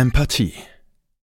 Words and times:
Empathie. 0.00 0.54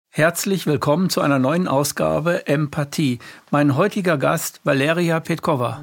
Herzlich 0.09 0.66
willkommen 0.66 1.11
zu 1.11 1.21
einer 1.21 1.38
neuen 1.38 1.69
Ausgabe 1.69 2.46
Empathie. 2.46 3.18
Mein 3.50 3.77
heutiger 3.77 4.16
Gast 4.16 4.62
Valeria 4.64 5.20
Petkova. 5.20 5.82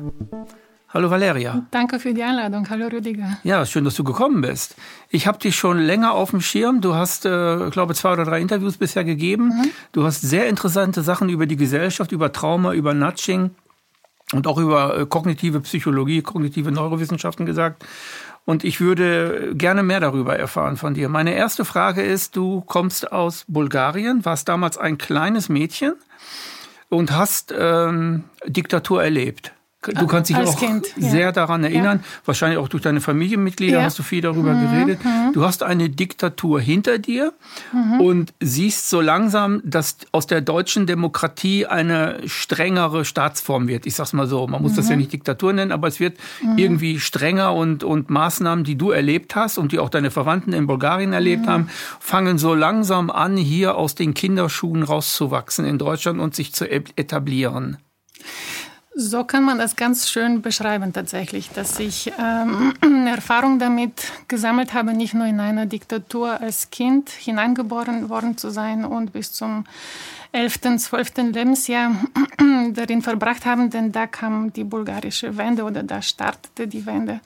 Hallo 0.87 1.11
Valeria. 1.11 1.67
Danke 1.69 1.99
für 1.99 2.15
die 2.15 2.23
Einladung. 2.23 2.67
Hallo 2.67 2.87
Rüdiger. 2.87 3.37
Ja, 3.43 3.63
schön, 3.67 3.83
dass 3.83 3.93
du 3.93 4.03
gekommen 4.03 4.41
bist. 4.41 4.75
Ich 5.11 5.27
habe 5.27 5.37
dich 5.37 5.55
schon 5.55 5.77
länger 5.77 6.13
auf 6.13 6.31
dem 6.31 6.41
Schirm. 6.41 6.81
Du 6.81 6.95
hast, 6.95 7.27
äh, 7.27 7.67
ich 7.67 7.71
glaube, 7.73 7.93
zwei 7.93 8.13
oder 8.13 8.25
drei 8.25 8.41
Interviews 8.41 8.77
bisher 8.77 9.03
gegeben. 9.03 9.49
Mhm. 9.49 9.69
Du 9.91 10.03
hast 10.03 10.21
sehr 10.21 10.47
interessante 10.47 11.03
Sachen 11.03 11.29
über 11.29 11.45
die 11.45 11.57
Gesellschaft, 11.57 12.11
über 12.11 12.31
Trauma, 12.31 12.73
über 12.73 12.95
Nudging 12.95 13.51
und 14.33 14.47
auch 14.47 14.57
über 14.57 14.97
äh, 14.97 15.05
kognitive 15.05 15.59
Psychologie, 15.61 16.23
kognitive 16.23 16.71
Neurowissenschaften 16.71 17.45
gesagt. 17.45 17.85
Und 18.49 18.63
ich 18.63 18.81
würde 18.81 19.51
gerne 19.53 19.83
mehr 19.83 19.99
darüber 19.99 20.35
erfahren 20.35 20.75
von 20.75 20.95
dir. 20.95 21.07
Meine 21.07 21.35
erste 21.35 21.65
Frage 21.65 22.01
ist, 22.01 22.35
du 22.35 22.61
kommst 22.61 23.11
aus 23.11 23.45
Bulgarien, 23.47 24.25
warst 24.25 24.49
damals 24.49 24.75
ein 24.75 24.97
kleines 24.97 25.49
Mädchen 25.49 25.93
und 26.89 27.11
hast 27.11 27.53
ähm, 27.55 28.23
Diktatur 28.47 29.03
erlebt. 29.03 29.53
Du 29.81 30.07
kannst 30.07 30.29
dich 30.29 30.35
Als 30.35 30.49
auch 30.49 30.59
kind, 30.59 30.87
sehr 30.97 31.19
ja. 31.19 31.31
daran 31.31 31.63
erinnern. 31.63 31.99
Ja. 31.99 32.21
Wahrscheinlich 32.25 32.59
auch 32.59 32.67
durch 32.67 32.83
deine 32.83 32.99
Familienmitglieder 32.99 33.77
ja. 33.77 33.83
hast 33.85 33.97
du 33.97 34.03
viel 34.03 34.19
darüber 34.19 34.53
mhm. 34.53 34.69
geredet. 34.69 35.05
Mhm. 35.05 35.31
Du 35.31 35.45
hast 35.45 35.63
eine 35.63 35.89
Diktatur 35.89 36.59
hinter 36.59 36.99
dir 36.99 37.31
mhm. 37.71 38.01
und 38.01 38.33
siehst 38.41 38.89
so 38.89 38.99
langsam, 38.99 39.61
dass 39.63 39.95
aus 40.11 40.27
der 40.27 40.41
deutschen 40.41 40.85
Demokratie 40.85 41.65
eine 41.65 42.17
strengere 42.25 43.05
Staatsform 43.05 43.69
wird. 43.69 43.85
Ich 43.85 43.95
sag's 43.95 44.11
mal 44.11 44.27
so. 44.27 44.45
Man 44.47 44.61
muss 44.61 44.73
das 44.73 44.89
ja 44.89 44.95
mhm. 44.95 44.99
nicht 44.99 45.13
Diktatur 45.13 45.53
nennen, 45.53 45.71
aber 45.71 45.87
es 45.87 46.01
wird 46.01 46.17
mhm. 46.41 46.57
irgendwie 46.57 46.99
strenger 46.99 47.53
und, 47.53 47.85
und 47.85 48.09
Maßnahmen, 48.09 48.65
die 48.65 48.77
du 48.77 48.91
erlebt 48.91 49.37
hast 49.37 49.57
und 49.57 49.71
die 49.71 49.79
auch 49.79 49.89
deine 49.89 50.11
Verwandten 50.11 50.51
in 50.51 50.67
Bulgarien 50.67 51.13
erlebt 51.13 51.43
mhm. 51.43 51.49
haben, 51.49 51.69
fangen 52.01 52.37
so 52.37 52.53
langsam 52.53 53.09
an, 53.09 53.37
hier 53.37 53.75
aus 53.75 53.95
den 53.95 54.13
Kinderschuhen 54.13 54.83
rauszuwachsen 54.83 55.63
in 55.63 55.77
Deutschland 55.77 56.19
und 56.19 56.35
sich 56.35 56.53
zu 56.53 56.69
etablieren. 56.69 57.77
So 59.01 59.23
kann 59.23 59.45
man 59.45 59.57
das 59.57 59.77
ganz 59.77 60.09
schön 60.09 60.41
beschreiben 60.41 60.91
tatsächlich, 60.91 61.49
dass 61.51 61.79
ich 61.79 62.11
ähm, 62.19 62.73
Erfahrung 63.07 63.57
damit 63.57 64.11
gesammelt 64.27 64.73
habe, 64.73 64.93
nicht 64.93 65.13
nur 65.13 65.25
in 65.25 65.39
einer 65.39 65.65
Diktatur 65.65 66.41
als 66.41 66.69
Kind 66.69 67.09
hineingeboren 67.09 68.09
worden 68.09 68.37
zu 68.37 68.49
sein 68.49 68.83
und 68.83 69.13
bis 69.13 69.31
zum 69.31 69.63
11., 70.33 70.79
12. 70.79 71.31
Lebensjahr 71.31 71.95
darin 72.73 73.01
verbracht 73.01 73.45
haben, 73.45 73.69
denn 73.69 73.93
da 73.93 74.05
kam 74.05 74.51
die 74.51 74.65
bulgarische 74.65 75.37
Wende 75.37 75.63
oder 75.63 75.83
da 75.83 76.01
startete 76.01 76.67
die 76.67 76.85
Wende. 76.85 77.21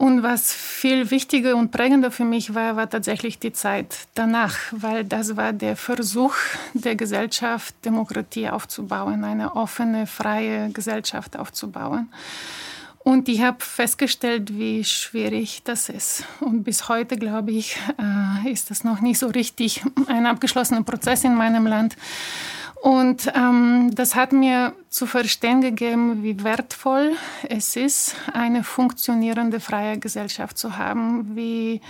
Und 0.00 0.22
was 0.22 0.50
viel 0.50 1.10
wichtiger 1.10 1.56
und 1.56 1.72
prägender 1.72 2.10
für 2.10 2.24
mich 2.24 2.54
war, 2.54 2.74
war 2.74 2.88
tatsächlich 2.88 3.38
die 3.38 3.52
Zeit 3.52 4.08
danach, 4.14 4.56
weil 4.70 5.04
das 5.04 5.36
war 5.36 5.52
der 5.52 5.76
Versuch 5.76 6.34
der 6.72 6.96
Gesellschaft, 6.96 7.74
Demokratie 7.84 8.48
aufzubauen, 8.48 9.24
eine 9.24 9.56
offene, 9.56 10.06
freie 10.06 10.70
Gesellschaft 10.70 11.38
aufzubauen. 11.38 12.08
Und 13.00 13.28
ich 13.28 13.42
habe 13.42 13.62
festgestellt, 13.62 14.56
wie 14.56 14.84
schwierig 14.84 15.60
das 15.64 15.90
ist. 15.90 16.24
Und 16.40 16.64
bis 16.64 16.88
heute, 16.88 17.18
glaube 17.18 17.50
ich, 17.50 17.76
äh, 17.98 18.50
ist 18.50 18.70
das 18.70 18.84
noch 18.84 19.02
nicht 19.02 19.18
so 19.18 19.26
richtig 19.26 19.82
ein 20.06 20.24
abgeschlossener 20.24 20.82
Prozess 20.82 21.24
in 21.24 21.34
meinem 21.34 21.66
Land. 21.66 21.94
Und 22.80 23.30
ähm, 23.34 23.90
das 23.94 24.14
hat 24.14 24.32
mir 24.32 24.72
zu 24.88 25.04
verstehen 25.06 25.60
gegeben, 25.60 26.22
wie 26.22 26.42
wertvoll 26.42 27.14
es 27.46 27.76
ist, 27.76 28.14
eine 28.32 28.64
funktionierende 28.64 29.60
freie 29.60 29.98
Gesellschaft 29.98 30.56
zu 30.56 30.78
haben, 30.78 31.36
wie, 31.36 31.82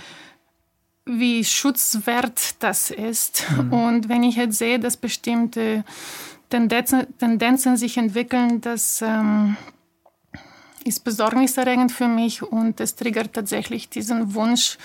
wie 1.05 1.45
schutzwert 1.45 2.61
das 2.61 2.91
ist. 2.91 3.45
Mhm. 3.51 3.73
Und 3.73 4.09
wenn 4.09 4.23
ich 4.23 4.35
jetzt 4.35 4.57
sehe, 4.57 4.79
dass 4.79 4.97
bestimmte 4.97 5.85
Tendenzen, 6.49 7.07
Tendenzen 7.17 7.77
sich 7.77 7.95
entwickeln, 7.97 8.59
das 8.59 9.01
ähm, 9.01 9.55
ist 10.83 11.05
besorgniserregend 11.05 11.93
für 11.93 12.09
mich 12.09 12.43
und 12.43 12.81
es 12.81 12.95
triggert 12.95 13.31
tatsächlich 13.31 13.87
diesen 13.87 14.33
Wunsch, 14.33 14.77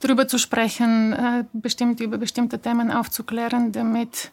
darüber 0.00 0.26
zu 0.26 0.38
sprechen, 0.38 1.12
äh, 1.12 1.44
bestimmt 1.52 2.00
über 2.00 2.18
bestimmte 2.18 2.58
Themen 2.58 2.90
aufzuklären, 2.90 3.70
damit 3.70 4.32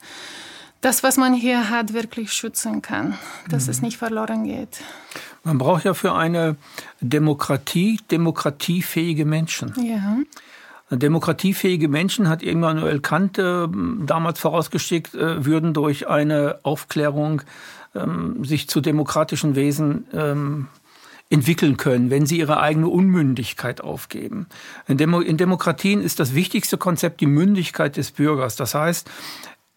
das, 0.82 1.04
was 1.04 1.18
man 1.18 1.34
hier 1.34 1.70
hat, 1.70 1.94
wirklich 1.94 2.34
schützen 2.34 2.82
kann, 2.82 3.18
dass 3.50 3.66
mhm. 3.66 3.72
es 3.72 3.82
nicht 3.82 3.98
verloren 3.98 4.44
geht. 4.44 4.82
Man 5.44 5.58
braucht 5.58 5.86
ja 5.86 5.94
für 5.94 6.14
eine 6.14 6.56
Demokratie 7.00 8.00
demokratiefähige 8.10 9.26
Menschen. 9.26 9.74
Ja. 9.84 10.18
Demokratiefähige 10.92 11.88
Menschen 11.88 12.28
hat 12.28 12.44
Immanuel 12.44 13.00
Kant 13.00 13.38
äh, 13.38 13.68
damals 14.06 14.40
vorausgeschickt, 14.40 15.16
äh, 15.16 15.46
würden 15.46 15.74
durch 15.74 16.10
eine 16.10 16.60
Aufklärung 16.64 17.44
ähm, 17.96 18.44
sich 18.44 18.68
zu 18.68 18.82
demokratischen 18.82 19.56
Wesen 19.56 20.06
ähm, 20.14 20.68
entwickeln 21.30 21.78
können, 21.78 22.10
wenn 22.10 22.26
sie 22.26 22.40
ihre 22.40 22.60
eigene 22.60 22.90
Unmündigkeit 22.90 23.80
aufgeben. 23.80 24.48
In, 24.88 24.98
Demo 24.98 25.22
in 25.22 25.38
Demokratien 25.38 26.02
ist 26.02 26.20
das 26.20 26.36
wichtigste 26.36 26.78
Konzept 26.78 27.22
die 27.22 27.26
Mündigkeit 27.26 27.96
des 27.96 28.12
Bürgers. 28.12 28.58
Das 28.58 28.76
heißt, 28.76 29.10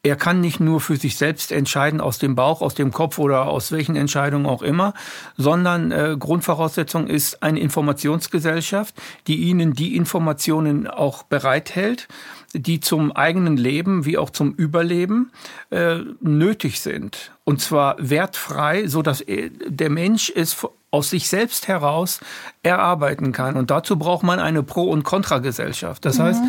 er 0.05 0.17
kann 0.17 0.41
nicht 0.41 0.61
nur 0.61 0.81
für 0.81 0.97
sich 0.97 1.17
selbst 1.17 1.51
entscheiden 1.51 2.01
aus 2.01 2.19
dem 2.19 2.35
Bauch, 2.35 2.61
aus 2.61 2.75
dem 2.75 2.93
Kopf 2.93 3.19
oder 3.19 3.47
aus 3.47 3.73
welchen 3.73 3.97
Entscheidungen 3.97 4.47
auch 4.47 4.63
immer, 4.63 4.93
sondern 5.39 5.91
äh, 5.91 6.17
Grundvoraussetzung 6.19 7.07
ist 7.07 7.43
eine 7.43 7.59
Informationsgesellschaft, 7.59 8.95
die 9.27 9.37
ihnen 9.37 9.73
die 9.73 9.97
Informationen 9.97 10.87
auch 10.87 11.23
bereithält, 11.23 12.07
die 12.53 12.81
zum 12.81 13.13
eigenen 13.13 13.57
Leben 13.57 14.05
wie 14.05 14.19
auch 14.19 14.31
zum 14.31 14.53
Überleben 14.53 15.33
äh, 15.71 15.97
nötig 16.21 16.81
sind. 16.81 17.33
Und 17.45 17.63
zwar 17.63 17.97
wertfrei, 17.99 18.87
so 18.87 19.01
dass 19.01 19.25
der 19.27 19.91
Mensch 19.91 20.31
es 20.35 20.57
aus 20.91 21.11
sich 21.11 21.29
selbst 21.29 21.67
heraus 21.67 22.21
erarbeiten 22.63 23.33
kann. 23.33 23.57
Und 23.57 23.71
dazu 23.71 23.99
braucht 23.99 24.23
man 24.23 24.39
eine 24.39 24.63
Pro- 24.63 24.91
und 24.91 25.03
Kontragesellschaft. 25.03 26.05
Das 26.05 26.19
mhm. 26.19 26.23
heißt, 26.23 26.43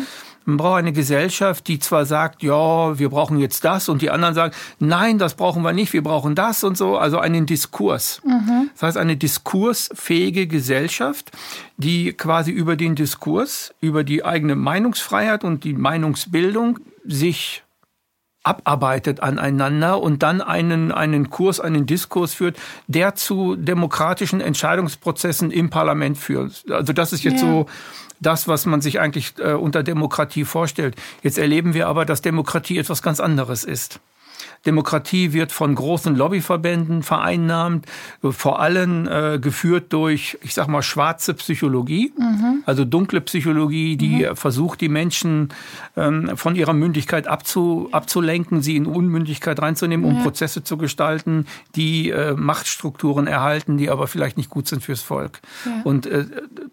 man 0.46 0.56
braucht 0.56 0.78
eine 0.78 0.92
Gesellschaft, 0.92 1.66
die 1.66 1.78
zwar 1.80 2.06
sagt, 2.06 2.42
ja, 2.42 2.98
wir 2.98 3.10
brauchen 3.10 3.38
jetzt 3.38 3.64
das 3.64 3.88
und 3.88 4.00
die 4.00 4.10
anderen 4.10 4.34
sagen, 4.34 4.54
nein, 4.78 5.18
das 5.18 5.34
brauchen 5.34 5.62
wir 5.62 5.72
nicht, 5.72 5.92
wir 5.92 6.02
brauchen 6.02 6.34
das 6.34 6.62
und 6.64 6.78
so, 6.78 6.96
also 6.96 7.18
einen 7.18 7.46
Diskurs. 7.46 8.22
Mhm. 8.24 8.70
Das 8.74 8.82
heißt, 8.84 8.96
eine 8.96 9.16
diskursfähige 9.16 10.46
Gesellschaft, 10.46 11.32
die 11.76 12.12
quasi 12.12 12.52
über 12.52 12.76
den 12.76 12.94
Diskurs, 12.94 13.74
über 13.80 14.04
die 14.04 14.24
eigene 14.24 14.54
Meinungsfreiheit 14.54 15.42
und 15.42 15.64
die 15.64 15.74
Meinungsbildung 15.74 16.78
sich 17.04 17.64
abarbeitet 18.44 19.20
aneinander 19.20 20.00
und 20.00 20.22
dann 20.22 20.40
einen, 20.40 20.92
einen 20.92 21.30
Kurs, 21.30 21.58
einen 21.58 21.84
Diskurs 21.86 22.32
führt, 22.32 22.56
der 22.86 23.16
zu 23.16 23.56
demokratischen 23.56 24.40
Entscheidungsprozessen 24.40 25.50
im 25.50 25.68
Parlament 25.68 26.16
führt. 26.16 26.64
Also 26.70 26.92
das 26.92 27.12
ist 27.12 27.24
jetzt 27.24 27.42
ja. 27.42 27.48
so 27.48 27.66
das, 28.20 28.48
was 28.48 28.66
man 28.66 28.80
sich 28.80 29.00
eigentlich 29.00 29.34
äh, 29.38 29.52
unter 29.52 29.82
Demokratie 29.82 30.44
vorstellt. 30.44 30.96
Jetzt 31.22 31.38
erleben 31.38 31.74
wir 31.74 31.86
aber, 31.88 32.04
dass 32.04 32.22
Demokratie 32.22 32.78
etwas 32.78 33.02
ganz 33.02 33.20
anderes 33.20 33.64
ist. 33.64 34.00
Demokratie 34.66 35.32
wird 35.32 35.52
von 35.52 35.74
großen 35.74 36.16
Lobbyverbänden 36.16 37.02
vereinnahmt, 37.02 37.86
vor 38.22 38.60
allem 38.60 39.08
äh, 39.08 39.38
geführt 39.38 39.92
durch, 39.92 40.38
ich 40.42 40.54
sag 40.54 40.68
mal, 40.68 40.82
schwarze 40.82 41.34
Psychologie, 41.34 42.12
mhm. 42.18 42.62
also 42.66 42.84
dunkle 42.84 43.20
Psychologie, 43.20 43.96
die 43.96 44.26
mhm. 44.26 44.36
versucht, 44.36 44.80
die 44.80 44.88
Menschen 44.88 45.50
ähm, 45.96 46.36
von 46.36 46.56
ihrer 46.56 46.72
Mündigkeit 46.72 47.26
abzu, 47.28 47.88
abzulenken, 47.92 48.60
sie 48.60 48.76
in 48.76 48.86
Unmündigkeit 48.86 49.60
reinzunehmen, 49.60 50.04
um 50.04 50.16
ja. 50.16 50.22
Prozesse 50.22 50.64
zu 50.64 50.76
gestalten, 50.76 51.46
die 51.76 52.10
äh, 52.10 52.34
Machtstrukturen 52.34 53.26
erhalten, 53.26 53.78
die 53.78 53.88
aber 53.88 54.08
vielleicht 54.08 54.36
nicht 54.36 54.50
gut 54.50 54.66
sind 54.68 54.82
fürs 54.82 55.00
Volk. 55.00 55.40
Ja. 55.64 55.82
Und 55.84 56.06
äh, 56.06 56.26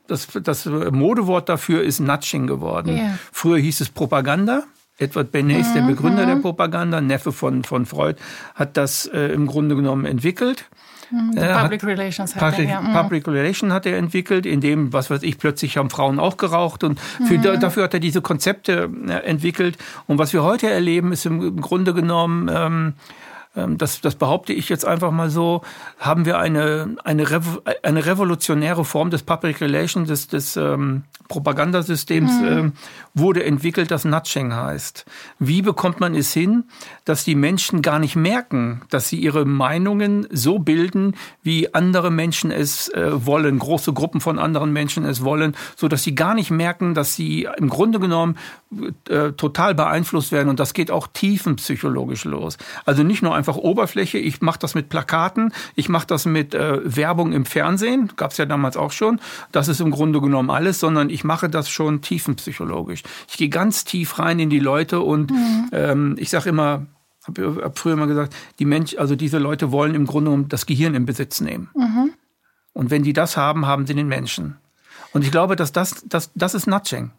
das, 0.07 0.27
das 0.43 0.65
Modewort 0.65 1.47
dafür 1.49 1.83
ist 1.83 1.99
Nudging 1.99 2.47
geworden. 2.47 2.97
Ja. 2.97 3.17
Früher 3.31 3.57
hieß 3.57 3.81
es 3.81 3.89
Propaganda. 3.89 4.63
Edward 4.97 5.31
Bernays, 5.31 5.69
mhm. 5.69 5.73
der 5.73 5.81
Begründer 5.83 6.25
der 6.25 6.35
Propaganda, 6.35 7.01
Neffe 7.01 7.31
von, 7.31 7.63
von 7.63 7.85
Freud, 7.85 8.19
hat 8.55 8.77
das 8.77 9.05
äh, 9.07 9.33
im 9.33 9.47
Grunde 9.47 9.75
genommen 9.75 10.05
entwickelt. 10.05 10.69
Mhm, 11.09 11.35
Public 11.35 11.83
hat, 11.83 11.83
Relations 11.83 12.35
hat 12.35 12.51
Public, 12.51 12.69
er, 12.69 12.75
ja. 12.75 12.81
Mhm. 12.81 12.93
Public 12.93 13.27
Relation 13.27 13.73
hat 13.73 13.85
er 13.85 13.97
entwickelt, 13.97 14.45
in 14.45 14.61
dem, 14.61 14.93
was 14.93 15.09
weiß 15.09 15.23
ich, 15.23 15.37
plötzlich 15.37 15.77
haben 15.77 15.89
Frauen 15.89 16.19
auch 16.19 16.37
geraucht 16.37 16.83
und 16.83 16.99
für, 16.99 17.37
mhm. 17.37 17.59
dafür 17.59 17.83
hat 17.83 17.93
er 17.93 17.99
diese 17.99 18.21
Konzepte 18.21 18.89
äh, 19.07 19.11
entwickelt. 19.25 19.77
Und 20.07 20.17
was 20.17 20.33
wir 20.33 20.43
heute 20.43 20.69
erleben, 20.69 21.11
ist 21.11 21.25
im 21.25 21.59
Grunde 21.59 21.93
genommen 21.93 22.49
ähm, 22.53 22.93
das, 23.53 24.01
das 24.01 24.15
behaupte 24.15 24.51
ich 24.51 24.67
jetzt 24.69 24.85
einfach 24.85 25.11
mal 25.11 25.29
so, 25.29 25.61
haben 25.99 26.25
wir 26.25 26.39
eine, 26.39 26.95
eine, 27.03 27.29
Revo, 27.29 27.61
eine 27.83 28.05
revolutionäre 28.05 28.83
Form 28.83 29.11
des 29.11 29.21
Public 29.21 29.61
Relations, 29.61 30.07
des, 30.07 30.27
des 30.27 30.57
ähm, 30.57 31.03
Propagandasystems 31.27 32.31
mhm. 32.41 32.47
ähm, 32.47 32.73
wurde 33.13 33.43
entwickelt, 33.43 33.91
das 33.91 34.05
Nudging 34.05 34.55
heißt. 34.55 35.05
Wie 35.37 35.61
bekommt 35.61 35.99
man 35.99 36.15
es 36.15 36.33
hin, 36.33 36.65
dass 37.05 37.23
die 37.23 37.35
Menschen 37.35 37.83
gar 37.83 37.99
nicht 37.99 38.15
merken, 38.15 38.81
dass 38.89 39.09
sie 39.09 39.17
ihre 39.17 39.45
Meinungen 39.45 40.27
so 40.31 40.57
bilden, 40.57 41.15
wie 41.43 41.73
andere 41.75 42.09
Menschen 42.09 42.49
es 42.49 42.89
äh, 42.89 43.25
wollen, 43.25 43.59
große 43.59 43.93
Gruppen 43.93 44.19
von 44.19 44.39
anderen 44.39 44.73
Menschen 44.73 45.05
es 45.05 45.23
wollen, 45.23 45.55
so 45.75 45.87
dass 45.87 46.03
sie 46.03 46.15
gar 46.15 46.33
nicht 46.33 46.49
merken, 46.49 46.95
dass 46.95 47.15
sie 47.15 47.47
im 47.57 47.69
Grunde 47.69 47.99
genommen 47.99 48.37
äh, 49.09 49.31
total 49.31 49.75
beeinflusst 49.75 50.31
werden 50.31 50.49
und 50.49 50.59
das 50.59 50.73
geht 50.73 50.91
auch 50.91 51.07
tiefenpsychologisch 51.07 52.25
los. 52.25 52.57
Also 52.85 53.03
nicht 53.03 53.21
nur 53.21 53.35
einfach 53.35 53.55
Oberfläche, 53.55 54.17
ich 54.17 54.41
mache 54.41 54.59
das 54.59 54.75
mit 54.75 54.89
Plakaten, 54.89 55.53
ich 55.75 55.89
mache 55.89 56.07
das 56.07 56.25
mit 56.25 56.53
äh, 56.53 56.79
Werbung 56.83 57.33
im 57.33 57.45
Fernsehen, 57.45 58.11
gab 58.15 58.31
es 58.31 58.37
ja 58.37 58.45
damals 58.45 58.77
auch 58.77 58.91
schon, 58.91 59.19
das 59.51 59.67
ist 59.67 59.81
im 59.81 59.91
Grunde 59.91 60.21
genommen 60.21 60.49
alles, 60.49 60.79
sondern 60.79 61.09
ich 61.09 61.23
mache 61.23 61.49
das 61.49 61.69
schon 61.69 62.01
tiefenpsychologisch. 62.01 63.03
Ich 63.27 63.37
gehe 63.37 63.49
ganz 63.49 63.85
tief 63.85 64.19
rein 64.19 64.39
in 64.39 64.49
die 64.49 64.59
Leute 64.59 65.01
und 65.01 65.31
mhm. 65.31 65.69
ähm, 65.71 66.15
ich 66.17 66.29
sage 66.29 66.49
immer, 66.49 66.85
habe 67.27 67.61
hab 67.63 67.79
früher 67.79 67.95
mal 67.95 68.07
gesagt, 68.07 68.35
die 68.59 68.65
Mensch, 68.65 68.95
also 68.97 69.15
diese 69.15 69.37
Leute 69.37 69.71
wollen 69.71 69.95
im 69.95 70.05
Grunde 70.05 70.31
genommen 70.31 70.49
das 70.49 70.65
Gehirn 70.65 70.95
in 70.95 71.05
Besitz 71.05 71.41
nehmen. 71.41 71.69
Mhm. 71.75 72.11
Und 72.73 72.91
wenn 72.91 73.03
die 73.03 73.13
das 73.13 73.37
haben, 73.37 73.65
haben 73.65 73.85
sie 73.87 73.93
den 73.93 74.07
Menschen. 74.07 74.57
Und 75.13 75.23
ich 75.23 75.31
glaube, 75.31 75.55
dass 75.55 75.71
das, 75.71 76.03
das, 76.07 76.31
das 76.35 76.55
ist 76.55 76.67
Nudging. 76.67 77.11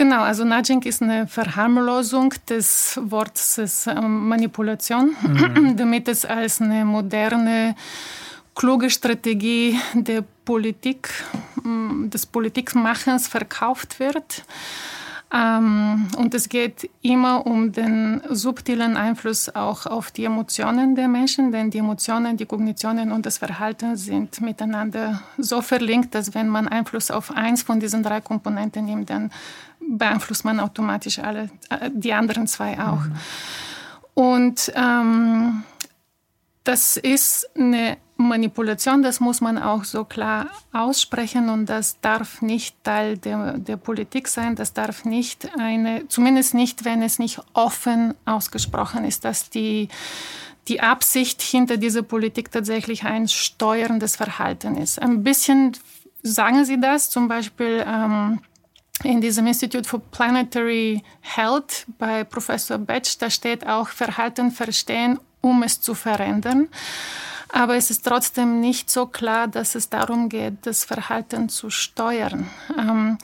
Genau, 0.00 0.22
also 0.22 0.46
Nudging 0.46 0.80
ist 0.84 1.02
eine 1.02 1.26
Verharmlosung 1.26 2.32
des 2.48 2.98
Wortes 3.02 3.86
ähm, 3.86 4.28
Manipulation, 4.28 5.14
mhm. 5.20 5.76
damit 5.76 6.08
es 6.08 6.24
als 6.24 6.62
eine 6.62 6.86
moderne, 6.86 7.76
kluge 8.54 8.88
Strategie 8.88 9.78
der 9.92 10.24
Politik, 10.46 11.10
des 12.06 12.24
Politikmachens 12.24 13.28
verkauft 13.28 14.00
wird. 14.00 14.42
Ähm, 15.32 16.08
und 16.16 16.34
es 16.34 16.48
geht 16.48 16.90
immer 17.02 17.46
um 17.46 17.70
den 17.70 18.20
subtilen 18.30 18.96
Einfluss 18.96 19.48
auch 19.54 19.86
auf 19.86 20.10
die 20.10 20.24
Emotionen 20.24 20.96
der 20.96 21.06
Menschen, 21.06 21.52
denn 21.52 21.70
die 21.70 21.78
Emotionen, 21.78 22.36
die 22.36 22.46
Kognitionen 22.46 23.12
und 23.12 23.26
das 23.26 23.38
Verhalten 23.38 23.96
sind 23.96 24.40
miteinander 24.40 25.22
so 25.38 25.62
verlinkt, 25.62 26.16
dass 26.16 26.34
wenn 26.34 26.48
man 26.48 26.66
Einfluss 26.66 27.12
auf 27.12 27.30
eins 27.30 27.62
von 27.62 27.78
diesen 27.78 28.02
drei 28.02 28.20
Komponenten 28.20 28.84
nimmt, 28.86 29.10
dann 29.10 29.30
beeinflusst 29.78 30.44
man 30.44 30.58
automatisch 30.58 31.20
alle 31.20 31.50
äh, 31.68 31.90
die 31.92 32.12
anderen 32.12 32.48
zwei 32.48 32.78
auch. 32.80 33.04
Mhm. 33.04 33.14
Und 34.14 34.72
ähm, 34.74 35.62
das 36.64 36.96
ist 36.96 37.48
eine 37.56 37.96
Manipulation, 38.28 39.02
das 39.02 39.20
muss 39.20 39.40
man 39.40 39.58
auch 39.58 39.84
so 39.84 40.04
klar 40.04 40.46
aussprechen 40.72 41.48
und 41.48 41.66
das 41.66 42.00
darf 42.00 42.42
nicht 42.42 42.82
Teil 42.84 43.18
der, 43.18 43.58
der 43.58 43.76
Politik 43.76 44.28
sein. 44.28 44.56
Das 44.56 44.72
darf 44.72 45.04
nicht 45.04 45.48
eine, 45.58 46.06
zumindest 46.08 46.54
nicht, 46.54 46.84
wenn 46.84 47.02
es 47.02 47.18
nicht 47.18 47.40
offen 47.52 48.14
ausgesprochen 48.24 49.04
ist, 49.04 49.24
dass 49.24 49.50
die, 49.50 49.88
die 50.68 50.80
Absicht 50.80 51.42
hinter 51.42 51.76
dieser 51.76 52.02
Politik 52.02 52.50
tatsächlich 52.50 53.04
ein 53.04 53.28
steuerndes 53.28 54.16
Verhalten 54.16 54.76
ist. 54.76 55.00
Ein 55.00 55.22
bisschen 55.22 55.76
sagen 56.22 56.64
Sie 56.64 56.80
das, 56.80 57.10
zum 57.10 57.28
Beispiel 57.28 57.84
ähm, 57.86 58.40
in 59.02 59.20
diesem 59.20 59.46
Institute 59.46 59.88
for 59.88 60.00
Planetary 60.00 61.02
Health 61.20 61.86
bei 61.98 62.24
Professor 62.24 62.78
Betsch, 62.78 63.16
da 63.18 63.30
steht 63.30 63.66
auch 63.66 63.88
Verhalten 63.88 64.50
verstehen, 64.50 65.18
um 65.40 65.62
es 65.62 65.80
zu 65.80 65.94
verändern. 65.94 66.68
Aber 67.52 67.76
es 67.76 67.90
ist 67.90 68.06
trotzdem 68.06 68.60
nicht 68.60 68.90
so 68.90 69.06
klar, 69.06 69.48
dass 69.48 69.74
es 69.74 69.88
darum 69.88 70.28
geht, 70.28 70.66
das 70.66 70.84
Verhalten 70.84 71.48
zu 71.48 71.70
steuern. 71.70 72.48
Ähm, 72.78 73.18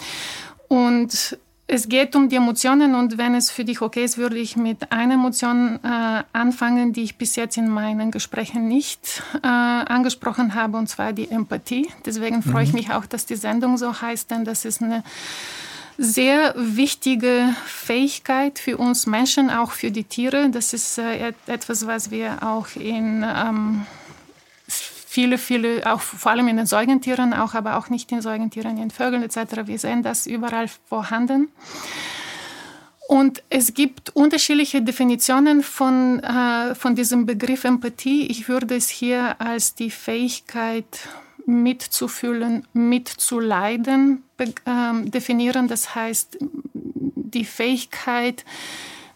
und 0.69 1.39
es 1.69 1.89
geht 1.89 2.15
um 2.15 2.29
die 2.29 2.37
Emotionen 2.37 2.95
und 2.95 3.19
wenn 3.19 3.35
es 3.35 3.51
für 3.51 3.65
dich 3.65 3.81
okay 3.81 4.05
ist, 4.05 4.19
würde 4.19 4.37
ich 4.37 4.57
mit 4.57 4.93
einer 4.93 5.15
Emotion 5.15 5.81
äh, 5.83 6.23
anfangen, 6.33 6.93
die 6.93 7.03
ich 7.03 7.19
bis 7.19 7.35
jetzt 7.35 7.57
in 7.57 7.69
meinen 7.69 8.13
Gesprächen 8.13 8.69
nicht 8.69 9.23
äh, 9.43 9.47
angesprochen 9.47 10.55
habe, 10.55 10.79
und 10.79 10.89
zwar 10.89 11.12
die 11.12 11.29
Empathie. 11.29 11.89
Deswegen 12.05 12.43
freue 12.43 12.62
ich 12.62 12.71
mhm. 12.71 12.77
mich 12.77 12.93
auch, 12.93 13.07
dass 13.07 13.27
die 13.27 13.35
Sendung 13.35 13.79
so 13.79 14.01
heißt, 14.01 14.31
denn 14.31 14.45
das 14.45 14.65
ist 14.65 14.81
eine 14.81 15.03
sehr 15.99 16.55
wichtige 16.57 17.55
Fähigkeit 17.65 18.59
für 18.59 18.77
uns 18.77 19.07
Menschen, 19.07 19.51
auch 19.51 19.73
für 19.73 19.91
die 19.91 20.05
Tiere. 20.05 20.51
Das 20.51 20.73
ist 20.73 20.99
äh, 20.99 21.33
etwas, 21.47 21.87
was 21.87 22.11
wir 22.11 22.43
auch 22.43 22.69
in 22.77 23.25
ähm, 23.27 23.87
viele, 24.69 25.39
viele, 25.39 25.91
auch 25.91 26.01
vor 26.01 26.33
allem 26.33 26.49
in 26.49 26.59
den 26.59 26.67
Säugentieren, 26.67 27.33
auch 27.33 27.55
aber 27.55 27.79
auch 27.79 27.89
nicht 27.89 28.13
in 28.13 28.21
Säugentieren, 28.21 28.77
in 28.77 28.91
Vögeln 28.91 29.23
etc. 29.23 29.67
Wir 29.67 29.79
sehen 29.79 30.03
das 30.03 30.27
überall 30.27 30.69
vorhanden. 30.89 31.49
Und 33.09 33.43
es 33.49 33.73
gibt 33.73 34.11
unterschiedliche 34.15 34.83
Definitionen 34.83 35.63
von, 35.63 36.21
äh, 36.21 36.75
von 36.75 36.97
diesem 36.97 37.25
Begriff 37.25 37.65
Empathie. 37.65 38.27
Ich 38.27 38.49
würde 38.49 38.75
es 38.75 38.89
hier 38.89 39.41
als 39.41 39.75
die 39.75 39.91
Fähigkeit 39.91 41.09
mitzufühlen, 41.47 42.67
mitzuleiden 42.73 44.25
äh, 44.39 44.51
definieren. 45.05 45.69
Das 45.69 45.95
heißt, 45.95 46.39
die 46.41 47.45
Fähigkeit, 47.45 48.45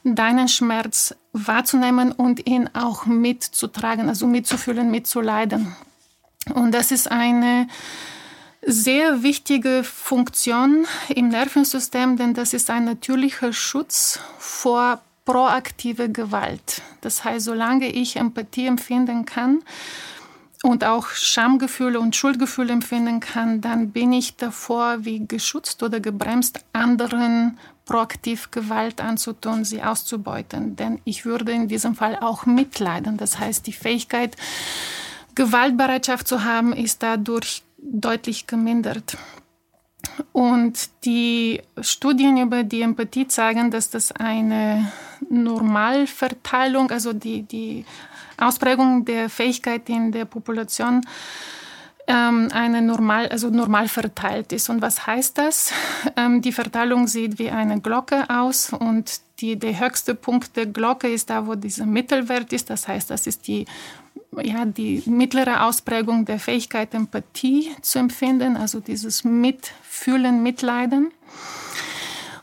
deinen 0.05 0.49
Schmerz 0.49 1.15
wahrzunehmen 1.33 2.13
und 2.13 2.47
ihn 2.47 2.71
auch 2.73 3.05
mitzutragen, 3.05 4.09
also 4.09 4.27
mitzufühlen, 4.27 4.91
mitzuleiden. 4.91 5.77
Und 6.55 6.73
das 6.73 6.91
ist 6.91 7.11
eine 7.11 7.69
sehr 8.63 9.23
wichtige 9.23 9.85
Funktion 9.85 10.87
im 11.09 11.29
Nervensystem, 11.29 12.17
denn 12.17 12.35
das 12.35 12.55
ist 12.55 12.71
ein 12.71 12.85
natürlicher 12.85 13.53
Schutz 13.53 14.21
vor 14.39 15.01
proaktive 15.25 16.11
Gewalt. 16.11 16.83
Das 17.01 17.25
heißt, 17.25 17.45
solange 17.45 17.87
ich 17.89 18.17
Empathie 18.17 18.67
empfinden 18.67 19.25
kann 19.25 19.63
und 20.63 20.85
auch 20.85 21.09
Schamgefühle 21.09 21.99
und 22.01 22.15
Schuldgefühle 22.15 22.73
empfinden 22.73 23.21
kann, 23.21 23.61
dann 23.61 23.91
bin 23.91 24.13
ich 24.13 24.37
davor 24.37 25.05
wie 25.05 25.27
geschützt 25.27 25.83
oder 25.83 26.01
gebremst, 26.01 26.65
anderen 26.73 27.59
proaktiv 27.87 28.51
Gewalt 28.51 29.01
anzutun, 29.01 29.65
sie 29.65 29.83
auszubeuten. 29.83 30.77
Denn 30.77 31.01
ich 31.05 31.25
würde 31.25 31.53
in 31.53 31.69
diesem 31.69 31.95
Fall 31.95 32.17
auch 32.21 32.47
mitleiden. 32.47 33.17
Das 33.17 33.39
heißt, 33.39 33.67
die 33.67 33.73
Fähigkeit, 33.73 34.37
Gewaltbereitschaft 35.35 36.29
zu 36.29 36.45
haben, 36.45 36.73
ist 36.73 37.03
dadurch 37.03 37.63
deutlich 37.79 38.47
gemindert. 38.47 39.17
Und 40.33 40.91
die 41.05 41.63
Studien 41.81 42.37
über 42.37 42.63
die 42.63 42.83
Empathie 42.83 43.27
zeigen, 43.27 43.71
dass 43.71 43.91
das 43.91 44.13
eine 44.13 44.93
Normalverteilung, 45.29 46.91
also 46.91 47.13
die, 47.13 47.43
die 47.43 47.85
Ausprägung 48.41 49.05
der 49.05 49.29
Fähigkeit 49.29 49.89
in 49.89 50.13
der 50.13 50.25
Population 50.25 51.03
ähm, 52.07 52.49
eine 52.53 52.83
normal, 52.83 53.29
also 53.29 53.51
normal 53.51 53.89
verteilt 53.89 54.53
ist. 54.53 54.69
Und 54.69 54.83
was 54.83 55.07
heißt 55.07 55.39
das? 55.39 55.73
Ähm, 56.17 56.43
die 56.43 56.53
Verteilung 56.53 57.07
sieht 57.07 57.39
wie 57.39 57.51
eine 57.51 57.81
Glocke 57.81 58.25
aus 58.29 58.73
und 58.73 59.21
die, 59.41 59.57
der 59.57 59.79
höchste 59.79 60.15
Punkt 60.15 60.57
der 60.57 60.67
Glocke 60.67 61.09
ist 61.09 61.31
da, 61.31 61.47
wo 61.47 61.55
dieser 61.55 61.87
Mittelwert 61.87 62.53
ist. 62.53 62.69
Das 62.69 62.89
heißt, 62.89 63.11
das 63.11 63.27
ist 63.27 63.47
die 63.47 63.65
ja, 64.43 64.65
die 64.65 65.03
mittlere 65.07 65.65
Ausprägung 65.65 66.25
der 66.25 66.39
Fähigkeit, 66.39 66.95
Empathie 66.95 67.71
zu 67.83 67.99
empfinden, 67.99 68.57
also 68.57 68.81
dieses 68.81 69.25
Mitfühlen, 69.25 70.43
Mitleiden. 70.43 71.11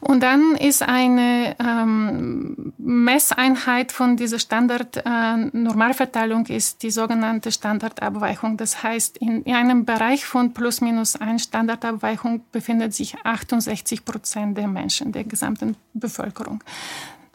Und 0.07 0.23
dann 0.23 0.55
ist 0.55 0.81
eine 0.83 1.57
ähm, 1.59 2.71
Messeinheit 2.77 3.91
von 3.91 4.15
dieser 4.15 4.39
Standard-Normalverteilung 4.39 6.45
äh, 6.45 6.55
ist 6.55 6.81
die 6.81 6.91
sogenannte 6.91 7.51
Standardabweichung. 7.51 8.55
Das 8.55 8.83
heißt, 8.83 9.17
in, 9.17 9.43
in 9.43 9.53
einem 9.53 9.83
Bereich 9.83 10.23
von 10.23 10.53
plus 10.53 10.79
minus 10.79 11.17
ein 11.17 11.39
Standardabweichung 11.39 12.39
befindet 12.53 12.93
sich 12.93 13.17
68 13.25 14.05
Prozent 14.05 14.57
der 14.57 14.69
Menschen, 14.69 15.11
der 15.11 15.25
gesamten 15.25 15.75
Bevölkerung. 15.93 16.63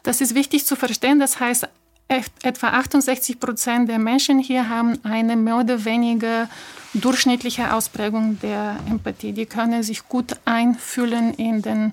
Das 0.03 0.23
ist 0.23 0.35
wichtig 0.35 0.65
zu 0.65 0.75
verstehen. 0.75 1.19
Das 1.19 1.41
heißt, 1.41 1.69
etwa 2.09 2.69
68 2.69 3.39
Prozent 3.39 3.91
der 3.91 3.99
Menschen 3.99 4.39
hier 4.39 4.71
haben 4.71 4.99
eine 5.05 5.37
mehr 5.37 5.59
oder 5.59 5.85
weniger 5.85 6.49
durchschnittliche 6.95 7.75
Ausprägung 7.75 8.41
der 8.41 8.79
Empathie. 8.89 9.33
Die 9.33 9.45
können 9.45 9.83
sich 9.83 10.09
gut 10.09 10.39
einfühlen 10.47 11.35
in 11.35 11.61
den, 11.61 11.93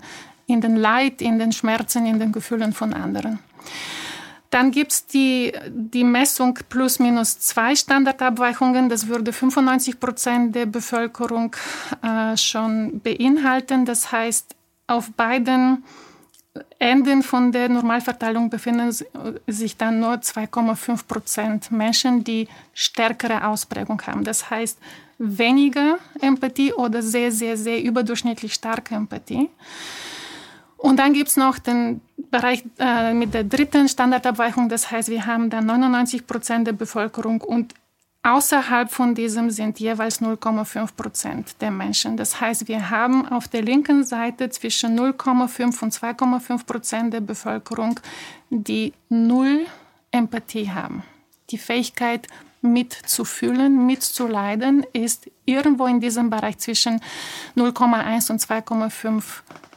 in 0.49 0.61
den 0.61 0.75
Leid, 0.75 1.21
in 1.21 1.39
den 1.39 1.51
Schmerzen, 1.51 2.05
in 2.05 2.19
den 2.19 2.31
Gefühlen 2.31 2.73
von 2.73 2.93
anderen. 2.93 3.39
Dann 4.49 4.71
gibt 4.71 4.91
es 4.91 5.05
die, 5.05 5.53
die 5.69 6.03
Messung 6.03 6.57
plus 6.69 6.97
minus 6.97 7.39
zwei 7.39 7.75
Standardabweichungen. 7.75 8.89
Das 8.89 9.07
würde 9.07 9.31
95 9.31 9.99
Prozent 9.99 10.55
der 10.55 10.65
Bevölkerung 10.65 11.55
äh, 12.01 12.35
schon 12.35 12.99
beinhalten. 13.01 13.85
Das 13.85 14.11
heißt, 14.11 14.55
auf 14.87 15.11
beiden 15.11 15.83
Enden 16.79 17.21
von 17.21 17.51
der 17.51 17.69
Normalverteilung 17.69 18.49
befinden 18.49 18.91
sich 19.45 19.77
dann 19.77 19.99
nur 19.99 20.13
2,5 20.13 21.07
Prozent 21.07 21.71
Menschen, 21.71 22.23
die 22.23 22.47
stärkere 22.73 23.45
Ausprägung 23.45 24.01
haben. 24.01 24.23
Das 24.23 24.49
heißt, 24.49 24.79
weniger 25.19 25.99
Empathie 26.21 26.73
oder 26.73 27.03
sehr, 27.03 27.31
sehr, 27.31 27.55
sehr 27.55 27.83
überdurchschnittlich 27.83 28.53
starke 28.53 28.95
Empathie. 28.95 29.49
Und 30.79 30.97
dann 30.97 31.13
gibt 31.13 31.29
es 31.29 31.37
noch 31.37 31.59
den 31.59 31.99
Bereich 32.31 32.63
äh, 32.79 33.13
mit 33.13 33.33
der 33.33 33.43
dritten 33.43 33.89
Standardabweichung. 33.89 34.69
Das 34.69 34.89
heißt, 34.89 35.09
wir 35.09 35.25
haben 35.25 35.49
dann 35.49 35.65
99 35.65 36.25
Prozent 36.25 36.67
der 36.67 36.73
Bevölkerung 36.73 37.41
und 37.41 37.73
Außerhalb 38.21 38.91
von 38.91 39.15
diesem 39.15 39.49
sind 39.49 39.79
jeweils 39.79 40.21
0,5 40.21 40.89
Prozent 40.97 41.55
der 41.61 41.71
Menschen. 41.71 42.17
Das 42.17 42.41
heißt, 42.41 42.67
wir 42.67 42.89
haben 42.89 43.25
auf 43.25 43.47
der 43.47 43.61
linken 43.61 44.03
Seite 44.03 44.49
zwischen 44.49 44.99
0,5 44.99 45.81
und 45.81 45.93
2,5 45.93 46.65
Prozent 46.65 47.13
der 47.13 47.21
Bevölkerung, 47.21 47.97
die 48.49 48.91
null 49.07 49.65
Empathie 50.11 50.69
haben. 50.69 51.03
Die 51.49 51.57
Fähigkeit 51.57 52.27
mitzufühlen, 52.61 53.85
mitzuleiden, 53.85 54.85
ist 54.91 55.31
irgendwo 55.45 55.85
in 55.85 56.01
diesem 56.01 56.29
Bereich 56.29 56.57
zwischen 56.57 56.99
0,1 57.55 58.31
und 58.31 58.41
2,5 58.41 59.23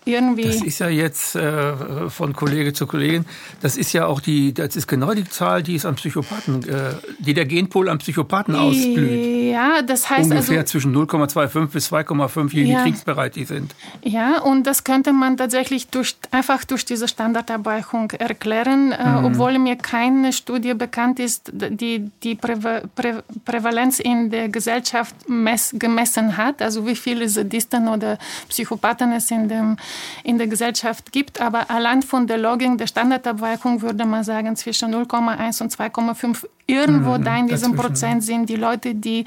irgendwie. 0.04 0.44
Das 0.44 0.62
ist 0.62 0.78
ja 0.78 0.88
jetzt 0.88 1.37
äh, 1.37 2.09
von 2.11 2.32
Kollege 2.32 2.73
zu 2.73 2.87
Kollegin, 2.87 3.25
das 3.61 3.76
ist 3.76 3.92
ja 3.92 4.06
auch 4.06 4.21
die, 4.21 4.52
das 4.52 4.76
ist 4.76 4.87
genau 4.87 5.12
die 5.14 5.25
Zahl, 5.25 5.62
die 5.62 5.76
es 5.76 5.85
am 5.85 5.94
Psychopathen, 5.94 6.68
äh, 6.68 6.94
die 7.18 7.35
der 7.35 7.47
Genpol 7.47 7.88
am 7.88 7.99
Psychopathen 7.99 8.54
ausblüht. 8.54 9.52
Ja, 9.52 9.82
das 9.82 10.11
heißt 10.11 10.30
Ungefähr 10.30 10.61
also, 10.61 10.71
zwischen 10.71 10.94
0,25 10.94 11.66
bis 11.66 11.92
2,5, 11.92 12.52
je 12.52 12.64
ja, 12.64 12.82
kriegsbereit 12.82 13.37
die 13.37 13.44
sind. 13.44 13.75
Ja, 14.02 14.40
und 14.40 14.66
das 14.66 14.85
könnte 14.85 15.12
man 15.12 15.37
tatsächlich 15.37 15.88
durch, 15.88 16.16
einfach 16.30 16.64
durch 16.64 16.85
diese 16.85 17.09
Standardabweichung 17.09 18.11
erklären, 18.12 18.92
äh, 18.92 19.06
mhm. 19.06 19.25
obwohl 19.26 19.59
mir 19.59 19.76
keine 19.76 20.32
Studie 20.32 20.75
bekannt 20.75 21.21
ist, 21.21 21.52
die 21.52 22.11
die 22.23 22.35
Prä 22.35 22.56
Prä 22.94 23.23
Prävalenz 23.44 23.99
in 23.99 24.30
der 24.30 24.49
Gesellschaft 24.49 25.14
mess, 25.28 25.75
gemessen 25.78 26.37
hat, 26.37 26.62
also 26.62 26.87
wie 26.87 26.97
viele 26.97 27.28
Sadisten 27.28 27.88
oder 27.88 28.18
Psychopathen 28.49 29.12
es 29.12 29.30
in 29.30 29.49
dem 29.49 29.76
in 30.25 30.39
der 30.39 30.47
Gesellschaft 30.47 31.13
gibt. 31.13 31.41
Aber 31.41 31.71
allein 31.71 32.03
von 32.03 32.27
der 32.27 32.39
Logik 32.39 32.79
der 32.79 32.87
Standardabweichung 32.87 33.83
würde 33.83 34.05
man 34.05 34.25
sagen, 34.25 34.57
zwischen 34.57 34.95
0,1 34.95 35.63
und 35.63 35.73
2,5 35.73 36.47
irgendwo 36.67 37.19
mhm, 37.19 37.25
da 37.25 37.37
in 37.37 37.49
diesem 37.49 37.75
Prozent 37.75 38.23
sind 38.23 38.49
die 38.49 38.57
Leute, 38.57 38.95
die 38.95 39.25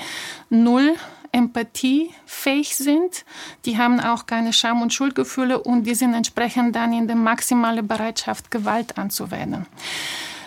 null 0.49 0.95
empathiefähig 1.31 2.75
sind. 2.75 3.25
Die 3.65 3.77
haben 3.77 3.99
auch 3.99 4.25
keine 4.25 4.53
Scham- 4.53 4.81
und 4.81 4.93
Schuldgefühle 4.93 5.59
und 5.61 5.83
die 5.83 5.93
sind 5.93 6.13
entsprechend 6.13 6.75
dann 6.75 6.93
in 6.93 7.07
der 7.07 7.17
maximalen 7.17 7.85
Bereitschaft, 7.85 8.51
Gewalt 8.51 8.97
anzuwenden. 8.97 9.65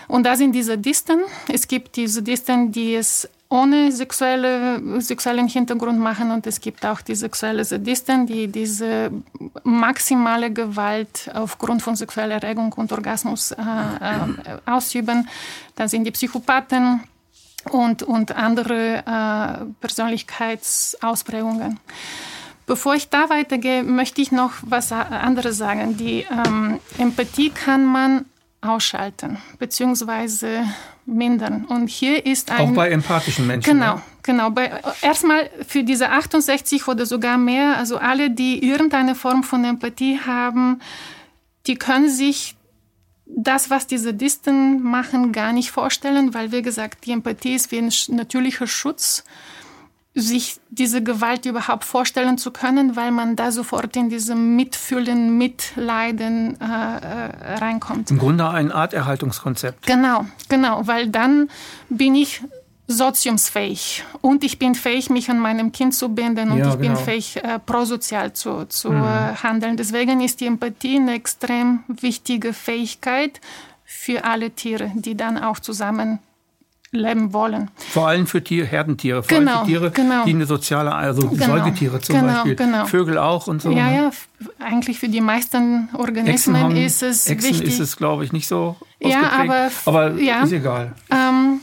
Und 0.08 0.24
da 0.24 0.36
sind 0.36 0.52
diese 0.52 0.78
Disten. 0.78 1.20
Es 1.52 1.68
gibt 1.68 1.96
diese 1.96 2.22
Disten, 2.22 2.72
die 2.72 2.94
es 2.94 3.28
ohne 3.50 3.90
sexuelle, 3.92 5.00
sexuellen 5.00 5.48
Hintergrund 5.48 5.98
machen 5.98 6.30
und 6.30 6.46
es 6.46 6.60
gibt 6.60 6.84
auch 6.84 7.00
die 7.00 7.14
sexuelle 7.14 7.64
Sadisten, 7.64 8.26
die 8.26 8.48
diese 8.48 9.10
maximale 9.64 10.52
Gewalt 10.52 11.30
aufgrund 11.32 11.80
von 11.82 11.96
sexueller 11.96 12.42
Erregung 12.42 12.74
und 12.74 12.92
Orgasmus 12.92 13.52
äh, 13.52 13.62
äh, 13.62 14.58
ausüben. 14.66 15.28
Da 15.76 15.88
sind 15.88 16.04
die 16.04 16.10
Psychopathen 16.10 17.00
und, 17.70 18.02
und 18.02 18.32
andere 18.32 18.98
äh, 18.98 19.64
Persönlichkeitsausprägungen. 19.80 21.80
Bevor 22.66 22.94
ich 22.94 23.08
da 23.08 23.30
weitergehe, 23.30 23.82
möchte 23.82 24.20
ich 24.20 24.30
noch 24.30 24.52
was 24.60 24.92
anderes 24.92 25.56
sagen. 25.56 25.96
Die 25.96 26.26
ähm, 26.30 26.80
Empathie 26.98 27.48
kann 27.48 27.86
man 27.86 28.26
ausschalten 28.60 29.38
beziehungsweise 29.58 30.64
mindern. 31.06 31.64
Und 31.64 31.88
hier 31.88 32.26
ist 32.26 32.50
ein 32.50 32.70
auch 32.70 32.74
bei 32.74 32.90
empathischen 32.90 33.46
Menschen. 33.46 33.72
Genau, 33.72 33.96
ja? 33.96 34.02
genau. 34.22 34.50
Bei, 34.50 34.80
erstmal 35.00 35.48
für 35.66 35.84
diese 35.84 36.10
68 36.10 36.86
oder 36.88 37.06
sogar 37.06 37.38
mehr, 37.38 37.76
also 37.76 37.98
alle, 37.98 38.30
die 38.30 38.64
irgendeine 38.64 39.14
Form 39.14 39.44
von 39.44 39.64
Empathie 39.64 40.20
haben, 40.26 40.80
die 41.66 41.76
können 41.76 42.08
sich 42.08 42.56
das, 43.26 43.70
was 43.70 43.86
diese 43.86 44.14
Disten 44.14 44.82
machen, 44.82 45.32
gar 45.32 45.52
nicht 45.52 45.70
vorstellen, 45.70 46.34
weil 46.34 46.50
wie 46.50 46.62
gesagt, 46.62 47.04
die 47.06 47.12
Empathie 47.12 47.54
ist 47.54 47.70
wie 47.70 47.78
ein 47.78 47.92
natürlicher 48.08 48.66
Schutz 48.66 49.24
sich 50.20 50.60
diese 50.70 51.02
Gewalt 51.02 51.46
überhaupt 51.46 51.84
vorstellen 51.84 52.38
zu 52.38 52.50
können, 52.50 52.96
weil 52.96 53.10
man 53.10 53.36
da 53.36 53.52
sofort 53.52 53.96
in 53.96 54.08
diesem 54.08 54.56
Mitfühlen, 54.56 55.38
Mitleiden 55.38 56.58
äh, 56.60 56.64
äh, 56.64 57.54
reinkommt. 57.56 58.10
Im 58.10 58.18
Grunde 58.18 58.48
eine 58.48 58.74
Art 58.74 58.92
Erhaltungskonzept. 58.92 59.86
Genau, 59.86 60.26
genau, 60.48 60.86
weil 60.86 61.08
dann 61.08 61.48
bin 61.88 62.14
ich 62.14 62.42
soziumsfähig 62.88 64.04
und 64.22 64.42
ich 64.42 64.58
bin 64.58 64.74
fähig, 64.74 65.10
mich 65.10 65.30
an 65.30 65.38
meinem 65.38 65.72
Kind 65.72 65.94
zu 65.94 66.08
binden 66.08 66.50
und 66.50 66.58
ja, 66.58 66.70
ich 66.70 66.80
genau. 66.80 66.94
bin 66.94 66.96
fähig, 66.96 67.36
äh, 67.36 67.58
prosozial 67.58 68.32
zu, 68.32 68.64
zu 68.64 68.90
mhm. 68.90 69.04
äh, 69.04 69.34
handeln. 69.42 69.76
Deswegen 69.76 70.22
ist 70.22 70.40
die 70.40 70.46
Empathie 70.46 70.96
eine 70.96 71.14
extrem 71.14 71.84
wichtige 71.86 72.54
Fähigkeit 72.54 73.40
für 73.84 74.24
alle 74.24 74.50
Tiere, 74.50 74.90
die 74.94 75.16
dann 75.16 75.38
auch 75.38 75.60
zusammen 75.60 76.18
leben 76.90 77.32
wollen. 77.32 77.70
Vor 77.76 78.08
allem 78.08 78.26
für 78.26 78.42
Tier, 78.42 78.64
Herdentiere, 78.64 79.22
vor 79.22 79.38
genau, 79.38 79.58
allem 79.58 79.60
für 79.60 79.66
Tiere, 79.66 79.90
genau. 79.90 80.24
die 80.24 80.30
eine 80.30 80.46
soziale, 80.46 80.94
also 80.94 81.28
genau, 81.28 81.46
Säugetiere 81.46 82.00
zum 82.00 82.16
genau, 82.16 82.32
Beispiel, 82.32 82.54
genau. 82.56 82.86
Vögel 82.86 83.18
auch 83.18 83.46
und 83.46 83.60
so. 83.60 83.70
Ja, 83.70 83.90
ja, 83.90 84.10
eigentlich 84.58 84.98
für 84.98 85.08
die 85.08 85.20
meisten 85.20 85.88
Organismen 85.92 86.62
haben, 86.62 86.76
ist 86.76 87.02
es 87.02 87.26
Echsen 87.26 87.50
wichtig. 87.50 87.68
ist 87.68 87.80
es, 87.80 87.96
glaube 87.96 88.24
ich, 88.24 88.32
nicht 88.32 88.48
so 88.48 88.76
Ja, 89.00 89.30
aber, 89.32 89.70
aber 89.84 90.12
ja, 90.14 90.42
ist 90.42 90.52
egal. 90.52 90.94
Ähm, 91.10 91.60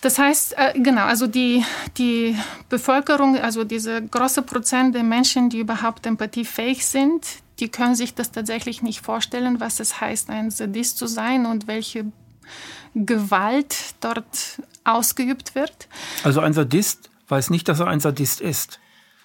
das 0.00 0.18
heißt, 0.18 0.56
äh, 0.58 0.80
genau, 0.80 1.04
also 1.04 1.28
die, 1.28 1.64
die 1.96 2.36
Bevölkerung, 2.68 3.38
also 3.38 3.62
diese 3.62 4.02
große 4.02 4.42
Prozent 4.42 4.96
der 4.96 5.04
Menschen, 5.04 5.48
die 5.48 5.60
überhaupt 5.60 6.06
empathiefähig 6.06 6.84
sind, 6.84 7.24
die 7.60 7.68
können 7.68 7.94
sich 7.94 8.12
das 8.12 8.32
tatsächlich 8.32 8.82
nicht 8.82 9.00
vorstellen, 9.04 9.60
was 9.60 9.78
es 9.78 10.00
heißt, 10.00 10.30
ein 10.30 10.50
Sadist 10.50 10.98
zu 10.98 11.06
sein 11.06 11.46
und 11.46 11.68
welche 11.68 12.06
Gewalt 12.94 13.94
dort 14.00 14.60
ausgeübt 14.84 15.54
wird. 15.54 15.88
Also 16.24 16.40
ein 16.40 16.52
Sadist 16.52 17.10
weiß 17.28 17.50
nicht, 17.50 17.68
dass 17.68 17.80
er 17.80 17.86
ein 17.86 18.00
Sadist 18.00 18.40
ist. 18.40 18.80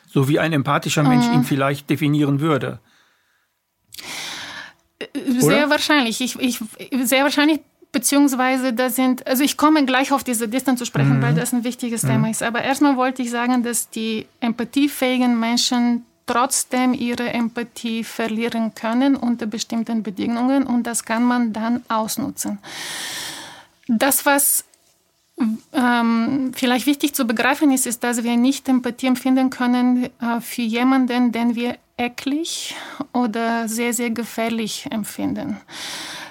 So 0.07 0.29
wie 0.29 0.39
ein 0.39 0.53
empathischer 0.53 1.03
Mensch 1.03 1.27
mhm. 1.27 1.33
ihn 1.33 1.43
vielleicht 1.43 1.89
definieren 1.89 2.39
würde. 2.39 2.79
Sehr 5.13 5.43
Oder? 5.43 5.69
wahrscheinlich. 5.69 6.21
Ich, 6.21 6.39
ich, 6.39 6.59
sehr 7.03 7.23
wahrscheinlich, 7.23 7.59
beziehungsweise 7.91 8.73
da 8.73 8.89
sind, 8.89 9.27
also 9.27 9.43
ich 9.43 9.57
komme 9.57 9.85
gleich 9.85 10.11
auf 10.11 10.23
diese 10.23 10.41
Sadisten 10.41 10.77
zu 10.77 10.85
sprechen, 10.85 11.17
mhm. 11.17 11.21
weil 11.21 11.35
das 11.35 11.53
ein 11.53 11.63
wichtiges 11.63 12.03
mhm. 12.03 12.07
Thema 12.07 12.29
ist. 12.29 12.41
Aber 12.41 12.61
erstmal 12.61 12.95
wollte 12.95 13.21
ich 13.21 13.29
sagen, 13.29 13.63
dass 13.63 13.89
die 13.89 14.25
empathiefähigen 14.39 15.39
Menschen 15.39 16.05
trotzdem 16.25 16.93
ihre 16.93 17.29
Empathie 17.29 18.03
verlieren 18.03 18.75
können 18.75 19.15
unter 19.15 19.45
bestimmten 19.45 20.03
Bedingungen 20.03 20.63
und 20.63 20.83
das 20.83 21.05
kann 21.05 21.23
man 21.23 21.53
dann 21.53 21.81
ausnutzen. 21.87 22.59
Das, 23.87 24.25
was 24.25 24.65
ähm, 25.73 26.51
vielleicht 26.55 26.85
wichtig 26.85 27.13
zu 27.13 27.25
begreifen 27.25 27.71
ist, 27.71 27.85
ist, 27.85 28.03
dass 28.03 28.23
wir 28.23 28.37
nicht 28.37 28.67
Empathie 28.67 29.07
empfinden 29.07 29.49
können 29.49 30.09
äh, 30.19 30.41
für 30.41 30.63
jemanden, 30.63 31.31
den 31.31 31.55
wir 31.55 31.77
eklig 31.97 32.75
oder 33.13 33.67
sehr, 33.67 33.93
sehr 33.93 34.09
gefährlich 34.09 34.87
empfinden. 34.91 35.57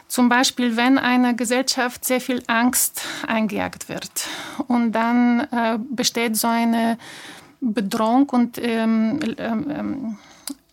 Zum 0.09 0.29
Beispiel, 0.29 0.77
wenn 0.77 0.99
einer 0.99 1.35
Gesellschaft 1.35 2.05
sehr 2.05 2.21
viel 2.21 2.43
Angst 2.47 3.03
eingejagt 3.27 3.89
wird 3.89 4.29
und 4.69 4.93
dann 4.93 5.41
äh, 5.51 5.79
besteht 5.91 6.37
so 6.37 6.47
eine 6.47 6.99
Bedrohung 7.61 8.29
und 8.31 8.59
ähm, 8.59 9.21
ähm, 9.39 9.71
ähm 9.71 10.19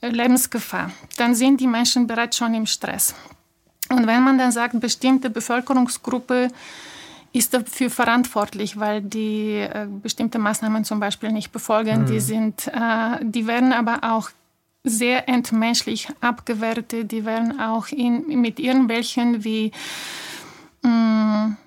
Lebensgefahr, 0.02 0.92
dann 1.16 1.34
sind 1.34 1.62
die 1.62 1.68
Menschen 1.68 2.08
bereits 2.08 2.36
schon 2.36 2.54
im 2.54 2.66
Stress. 2.66 3.16
Und 3.94 4.08
wenn 4.08 4.24
man 4.24 4.38
dann 4.38 4.52
sagt, 4.52 4.80
bestimmte 4.80 5.30
Bevölkerungsgruppe 5.30 6.50
ist 7.32 7.54
dafür 7.54 7.90
verantwortlich, 7.90 8.80
weil 8.80 9.02
die 9.02 9.58
äh, 9.58 9.88
bestimmte 9.88 10.38
Maßnahmen 10.38 10.84
zum 10.84 11.00
Beispiel 11.00 11.32
nicht 11.32 11.52
befolgen, 11.52 12.02
mhm. 12.02 12.06
die 12.06 12.20
sind, 12.20 12.68
äh, 12.68 13.18
die 13.22 13.48
werden 13.48 13.74
aber 13.74 14.00
auch 14.04 14.30
sehr 14.84 15.30
entmenschlich 15.30 16.10
abgewertet, 16.22 17.12
die 17.12 17.26
werden 17.26 17.60
auch 17.60 17.88
in, 17.88 18.42
mit 18.42 18.60
irgendwelchen 18.60 19.44
wie 19.44 19.72
mh, 20.82 20.90
mm, 20.90 21.58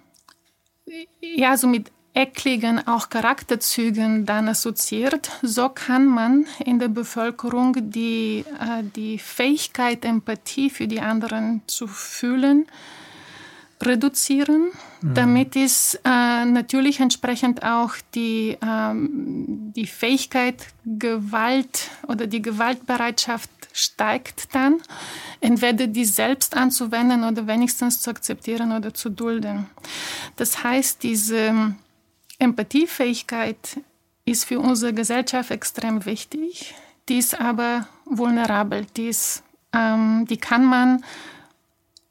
ja, 1.20 1.56
so 1.56 1.66
mit 1.66 1.90
ekligen 2.16 2.86
auch 2.88 3.10
Charakterzügen 3.10 4.24
dann 4.24 4.48
assoziiert, 4.48 5.30
so 5.42 5.68
kann 5.68 6.06
man 6.06 6.46
in 6.64 6.78
der 6.78 6.88
Bevölkerung 6.88 7.90
die, 7.90 8.44
äh, 8.58 8.82
die 8.96 9.18
Fähigkeit, 9.18 10.04
Empathie 10.04 10.70
für 10.70 10.88
die 10.88 11.00
anderen 11.00 11.60
zu 11.66 11.86
fühlen, 11.86 12.66
reduzieren, 13.82 14.70
mhm. 15.02 15.14
damit 15.14 15.56
ist 15.56 16.00
äh, 16.04 16.44
natürlich 16.46 17.00
entsprechend 17.00 17.62
auch 17.62 17.92
die, 18.14 18.56
ähm, 18.66 19.72
die 19.76 19.86
Fähigkeit, 19.86 20.68
Gewalt 20.86 21.90
oder 22.08 22.26
die 22.26 22.40
Gewaltbereitschaft 22.40 23.50
steigt 23.74 24.54
dann, 24.54 24.80
entweder 25.42 25.86
die 25.86 26.06
selbst 26.06 26.56
anzuwenden 26.56 27.24
oder 27.24 27.46
wenigstens 27.46 28.00
zu 28.00 28.08
akzeptieren 28.08 28.72
oder 28.72 28.94
zu 28.94 29.10
dulden. 29.10 29.66
Das 30.36 30.64
heißt, 30.64 31.02
diese 31.02 31.74
Empathiefähigkeit 32.38 33.80
ist 34.24 34.44
für 34.44 34.60
unsere 34.60 34.92
Gesellschaft 34.92 35.50
extrem 35.50 36.04
wichtig. 36.04 36.74
Die 37.08 37.18
ist 37.18 37.40
aber 37.40 37.86
vulnerabel. 38.04 38.86
Die, 38.96 39.08
ist, 39.08 39.42
ähm, 39.72 40.26
die 40.28 40.36
kann 40.36 40.64
man 40.64 41.04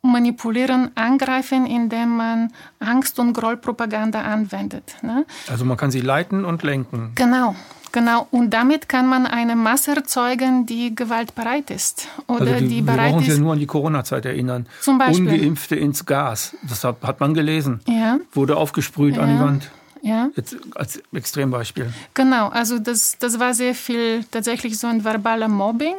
manipulieren, 0.02 0.92
angreifen, 0.96 1.66
indem 1.66 2.16
man 2.18 2.52
Angst- 2.80 3.20
und 3.20 3.34
Grollpropaganda 3.34 4.22
anwendet. 4.22 4.96
Ne? 5.02 5.26
Also 5.50 5.66
man 5.66 5.78
kann 5.78 5.92
sie 5.92 6.02
leiten 6.02 6.46
und 6.46 6.64
lenken. 6.64 7.12
Genau. 7.16 7.56
Genau, 7.92 8.28
und 8.30 8.50
damit 8.50 8.90
kann 8.90 9.08
man 9.08 9.26
eine 9.26 9.56
Masse 9.56 9.96
erzeugen, 9.96 10.66
die 10.66 10.94
gewaltbereit 10.94 11.72
ist. 11.72 12.10
Oder 12.28 12.42
also 12.42 12.54
die, 12.60 12.68
die 12.68 12.76
wir 12.76 12.84
bereit 12.92 13.12
brauchen 13.12 13.20
uns 13.20 13.28
ist. 13.30 13.38
ja 13.38 13.40
nur 13.42 13.54
an 13.54 13.60
die 13.60 13.66
Corona-Zeit 13.68 14.26
erinnern. 14.26 14.66
Zum 14.82 14.98
Beispiel. 14.98 15.30
Ungeimpfte 15.30 15.78
ins 15.78 16.06
Gas. 16.06 16.58
Das 16.68 16.84
hat, 16.84 16.98
hat 17.04 17.22
man 17.22 17.34
gelesen. 17.34 17.80
Ja. 17.88 18.18
Wurde 18.34 18.58
aufgesprüht 18.58 19.18
an 19.18 19.30
die 19.30 19.36
Ja. 19.36 19.40
Wand. 19.46 19.72
Ja. 20.06 20.30
Jetzt 20.36 20.56
als 20.76 21.02
Extrembeispiel. 21.12 21.92
Genau, 22.14 22.50
also 22.50 22.78
das, 22.78 23.18
das 23.18 23.40
war 23.40 23.56
sehr 23.56 23.74
viel 23.74 24.24
tatsächlich 24.26 24.78
so 24.78 24.86
ein 24.86 25.04
verbaler 25.04 25.48
Mobbing. 25.48 25.96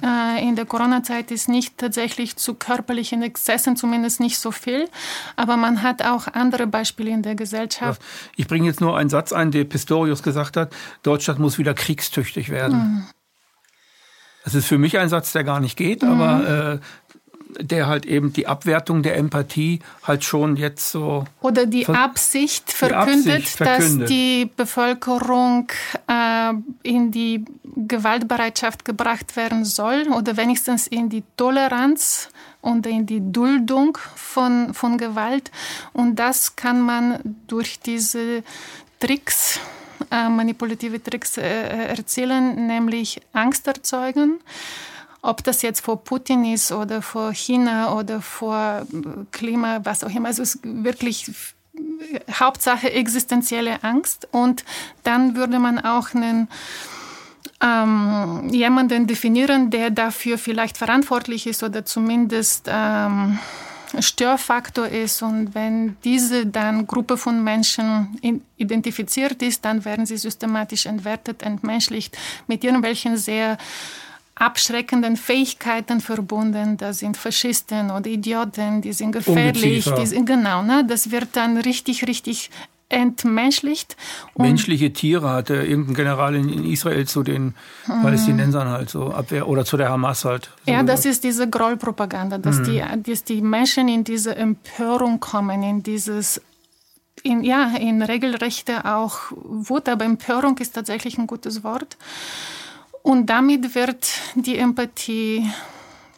Äh, 0.00 0.46
in 0.46 0.54
der 0.54 0.64
Corona-Zeit 0.64 1.32
ist 1.32 1.48
nicht 1.48 1.76
tatsächlich 1.76 2.36
zu 2.36 2.54
körperlichen 2.54 3.20
Exzessen, 3.22 3.74
zumindest 3.74 4.20
nicht 4.20 4.38
so 4.38 4.52
viel. 4.52 4.88
Aber 5.34 5.56
man 5.56 5.82
hat 5.82 6.02
auch 6.02 6.28
andere 6.28 6.68
Beispiele 6.68 7.10
in 7.10 7.22
der 7.22 7.34
Gesellschaft. 7.34 8.00
Ich 8.36 8.46
bringe 8.46 8.68
jetzt 8.68 8.80
nur 8.80 8.96
einen 8.96 9.10
Satz 9.10 9.32
ein, 9.32 9.50
der 9.50 9.64
Pistorius 9.64 10.22
gesagt 10.22 10.56
hat, 10.56 10.72
Deutschland 11.02 11.40
muss 11.40 11.58
wieder 11.58 11.74
kriegstüchtig 11.74 12.50
werden. 12.50 13.08
Das 14.44 14.54
ist 14.54 14.66
für 14.66 14.78
mich 14.78 14.98
ein 14.98 15.08
Satz, 15.08 15.32
der 15.32 15.42
gar 15.42 15.58
nicht 15.58 15.76
geht, 15.76 16.04
aber 16.04 16.80
äh, 16.80 17.07
der 17.58 17.86
halt 17.86 18.06
eben 18.06 18.32
die 18.32 18.46
Abwertung 18.46 19.02
der 19.02 19.16
Empathie 19.16 19.80
halt 20.02 20.24
schon 20.24 20.56
jetzt 20.56 20.90
so 20.90 21.24
Oder 21.40 21.66
die 21.66 21.86
Absicht 21.86 22.72
verkündet, 22.72 23.34
Absicht 23.36 23.56
verkündet. 23.56 24.02
dass 24.02 24.08
die 24.08 24.50
Bevölkerung 24.56 25.68
äh, 26.06 26.52
in 26.82 27.10
die 27.10 27.44
Gewaltbereitschaft 27.76 28.84
gebracht 28.84 29.36
werden 29.36 29.64
soll 29.64 30.08
oder 30.08 30.36
wenigstens 30.36 30.86
in 30.86 31.08
die 31.08 31.22
Toleranz 31.36 32.28
und 32.60 32.86
in 32.86 33.06
die 33.06 33.32
Duldung 33.32 33.98
von, 34.14 34.74
von 34.74 34.98
Gewalt. 34.98 35.50
Und 35.92 36.16
das 36.16 36.56
kann 36.56 36.80
man 36.80 37.36
durch 37.46 37.80
diese 37.80 38.42
Tricks, 39.00 39.60
äh, 40.10 40.28
manipulative 40.28 41.02
Tricks 41.02 41.38
äh, 41.38 41.88
erzielen, 41.88 42.66
nämlich 42.66 43.20
Angst 43.32 43.66
erzeugen. 43.66 44.40
Ob 45.28 45.44
das 45.44 45.60
jetzt 45.60 45.80
vor 45.80 46.02
Putin 46.04 46.42
ist 46.46 46.72
oder 46.72 47.02
vor 47.02 47.34
China 47.34 47.92
oder 47.92 48.22
vor 48.22 48.86
äh, 48.90 49.08
Klima, 49.30 49.80
was 49.84 50.02
auch 50.02 50.08
immer. 50.08 50.28
Also 50.28 50.42
es 50.42 50.54
ist 50.54 50.60
wirklich 50.64 51.30
Hauptsache 52.32 52.90
existenzielle 52.90 53.84
Angst. 53.84 54.26
Und 54.30 54.64
dann 55.02 55.36
würde 55.36 55.58
man 55.58 55.80
auch 55.80 56.14
einen 56.14 56.48
ähm, 57.62 58.48
jemanden 58.50 59.06
definieren, 59.06 59.68
der 59.70 59.90
dafür 59.90 60.38
vielleicht 60.38 60.78
verantwortlich 60.78 61.46
ist 61.46 61.62
oder 61.62 61.84
zumindest 61.84 62.66
ähm, 62.66 63.38
Störfaktor 64.00 64.86
ist. 64.86 65.20
Und 65.20 65.54
wenn 65.54 65.98
diese 66.04 66.46
dann 66.46 66.86
Gruppe 66.86 67.18
von 67.18 67.44
Menschen 67.44 68.18
in, 68.22 68.42
identifiziert 68.56 69.42
ist, 69.42 69.62
dann 69.66 69.84
werden 69.84 70.06
sie 70.06 70.16
systematisch 70.16 70.86
entwertet, 70.86 71.42
entmenschlicht 71.42 72.16
mit 72.46 72.64
irgendwelchen 72.64 73.18
sehr 73.18 73.58
abschreckenden 74.38 75.16
Fähigkeiten 75.16 76.00
verbunden. 76.00 76.76
Das 76.76 77.00
sind 77.00 77.16
Faschisten 77.16 77.90
oder 77.90 78.06
Idioten, 78.06 78.80
die 78.80 78.92
sind 78.92 79.12
gefährlich. 79.12 79.64
Ungeziefer. 79.64 79.96
Die 79.96 80.06
sind, 80.06 80.26
genau, 80.26 80.62
ne? 80.62 80.84
das 80.86 81.10
wird 81.10 81.28
dann 81.34 81.56
richtig, 81.56 82.06
richtig 82.06 82.50
entmenschlicht. 82.88 83.96
Und 84.34 84.46
menschliche 84.46 84.92
Tiere 84.92 85.28
hatte 85.28 85.54
irgendein 85.54 85.94
General 85.94 86.34
in, 86.34 86.64
Israel 86.64 87.06
zu 87.06 87.22
den 87.22 87.54
Palästinensern 87.86 88.68
halt 88.68 88.88
so 88.90 89.10
Abwehr 89.10 89.46
oder 89.46 89.64
zu 89.64 89.76
der 89.76 89.90
Hamas 89.90 90.24
halt. 90.24 90.50
So 90.64 90.72
Ja, 90.72 90.82
das 90.82 91.00
gesagt. 91.00 91.14
ist 91.14 91.24
diese 91.24 91.50
Grollpropaganda, 91.50 92.38
dass, 92.38 92.62
die, 92.62 92.82
dass 93.04 93.24
die 93.24 93.42
Menschen 93.42 93.88
in 93.88 94.04
diese 94.04 94.36
Empörung 94.36 95.20
kommen, 95.20 95.62
in 95.62 95.82
dieses, 95.82 96.40
in, 97.22 97.44
ja, 97.44 97.76
in 97.76 98.02
regelrechte 98.02 98.84
auch 98.86 99.18
Wut, 99.32 99.88
aber 99.88 100.06
Empörung 100.06 100.56
ist 100.58 100.74
tatsächlich 100.74 101.18
ein 101.18 101.26
gutes 101.26 101.62
Wort. 101.64 101.98
Und 103.02 103.26
damit 103.26 103.74
wird 103.74 104.06
die 104.34 104.58
Empathie 104.58 105.48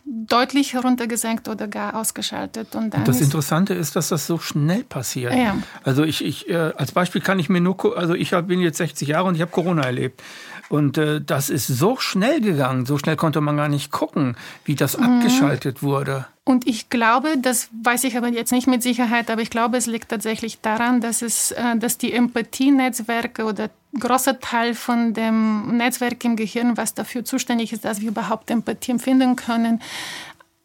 deutlich 0.05 0.73
heruntergesenkt 0.73 1.49
oder 1.49 1.69
gar 1.69 1.95
ausgeschaltet. 1.95 2.75
Und 2.75 2.93
dann 2.95 3.05
Das 3.05 3.17
ist, 3.17 3.23
Interessante 3.27 3.75
ist, 3.75 3.95
dass 3.95 4.09
das 4.09 4.27
so 4.27 4.39
schnell 4.39 4.83
passiert. 4.83 5.35
Ja. 5.35 5.57
Also 5.85 6.03
ich, 6.05 6.25
ich 6.25 6.49
äh, 6.49 6.73
als 6.77 6.93
Beispiel 6.93 7.21
kann 7.21 7.39
ich 7.39 7.49
mir 7.49 7.61
nur, 7.61 7.97
also 7.97 8.15
ich 8.15 8.31
bin 8.31 8.61
jetzt 8.61 8.79
60 8.79 9.07
Jahre 9.09 9.29
und 9.29 9.35
ich 9.37 9.41
habe 9.41 9.51
Corona 9.53 9.83
erlebt. 9.83 10.23
Und 10.69 10.99
äh, 10.99 11.21
das 11.21 11.51
ist 11.51 11.67
so 11.67 11.97
schnell 11.97 12.41
gegangen, 12.41 12.87
so 12.87 12.97
schnell 12.99 13.17
konnte 13.17 13.41
man 13.41 13.57
gar 13.57 13.69
nicht 13.69 13.91
gucken, 13.91 14.37
wie 14.65 14.75
das 14.75 14.97
Mhm. 14.99 15.05
abgeschaltet 15.05 15.83
wurde. 15.83 16.27
Und 16.51 16.67
ich 16.67 16.91
glaube, 16.91 17.39
das 17.39 17.69
weiß 17.85 18.03
ich 18.03 18.17
aber 18.17 18.27
jetzt 18.27 18.51
nicht 18.51 18.67
mit 18.67 18.83
Sicherheit, 18.83 19.31
aber 19.31 19.41
ich 19.41 19.51
glaube, 19.51 19.77
es 19.77 19.87
liegt 19.87 20.09
tatsächlich 20.09 20.61
daran, 20.61 21.01
dass 21.01 21.23
es, 21.23 21.53
äh, 21.53 21.77
dass 21.77 21.97
die 21.97 22.13
Empathienetzwerke 22.13 23.45
oder 23.45 23.71
großer 23.97 24.41
Teil 24.41 24.75
von 24.75 25.15
dem 25.15 25.77
Netzwerk 25.77 26.25
im 26.25 26.35
Gehirn, 26.35 26.77
was 26.77 26.93
dafür 26.95 27.25
zuständig 27.25 27.73
ist, 27.73 27.85
dass 27.85 28.01
wir 28.01 28.09
überhaupt 28.09 28.51
Empathie 28.51 28.91
empfinden 28.91 29.37
können, 29.37 29.81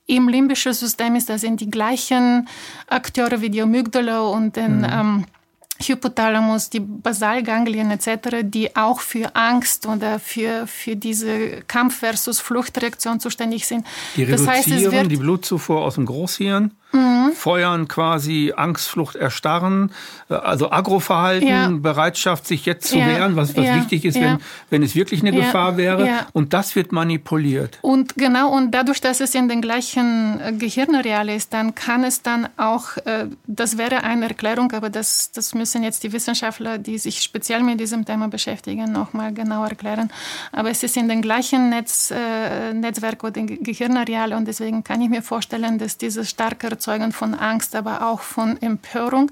im 0.08 0.28
limbischen 0.28 0.74
System 0.74 1.15
ist, 1.15 1.30
das 1.30 1.41
sind 1.41 1.62
die 1.62 1.69
gleichen 1.69 2.50
Akteure 2.88 3.41
wie 3.41 3.52
die 3.52 3.62
Amygdala 3.62 4.21
und 4.21 4.56
den 4.56 4.88
ähm, 4.91 5.26
Hypothalamus, 5.81 6.69
die 6.69 6.79
Basalganglien 6.79 7.91
etc., 7.91 8.38
die 8.43 8.75
auch 8.75 9.01
für 9.01 9.35
Angst 9.35 9.85
oder 9.88 10.19
für, 10.19 10.67
für 10.67 10.95
diese 10.95 11.61
Kampf- 11.67 11.99
versus 11.99 12.39
Fluchtreaktion 12.39 13.19
zuständig 13.19 13.67
sind. 13.67 13.85
Die 14.15 14.25
das 14.25 14.47
heißt, 14.47 14.67
reduzieren 14.67 14.91
wird 14.93 15.03
Mhm. 15.05 15.09
die 15.09 15.17
Blutzufuhr 15.17 15.81
aus 15.81 15.95
dem 15.95 16.05
Großhirn, 16.05 16.71
feuern 17.36 17.88
quasi 17.88 18.53
Angstflucht, 18.55 19.15
Erstarren, 19.15 19.91
äh, 20.29 20.34
also 20.36 20.71
Agroverhalten, 20.71 21.47
Ja. 21.47 21.69
Bereitschaft, 21.69 22.47
sich 22.47 22.65
jetzt 22.65 22.88
zu 22.89 22.97
Ja. 22.97 23.08
wehren, 23.08 23.36
was, 23.36 23.55
was 23.55 23.65
Ja. 23.65 23.75
wichtig 23.75 24.05
ist, 24.05 24.19
wenn, 24.19 24.38
wenn 24.69 24.84
es 24.84 24.95
wirklich 24.95 25.21
eine. 25.21 25.31
Gefahr 25.36 25.75
wäre. 25.77 26.10
Und 26.34 26.53
das 26.53 26.75
wird 26.75 26.91
manipuliert. 26.91 27.77
Und 27.81 28.15
genau, 28.15 28.49
und 28.55 28.71
dadurch, 28.71 29.01
dass 29.01 29.19
es 29.19 29.36
in 29.36 29.49
den 29.49 29.62
gleichen 29.62 30.39
äh, 30.39 30.53
Gehirnareal 30.53 31.27
ist, 31.29 31.53
dann 31.53 31.75
kann 31.75 32.03
es 32.03 32.21
dann 32.21 32.47
auch, 32.58 32.95
äh, 33.05 33.25
das 33.47 33.77
wäre 33.77 34.03
eine 34.03 34.27
Erklärung, 34.29 34.71
aber 34.71 34.89
das, 34.89 35.31
das 35.31 35.53
müssen 35.53 35.84
jetzt 35.84 36.03
die 36.03 36.13
Wissenschaftler, 36.13 36.77
die 36.77 36.97
sich 36.97 37.21
speziell 37.21 37.62
mit 37.63 37.79
diesem 37.79 38.05
Thema 38.05 38.27
beschäftigen, 38.29 38.91
nochmal 38.91 39.34
genau 39.34 39.63
erklären. 39.65 40.10
Aber 40.53 40.69
es 40.69 40.84
ist 40.84 40.95
in 40.95 41.10
den 41.10 41.21
gleichen 41.21 41.69
Netz, 41.69 42.13
Netzwerk 42.73 43.23
oder 43.23 43.41
Ge- 43.41 43.58
Gehirnareale 43.62 44.36
und 44.38 44.47
deswegen 44.47 44.84
kann 44.84 45.01
ich 45.01 45.10
mir 45.10 45.21
vorstellen, 45.21 45.77
dass 45.77 45.97
dieses 45.97 46.29
starke 46.29 46.67
Erzeugen 46.86 47.12
von 47.12 47.34
Angst, 47.34 47.76
aber 47.76 48.06
auch 48.06 48.19
von 48.19 48.62
Empörung, 48.62 49.32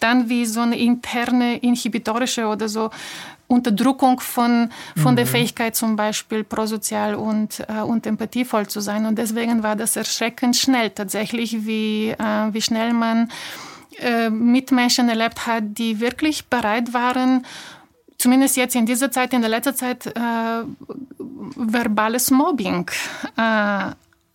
dann 0.00 0.28
wie 0.28 0.44
so 0.44 0.60
eine 0.60 0.78
interne 0.78 1.56
inhibitorische 1.56 2.46
oder 2.46 2.68
so 2.68 2.90
Unterdrückung 3.46 4.20
von, 4.20 4.70
von 4.96 5.16
der 5.16 5.26
Fähigkeit 5.26 5.74
zum 5.74 5.96
Beispiel 5.96 6.44
prosozial 6.44 7.14
und, 7.14 7.64
äh, 7.68 7.80
und 7.80 8.06
empathievoll 8.06 8.68
zu 8.68 8.80
sein. 8.80 9.06
Und 9.06 9.16
deswegen 9.18 9.62
war 9.62 9.76
das 9.76 9.96
erschreckend 9.96 10.56
schnell 10.56 10.90
tatsächlich, 10.90 11.64
wie, 11.66 12.10
äh, 12.10 12.52
wie 12.52 12.62
schnell 12.62 12.92
man 12.92 13.30
äh, 13.98 14.28
Mitmenschen 14.28 15.08
erlebt 15.08 15.46
hat, 15.46 15.64
die 15.64 16.00
wirklich 16.00 16.46
bereit 16.46 16.92
waren, 16.92 17.46
zumindest 18.18 18.56
jetzt 18.56 18.76
in 18.76 18.84
dieser 18.84 19.10
Zeit, 19.10 19.32
in 19.32 19.40
der 19.40 19.50
letzten 19.50 19.74
Zeit, 19.74 20.06
äh, 20.06 20.62
verbales 21.56 22.30
Mobbing 22.30 22.88
äh, 23.36 23.90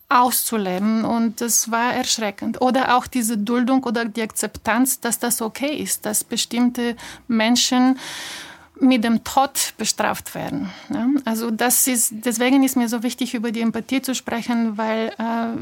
auszuleben 0.08 1.04
und 1.04 1.40
das 1.40 1.70
war 1.70 1.92
erschreckend. 1.94 2.60
Oder 2.60 2.96
auch 2.96 3.06
diese 3.06 3.36
Duldung 3.36 3.82
oder 3.84 4.04
die 4.04 4.22
Akzeptanz, 4.22 5.00
dass 5.00 5.18
das 5.18 5.42
okay 5.42 5.76
ist, 5.76 6.06
dass 6.06 6.22
bestimmte 6.22 6.96
Menschen 7.26 7.98
mit 8.78 9.04
dem 9.04 9.24
Tod 9.24 9.72
bestraft 9.78 10.34
werden. 10.34 10.70
Also 11.24 11.50
das 11.50 11.86
ist, 11.86 12.12
deswegen 12.12 12.62
ist 12.62 12.76
mir 12.76 12.88
so 12.88 13.02
wichtig, 13.02 13.34
über 13.34 13.50
die 13.50 13.62
Empathie 13.62 14.02
zu 14.02 14.14
sprechen, 14.14 14.76
weil 14.76 15.08
äh, 15.18 15.56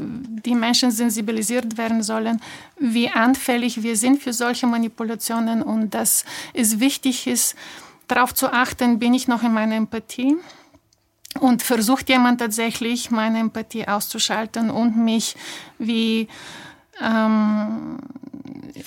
die 0.45 0.53
Menschen 0.53 0.91
sensibilisiert 0.91 1.77
werden 1.77 2.03
sollen, 2.03 2.41
wie 2.77 3.09
anfällig 3.09 3.83
wir 3.83 3.95
sind 3.95 4.21
für 4.21 4.33
solche 4.33 4.67
Manipulationen 4.67 5.61
und 5.63 5.93
dass 5.93 6.25
es 6.53 6.79
wichtig 6.81 7.25
ist, 7.25 7.55
darauf 8.07 8.33
zu 8.33 8.51
achten, 8.51 8.99
bin 8.99 9.13
ich 9.13 9.27
noch 9.27 9.43
in 9.43 9.53
meiner 9.53 9.75
Empathie 9.75 10.35
und 11.39 11.61
versucht 11.63 12.09
jemand 12.09 12.39
tatsächlich 12.39 13.11
meine 13.11 13.39
Empathie 13.39 13.87
auszuschalten 13.87 14.69
und 14.69 14.97
mich 14.97 15.35
wie 15.79 16.27
ähm, 17.01 17.97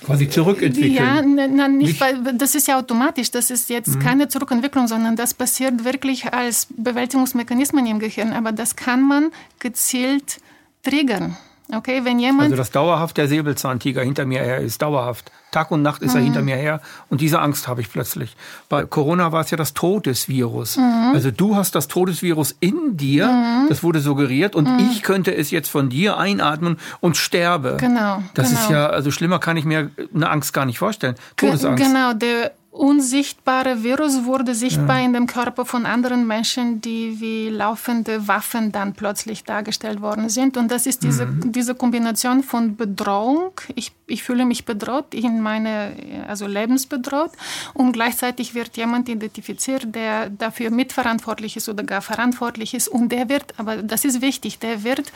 Quasi 0.04 0.28
zurückentwickeln. 0.28 0.94
ja, 0.94 1.22
na, 1.22 1.68
nicht, 1.68 1.88
Nicht- 1.88 2.00
weil 2.00 2.22
das 2.34 2.54
ist 2.54 2.68
ja 2.68 2.78
automatisch. 2.78 3.30
Das 3.30 3.50
ist 3.50 3.68
jetzt 3.70 3.98
keine 4.00 4.28
Zurückentwicklung, 4.28 4.86
sondern 4.86 5.16
das 5.16 5.34
passiert 5.34 5.84
wirklich 5.84 6.32
als 6.32 6.66
Bewältigungsmechanismen 6.70 7.86
im 7.86 7.98
Gehirn. 7.98 8.32
Aber 8.32 8.52
das 8.52 8.76
kann 8.76 9.02
man 9.02 9.30
gezielt 9.58 10.38
triggern. 10.82 11.36
Okay, 11.70 12.00
wenn 12.04 12.18
jemand. 12.18 12.44
Also, 12.44 12.56
dass 12.56 12.70
dauerhaft 12.70 13.16
der 13.18 13.28
Säbelzahntiger 13.28 14.02
hinter 14.02 14.24
mir 14.24 14.40
her 14.40 14.58
ist, 14.58 14.80
dauerhaft. 14.80 15.30
Tag 15.50 15.70
und 15.70 15.82
Nacht 15.82 16.02
ist 16.02 16.12
mhm. 16.12 16.18
er 16.18 16.24
hinter 16.24 16.42
mir 16.42 16.56
her 16.56 16.80
und 17.08 17.22
diese 17.22 17.40
Angst 17.40 17.68
habe 17.68 17.80
ich 17.80 17.90
plötzlich. 17.90 18.36
Bei 18.68 18.84
Corona 18.84 19.32
war 19.32 19.40
es 19.40 19.50
ja 19.50 19.56
das 19.56 19.72
Todesvirus. 19.74 20.76
Mhm. 20.76 21.12
Also, 21.14 21.30
du 21.30 21.56
hast 21.56 21.74
das 21.74 21.88
Todesvirus 21.88 22.54
in 22.60 22.96
dir, 22.96 23.26
mhm. 23.26 23.68
das 23.68 23.82
wurde 23.82 24.00
suggeriert 24.00 24.54
und 24.54 24.68
mhm. 24.68 24.90
ich 24.90 25.02
könnte 25.02 25.34
es 25.34 25.50
jetzt 25.50 25.68
von 25.68 25.88
dir 25.90 26.16
einatmen 26.16 26.78
und 27.00 27.16
sterbe. 27.16 27.76
Genau. 27.78 28.22
Das 28.34 28.48
genau. 28.48 28.60
ist 28.60 28.70
ja, 28.70 28.86
also 28.88 29.10
schlimmer 29.10 29.38
kann 29.38 29.56
ich 29.56 29.64
mir 29.64 29.90
eine 30.14 30.30
Angst 30.30 30.52
gar 30.52 30.64
nicht 30.64 30.78
vorstellen. 30.78 31.16
Todesangst. 31.36 31.82
Genau, 31.82 32.12
der 32.14 32.52
unsichtbare 32.78 33.82
Virus 33.82 34.24
wurde 34.24 34.54
sichtbar 34.54 35.00
ja. 35.00 35.04
in 35.04 35.12
dem 35.12 35.26
Körper 35.26 35.66
von 35.66 35.84
anderen 35.84 36.26
Menschen, 36.26 36.80
die 36.80 37.20
wie 37.20 37.48
laufende 37.48 38.28
Waffen 38.28 38.70
dann 38.70 38.94
plötzlich 38.94 39.42
dargestellt 39.42 40.00
worden 40.00 40.28
sind. 40.28 40.56
Und 40.56 40.70
das 40.70 40.86
ist 40.86 41.02
diese, 41.02 41.26
mhm. 41.26 41.50
diese 41.50 41.74
Kombination 41.74 42.44
von 42.44 42.76
Bedrohung. 42.76 43.50
Ich, 43.74 43.92
ich 44.06 44.22
fühle 44.22 44.44
mich 44.44 44.64
bedroht, 44.64 45.12
in 45.12 45.40
meine, 45.40 46.24
also 46.28 46.46
lebensbedroht. 46.46 47.32
Und 47.74 47.92
gleichzeitig 47.92 48.54
wird 48.54 48.76
jemand 48.76 49.08
identifiziert, 49.08 49.92
der 49.94 50.30
dafür 50.30 50.70
mitverantwortlich 50.70 51.56
ist 51.56 51.68
oder 51.68 51.82
gar 51.82 52.00
verantwortlich 52.00 52.74
ist. 52.74 52.86
Und 52.86 53.10
der 53.10 53.28
wird, 53.28 53.54
aber 53.58 53.82
das 53.82 54.04
ist 54.04 54.22
wichtig, 54.22 54.60
der 54.60 54.84
wird 54.84 55.12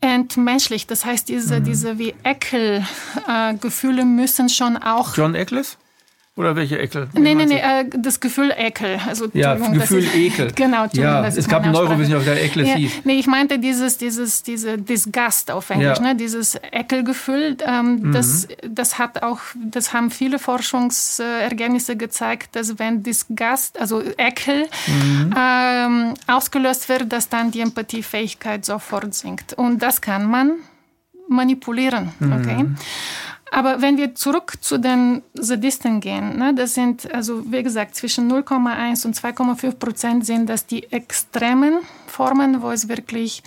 entmenschlich. 0.00 0.86
Das 0.86 1.04
heißt, 1.04 1.28
diese, 1.28 1.60
mhm. 1.60 1.64
diese 1.64 1.98
wie 1.98 2.14
Ekelgefühle 2.24 4.02
äh, 4.02 4.06
müssen 4.06 4.48
schon 4.48 4.78
auch. 4.78 5.14
John 5.14 5.34
Eccles? 5.34 5.76
Oder 6.38 6.54
welche 6.54 6.78
Ekel? 6.78 7.08
Nee, 7.14 7.34
nee, 7.34 7.46
nee, 7.46 7.58
äh, 7.58 7.84
das 7.98 8.20
Gefühl 8.20 8.54
Ekel. 8.56 9.00
Also, 9.08 9.26
ja, 9.32 9.56
Gefühl 9.56 10.04
ist, 10.04 10.14
Ekel. 10.14 10.52
Genau, 10.54 10.86
ja, 10.92 11.26
es 11.26 11.48
gab 11.48 11.64
einen 11.64 11.72
Neurowissenschaftler, 11.72 12.36
der 12.36 12.44
Ekel 12.44 12.64
ja, 12.64 12.76
hieß. 12.76 13.00
Nee, 13.02 13.18
ich 13.18 13.26
meinte 13.26 13.58
dieses, 13.58 13.98
dieses, 13.98 14.44
diese 14.44 14.78
Disgust 14.78 15.50
auf 15.50 15.68
Englisch, 15.70 15.98
ja. 15.98 16.04
ne? 16.04 16.14
dieses 16.14 16.56
Ekelgefühl. 16.70 17.56
Ähm, 17.66 18.02
mhm. 18.02 18.12
das, 18.12 18.46
das 18.68 19.00
hat 19.00 19.24
auch, 19.24 19.40
das 19.56 19.92
haben 19.92 20.12
viele 20.12 20.38
Forschungsergebnisse 20.38 21.96
gezeigt, 21.96 22.54
dass 22.54 22.78
wenn 22.78 23.02
Disgust, 23.02 23.80
also 23.80 24.00
Ekel, 24.16 24.68
mhm. 24.86 25.34
ähm, 25.36 26.14
ausgelöst 26.28 26.88
wird, 26.88 27.12
dass 27.12 27.28
dann 27.28 27.50
die 27.50 27.62
Empathiefähigkeit 27.62 28.64
sofort 28.64 29.12
sinkt. 29.12 29.54
Und 29.54 29.82
das 29.82 30.00
kann 30.00 30.30
man 30.30 30.52
manipulieren, 31.28 32.12
okay? 32.20 32.62
Mhm. 32.62 32.76
Aber 33.50 33.80
wenn 33.80 33.96
wir 33.96 34.14
zurück 34.14 34.54
zu 34.60 34.78
den 34.78 35.22
Sadisten 35.34 36.00
gehen, 36.00 36.38
ne, 36.38 36.54
das 36.54 36.74
sind, 36.74 37.12
also 37.12 37.50
wie 37.50 37.62
gesagt, 37.62 37.94
zwischen 37.94 38.30
0,1 38.30 39.06
und 39.06 39.16
2,5 39.16 39.74
Prozent 39.76 40.26
sind 40.26 40.48
das 40.48 40.66
die 40.66 40.90
extremen 40.92 41.80
Formen, 42.06 42.62
wo 42.62 42.70
es 42.70 42.88
wirklich 42.88 43.42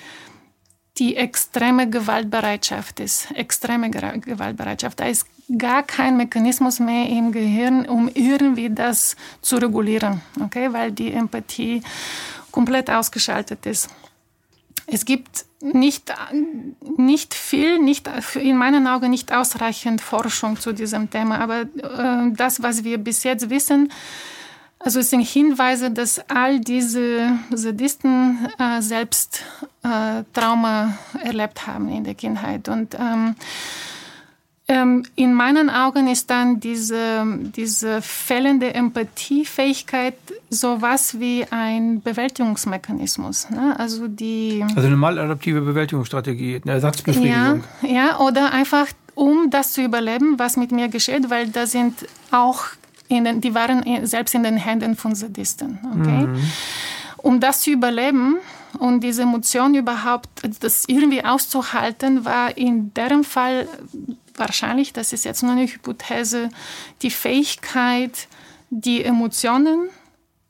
die 0.98 1.16
extreme 1.16 1.90
Gewaltbereitschaft 1.90 3.00
ist. 3.00 3.32
Extreme 3.32 3.90
Gewaltbereitschaft. 3.90 5.00
Da 5.00 5.06
ist 5.06 5.26
gar 5.58 5.84
kein 5.84 6.18
Mechanismus 6.18 6.80
mehr 6.80 7.08
im 7.08 7.32
Gehirn, 7.32 7.86
um 7.88 8.10
irgendwie 8.14 8.70
das 8.70 9.16
zu 9.42 9.58
regulieren, 9.58 10.22
okay? 10.42 10.72
weil 10.74 10.92
die 10.92 11.12
Empathie 11.12 11.82
komplett 12.52 12.90
ausgeschaltet 12.90 13.66
ist. 13.66 13.90
Es 14.88 15.06
gibt 15.06 15.46
nicht, 15.62 16.14
nicht 16.98 17.34
viel, 17.34 17.80
nicht, 17.80 18.10
in 18.36 18.58
meinen 18.58 18.88
Augen 18.88 19.12
nicht 19.12 19.34
ausreichend 19.34 20.02
Forschung 20.02 20.60
zu 20.60 20.74
diesem 20.74 21.10
Thema. 21.10 21.40
Aber 21.40 21.62
äh, 21.62 22.32
das, 22.36 22.62
was 22.62 22.84
wir 22.84 22.98
bis 22.98 23.24
jetzt 23.24 23.50
wissen, 23.50 23.92
also 24.84 25.00
es 25.00 25.12
sind 25.12 25.22
Hinweise, 25.22 25.92
dass 25.92 26.20
all 26.28 26.60
diese 26.60 27.38
Sadisten 27.52 28.48
äh, 28.58 28.82
selbst 28.82 29.44
äh, 29.84 30.24
Trauma 30.34 30.98
erlebt 31.24 31.68
haben 31.68 31.90
in 31.90 32.04
der 32.04 32.16
Kindheit. 32.16 32.68
Und 32.68 32.96
ähm, 32.96 33.36
in 35.16 35.34
meinen 35.34 35.70
Augen 35.70 36.08
ist 36.08 36.30
dann 36.30 36.60
diese, 36.60 37.26
diese 37.56 38.02
fehlende 38.02 38.74
Empathiefähigkeit 38.74 40.16
sowas 40.50 41.20
wie 41.20 41.46
ein 41.50 42.02
Bewältigungsmechanismus. 42.02 43.50
Ne? 43.50 43.76
Also, 43.78 44.08
die, 44.08 44.64
also 44.76 44.88
eine 44.88 44.98
maladaptive 44.98 45.62
Bewältigungsstrategie, 45.62 46.62
eine 46.64 46.74
Ersatzbefriedigung. 46.74 47.64
Ja, 47.82 47.90
ja, 47.90 48.20
oder 48.20 48.52
einfach 48.54 48.88
um 49.16 49.50
das 49.50 49.74
zu 49.74 49.84
überleben, 49.84 50.40
was 50.40 50.58
mit 50.58 50.72
mir 50.72 50.88
geschieht, 50.88 51.30
weil 51.30 51.50
da 51.50 51.68
sind 51.68 52.08
auch, 52.32 52.66
in 53.08 53.26
den, 53.26 53.42
die 53.42 53.54
waren 53.54 53.84
selbst 54.06 54.36
in 54.36 54.44
den 54.44 54.58
Händen 54.58 54.96
von 54.96 55.16
Sadisten. 55.16 55.80
Okay? 56.00 56.28
Mhm. 56.28 56.44
Um 57.18 57.40
das 57.40 57.62
zu 57.62 57.72
überleben, 57.72 58.38
und 58.80 59.02
diese 59.02 59.24
Emotion 59.24 59.76
überhaupt, 59.76 60.30
das 60.62 60.86
irgendwie 60.88 61.24
auszuhalten, 61.24 62.26
war 62.26 62.58
in 62.58 62.94
deren 62.94 63.24
Fall 63.24 63.68
wahrscheinlich, 64.36 64.94
das 64.94 65.14
ist 65.14 65.26
jetzt 65.26 65.44
nur 65.44 65.54
eine 65.54 65.68
Hypothese, 65.68 66.50
die 67.02 67.12
Fähigkeit, 67.12 68.28
die 68.70 69.04
Emotionen 69.04 69.90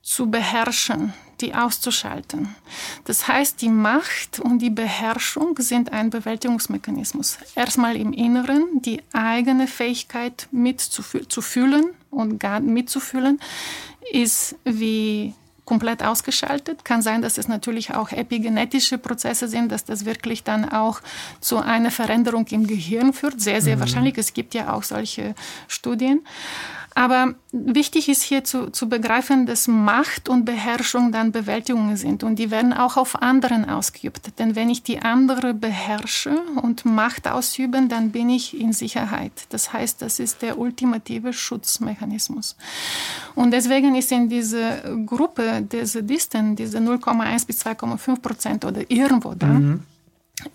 zu 0.01 0.29
beherrschen, 0.29 1.13
die 1.41 1.53
auszuschalten. 1.53 2.55
Das 3.05 3.27
heißt, 3.27 3.61
die 3.61 3.69
Macht 3.69 4.39
und 4.39 4.59
die 4.59 4.69
Beherrschung 4.69 5.55
sind 5.59 5.91
ein 5.91 6.09
Bewältigungsmechanismus. 6.09 7.37
Erstmal 7.55 7.95
im 7.95 8.13
Inneren 8.13 8.81
die 8.81 9.01
eigene 9.13 9.67
Fähigkeit 9.67 10.47
mitzufühlen 10.51 11.85
und 12.09 12.43
mitzufühlen 12.63 13.39
ist 14.11 14.55
wie 14.63 15.33
komplett 15.71 16.03
ausgeschaltet. 16.03 16.83
Kann 16.83 17.01
sein, 17.01 17.21
dass 17.21 17.37
es 17.37 17.47
natürlich 17.47 17.93
auch 17.93 18.11
epigenetische 18.11 18.97
Prozesse 18.97 19.47
sind, 19.47 19.71
dass 19.71 19.85
das 19.85 20.03
wirklich 20.03 20.43
dann 20.43 20.67
auch 20.67 20.99
zu 21.39 21.59
einer 21.59 21.91
Veränderung 21.91 22.45
im 22.47 22.67
Gehirn 22.67 23.13
führt. 23.13 23.39
Sehr, 23.39 23.61
sehr 23.61 23.77
mhm. 23.77 23.79
wahrscheinlich. 23.79 24.17
Es 24.17 24.33
gibt 24.33 24.53
ja 24.53 24.73
auch 24.73 24.83
solche 24.83 25.33
Studien. 25.69 26.25
Aber 26.93 27.35
wichtig 27.53 28.09
ist 28.09 28.21
hier 28.21 28.43
zu, 28.43 28.69
zu 28.69 28.89
begreifen, 28.89 29.45
dass 29.45 29.67
Macht 29.67 30.27
und 30.27 30.43
Beherrschung 30.43 31.13
dann 31.13 31.31
Bewältigungen 31.31 31.95
sind 31.95 32.21
und 32.23 32.35
die 32.35 32.51
werden 32.51 32.73
auch 32.73 32.97
auf 32.97 33.21
anderen 33.21 33.69
ausgeübt. 33.69 34.37
Denn 34.39 34.55
wenn 34.55 34.69
ich 34.69 34.83
die 34.83 34.99
andere 34.99 35.53
beherrsche 35.53 36.41
und 36.61 36.83
Macht 36.83 37.29
ausüben, 37.29 37.87
dann 37.87 38.11
bin 38.11 38.29
ich 38.29 38.59
in 38.59 38.73
Sicherheit. 38.73 39.31
Das 39.49 39.71
heißt, 39.71 40.01
das 40.01 40.19
ist 40.19 40.41
der 40.41 40.57
ultimative 40.57 41.31
Schutzmechanismus. 41.31 42.57
Und 43.35 43.51
deswegen 43.51 43.95
ist 43.95 44.11
in 44.11 44.27
dieser 44.27 44.79
Gruppe 45.05 45.61
der 45.61 45.87
Sadisten, 45.87 46.57
diese 46.57 46.79
0,1 46.79 47.47
bis 47.47 47.65
2,5 47.65 48.19
Prozent 48.19 48.65
oder 48.65 48.81
irgendwo 48.89 49.33
da, 49.33 49.47
mhm. 49.47 49.83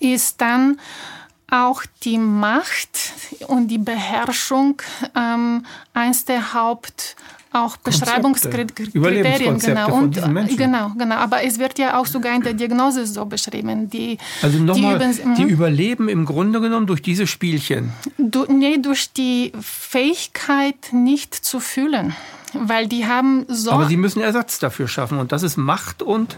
ist 0.01 0.39
dann 0.41 0.79
auch 1.51 1.83
die 2.03 2.19
Macht 2.19 2.97
und 3.49 3.69
die 3.69 3.79
Beherrschung 3.79 4.83
ähm, 5.15 5.65
eins 5.95 6.25
der 6.25 6.55
Haupt 6.55 7.17
auch 7.53 7.77
Beschreibungskriterien 7.79 9.59
genau. 9.59 9.95
Und 9.95 10.15
genau 10.57 10.93
genau. 10.97 11.15
Aber 11.17 11.43
es 11.43 11.59
wird 11.59 11.79
ja 11.79 11.99
auch 11.99 12.07
sogar 12.07 12.35
in 12.35 12.43
der 12.43 12.53
Diagnose 12.53 13.07
so 13.07 13.25
beschrieben. 13.25 13.89
Die 13.89 14.19
also 14.43 14.59
nochmal 14.59 14.99
die, 14.99 15.35
die 15.37 15.45
mhm. 15.45 15.51
überleben 15.51 16.09
im 16.09 16.25
Grunde 16.27 16.61
genommen 16.61 16.87
durch 16.87 17.03
diese 17.03 17.27
Spielchen. 17.27 17.93
Du, 18.19 18.45
nee 18.45 18.79
durch 18.79 19.13
die 19.13 19.53
Fähigkeit 19.61 20.93
nicht 20.93 21.35
zu 21.35 21.61
fühlen 21.61 22.15
weil 22.63 22.87
die 22.87 23.07
haben 23.07 23.45
so. 23.49 23.71
Aber 23.71 23.87
sie 23.87 23.97
müssen 23.97 24.21
Ersatz 24.21 24.59
dafür 24.59 24.89
schaffen 24.89 25.19
und 25.19 25.33
das 25.33 25.43
ist 25.43 25.57
Macht 25.57 26.03
und 26.03 26.37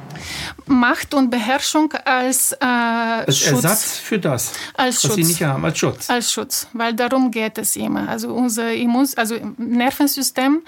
Macht 0.67 1.15
und 1.15 1.31
Beherrschung 1.31 1.93
als, 2.05 2.53
äh, 2.53 2.65
als 2.65 3.39
Schutz. 3.39 3.65
Ersatz 3.65 3.99
für 3.99 4.19
das, 4.19 4.53
als 4.75 4.97
was 4.97 5.03
Schutz. 5.03 5.15
sie 5.15 5.25
nicht 5.25 5.43
haben, 5.43 5.65
als 5.65 5.79
Schutz. 5.79 6.11
Als 6.11 6.33
Schutz, 6.33 6.69
weil 6.73 6.95
darum 6.95 7.31
geht 7.31 7.59
es 7.59 7.77
immer. 7.77 8.09
Also 8.09 8.33
unser 8.33 8.73
Immun, 8.73 9.07
also 9.17 9.37
Nervensystem 9.57 10.63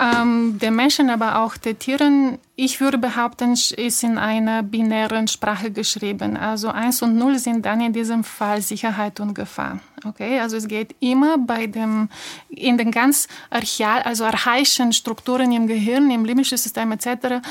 ähm, 0.00 0.58
der 0.58 0.70
Menschen, 0.70 1.10
aber 1.10 1.40
auch 1.40 1.56
der 1.56 1.78
Tieren, 1.78 2.38
ich 2.56 2.80
würde 2.80 2.98
behaupten, 2.98 3.52
ist 3.52 4.02
in 4.02 4.18
einer 4.18 4.62
binären 4.62 5.28
Sprache 5.28 5.70
geschrieben. 5.70 6.36
Also 6.36 6.68
1 6.68 7.02
und 7.02 7.16
0 7.16 7.38
sind 7.38 7.64
dann 7.64 7.80
in 7.80 7.92
diesem 7.92 8.24
Fall 8.24 8.60
Sicherheit 8.60 9.20
und 9.20 9.34
Gefahr. 9.34 9.80
Okay, 10.04 10.40
also 10.40 10.56
es 10.56 10.66
geht 10.66 10.96
immer 11.00 11.38
bei 11.38 11.66
dem, 11.66 12.08
in 12.48 12.76
den 12.76 12.90
ganz 12.90 13.28
archal, 13.50 14.02
also 14.02 14.24
archaischen 14.24 14.92
Strukturen 14.92 15.52
im 15.52 15.66
Gehirn, 15.66 16.10
im 16.10 16.24
limbischen 16.24 16.58
System 16.58 16.92
etc. 16.92 17.46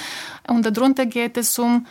Und 0.48 0.66
darunter 0.66 1.06
geht 1.06 1.38
es 1.38 1.58
um, 1.58 1.86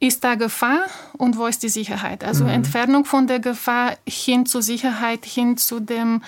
ist 0.00 0.24
da 0.24 0.34
Gefahr 0.34 0.86
und 1.18 1.36
wo 1.36 1.46
ist 1.46 1.62
die 1.62 1.68
Sicherheit? 1.68 2.24
Also 2.24 2.44
mhm. 2.44 2.50
Entfernung 2.50 3.04
von 3.04 3.26
der 3.26 3.38
Gefahr 3.38 3.96
hin 4.08 4.46
zur 4.46 4.62
Sicherheit, 4.62 5.26
hin 5.26 5.58
zu 5.58 5.78
dem 5.78 6.22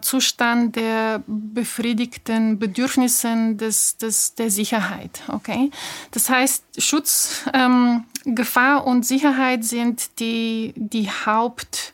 Zustand 0.00 0.76
der 0.76 1.22
befriedigten 1.26 2.58
Bedürfnissen 2.58 3.58
des, 3.58 3.96
des, 3.98 4.34
der 4.34 4.50
Sicherheit. 4.50 5.22
Okay? 5.28 5.70
Das 6.12 6.30
heißt, 6.30 6.64
Schutz, 6.78 7.44
ähm, 7.52 8.04
Gefahr 8.24 8.86
und 8.86 9.04
Sicherheit 9.04 9.64
sind 9.64 10.18
die, 10.18 10.72
die 10.76 11.10
Haupt 11.10 11.92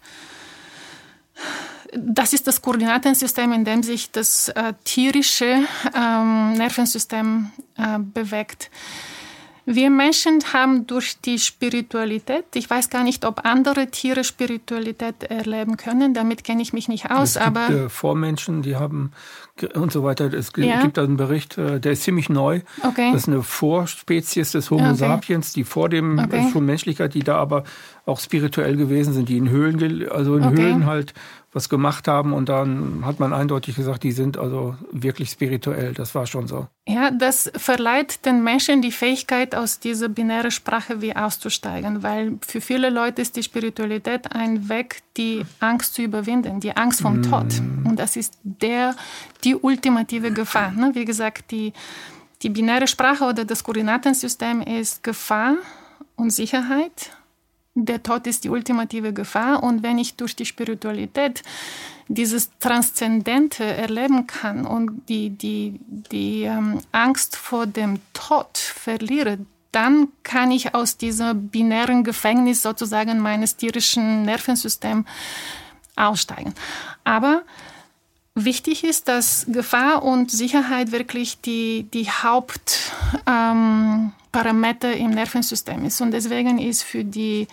das 1.94 2.32
ist 2.32 2.46
das 2.46 2.62
Koordinatensystem, 2.62 3.52
in 3.52 3.64
dem 3.64 3.82
sich 3.82 4.10
das 4.10 4.48
äh, 4.48 4.72
tierische 4.84 5.60
ähm, 5.94 6.54
Nervensystem 6.54 7.50
äh, 7.76 7.98
bewegt. 7.98 8.70
Wir 9.64 9.90
Menschen 9.90 10.40
haben 10.52 10.88
durch 10.88 11.20
die 11.20 11.38
Spiritualität, 11.38 12.44
ich 12.54 12.68
weiß 12.68 12.90
gar 12.90 13.04
nicht, 13.04 13.24
ob 13.24 13.44
andere 13.44 13.86
Tiere 13.88 14.24
Spiritualität 14.24 15.22
erleben 15.22 15.76
können, 15.76 16.14
damit 16.14 16.42
kenne 16.42 16.62
ich 16.62 16.72
mich 16.72 16.88
nicht 16.88 17.10
aus. 17.12 17.36
Es 17.36 17.44
gibt, 17.44 17.46
aber 17.46 17.70
äh, 17.70 17.88
Vormenschen, 17.88 18.62
die 18.62 18.74
haben 18.74 19.12
und 19.74 19.92
so 19.92 20.02
weiter. 20.02 20.32
Es 20.32 20.50
ja. 20.56 20.82
gibt 20.82 20.98
einen 20.98 21.16
Bericht, 21.16 21.58
äh, 21.58 21.78
der 21.78 21.92
ist 21.92 22.02
ziemlich 22.02 22.28
neu. 22.28 22.62
Okay. 22.82 23.12
Das 23.12 23.22
ist 23.22 23.28
eine 23.28 23.42
Vorspezies 23.42 24.50
des 24.50 24.70
Homo 24.70 24.90
okay. 24.90 24.96
sapiens, 24.96 25.52
die 25.52 25.62
vor 25.62 25.88
dem 25.88 26.18
okay. 26.18 26.48
schon 26.52 26.66
Menschlichkeit, 26.66 27.14
die 27.14 27.22
da 27.22 27.36
aber 27.36 27.62
auch 28.04 28.18
spirituell 28.18 28.76
gewesen 28.76 29.12
sind, 29.12 29.28
die 29.28 29.36
in 29.36 29.48
Höhlen, 29.48 30.08
also 30.10 30.36
in 30.36 30.50
Höhlen 30.50 30.86
halt 30.86 31.14
was 31.52 31.68
gemacht 31.68 32.08
haben 32.08 32.32
und 32.32 32.48
dann 32.48 33.04
hat 33.04 33.20
man 33.20 33.34
eindeutig 33.34 33.76
gesagt, 33.76 34.02
die 34.04 34.12
sind 34.12 34.38
also 34.38 34.74
wirklich 34.90 35.30
spirituell. 35.30 35.92
Das 35.92 36.14
war 36.14 36.26
schon 36.26 36.48
so. 36.48 36.66
Ja, 36.88 37.10
das 37.10 37.52
verleiht 37.56 38.24
den 38.24 38.42
Menschen 38.42 38.80
die 38.80 38.90
Fähigkeit, 38.90 39.54
aus 39.54 39.78
dieser 39.78 40.08
binären 40.08 40.50
Sprache 40.50 41.02
wie 41.02 41.14
auszusteigen, 41.14 42.02
weil 42.02 42.38
für 42.40 42.62
viele 42.62 42.88
Leute 42.88 43.20
ist 43.20 43.36
die 43.36 43.42
Spiritualität 43.42 44.34
ein 44.34 44.70
Weg, 44.70 45.02
die 45.18 45.44
Angst 45.60 45.94
zu 45.94 46.02
überwinden, 46.02 46.58
die 46.60 46.74
Angst 46.74 47.02
vom 47.02 47.20
mm. 47.20 47.22
Tod. 47.24 47.60
Und 47.84 47.96
das 47.98 48.16
ist 48.16 48.38
der, 48.42 48.96
die 49.44 49.54
ultimative 49.54 50.32
Gefahr. 50.32 50.70
Ne? 50.72 50.92
Wie 50.94 51.04
gesagt, 51.04 51.50
die, 51.50 51.74
die 52.40 52.48
binäre 52.48 52.86
Sprache 52.86 53.24
oder 53.24 53.44
das 53.44 53.62
Koordinatensystem 53.62 54.62
ist 54.62 55.02
Gefahr 55.02 55.56
und 56.16 56.30
Sicherheit 56.30 57.10
der 57.74 58.02
Tod 58.02 58.26
ist 58.26 58.44
die 58.44 58.50
ultimative 58.50 59.12
Gefahr 59.12 59.62
und 59.62 59.82
wenn 59.82 59.98
ich 59.98 60.16
durch 60.16 60.36
die 60.36 60.44
Spiritualität 60.44 61.42
dieses 62.08 62.50
Transzendente 62.58 63.64
erleben 63.64 64.26
kann 64.26 64.66
und 64.66 65.08
die, 65.08 65.30
die, 65.30 65.80
die 65.86 66.42
ähm, 66.42 66.80
Angst 66.92 67.36
vor 67.36 67.66
dem 67.66 68.00
Tod 68.12 68.58
verliere, 68.58 69.38
dann 69.70 70.08
kann 70.22 70.50
ich 70.50 70.74
aus 70.74 70.98
diesem 70.98 71.48
binären 71.48 72.04
Gefängnis 72.04 72.60
sozusagen 72.60 73.18
meines 73.20 73.56
tierischen 73.56 74.24
Nervensystems 74.24 75.06
aussteigen. 75.96 76.54
Aber 77.04 77.42
wichtig 78.34 78.84
ist, 78.84 79.08
dass 79.08 79.46
Gefahr 79.48 80.02
und 80.02 80.30
Sicherheit 80.30 80.92
wirklich 80.92 81.40
die, 81.40 81.86
die 81.92 82.10
Haupt... 82.10 82.92
Ähm, 83.26 84.12
im 84.34 85.10
Nervensystem 85.10 85.84
ist. 85.84 86.00
Und 86.00 86.12
deswegen 86.12 86.58
ist 86.58 86.82
für, 86.84 87.04
die, 87.04 87.46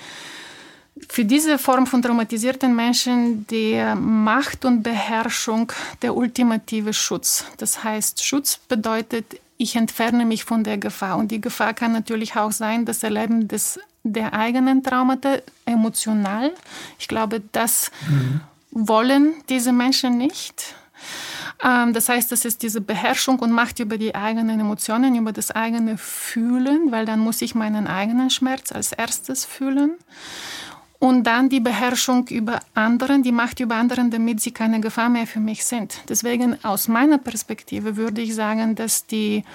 für 1.09 1.25
diese 1.25 1.57
Form 1.57 1.85
von 1.85 2.01
traumatisierten 2.01 2.75
Menschen 2.75 3.45
die 3.47 3.83
Macht 3.95 4.63
und 4.65 4.81
Beherrschung 4.83 5.71
der 6.01 6.15
ultimative 6.15 6.93
Schutz. 6.93 7.45
Das 7.57 7.83
heißt, 7.83 8.23
Schutz 8.23 8.59
bedeutet, 8.69 9.25
ich 9.57 9.75
entferne 9.75 10.23
mich 10.25 10.45
von 10.45 10.63
der 10.63 10.77
Gefahr. 10.77 11.17
Und 11.17 11.31
die 11.31 11.41
Gefahr 11.41 11.73
kann 11.73 11.91
natürlich 11.91 12.37
auch 12.37 12.53
sein, 12.53 12.85
das 12.85 13.03
Erleben 13.03 13.49
des, 13.49 13.77
der 14.03 14.33
eigenen 14.33 14.81
Traumata 14.81 15.39
emotional. 15.65 16.53
Ich 16.97 17.09
glaube, 17.09 17.41
das 17.51 17.91
mhm. 18.07 18.39
Wollen 18.71 19.33
diese 19.49 19.71
Menschen 19.71 20.17
nicht. 20.17 20.75
Ähm, 21.63 21.93
das 21.93 22.09
heißt, 22.09 22.31
das 22.31 22.45
ist 22.45 22.63
diese 22.63 22.81
Beherrschung 22.81 23.39
und 23.39 23.51
Macht 23.51 23.79
über 23.79 23.97
die 23.97 24.15
eigenen 24.15 24.59
Emotionen, 24.59 25.15
über 25.15 25.31
das 25.31 25.51
eigene 25.51 25.97
Fühlen, 25.97 26.91
weil 26.91 27.05
dann 27.05 27.19
muss 27.19 27.41
ich 27.41 27.55
meinen 27.55 27.87
eigenen 27.87 28.29
Schmerz 28.29 28.71
als 28.71 28.91
erstes 28.91 29.45
fühlen. 29.45 29.97
Und 30.99 31.23
dann 31.23 31.47
die 31.47 31.61
Beherrschung 31.61 32.27
über 32.27 32.59
anderen, 32.73 33.23
die 33.23 33.31
Macht 33.31 33.61
über 33.61 33.75
anderen, 33.75 34.11
damit 34.11 34.41
sie 34.41 34.51
keine 34.51 34.81
Gefahr 34.81 35.07
mehr 35.07 35.27
für 35.27 35.39
mich 35.39 35.63
sind. 35.63 36.01
Deswegen 36.09 36.61
aus 36.63 36.89
meiner 36.89 37.17
Perspektive 37.17 37.95
würde 37.95 38.21
ich 38.21 38.35
sagen, 38.35 38.75
dass 38.75 39.05
die 39.05 39.45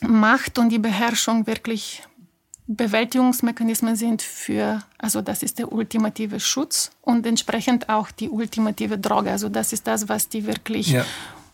Macht 0.00 0.58
und 0.58 0.70
die 0.70 0.80
Beherrschung 0.80 1.46
wirklich 1.46 2.02
Bewältigungsmechanismen 2.76 3.96
sind 3.96 4.22
für, 4.22 4.82
also 4.98 5.20
das 5.20 5.42
ist 5.42 5.58
der 5.58 5.72
ultimative 5.72 6.40
Schutz 6.40 6.90
und 7.02 7.26
entsprechend 7.26 7.88
auch 7.88 8.10
die 8.10 8.28
ultimative 8.28 8.98
Droge. 8.98 9.30
Also 9.30 9.48
das 9.48 9.72
ist 9.72 9.86
das, 9.86 10.08
was 10.08 10.28
die 10.28 10.46
wirklich 10.46 10.88
ja. 10.88 11.04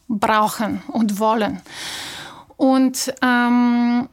brauchen 0.08 0.82
und 0.88 1.18
wollen. 1.18 1.60
Und 2.56 3.14
ähm, 3.22 4.08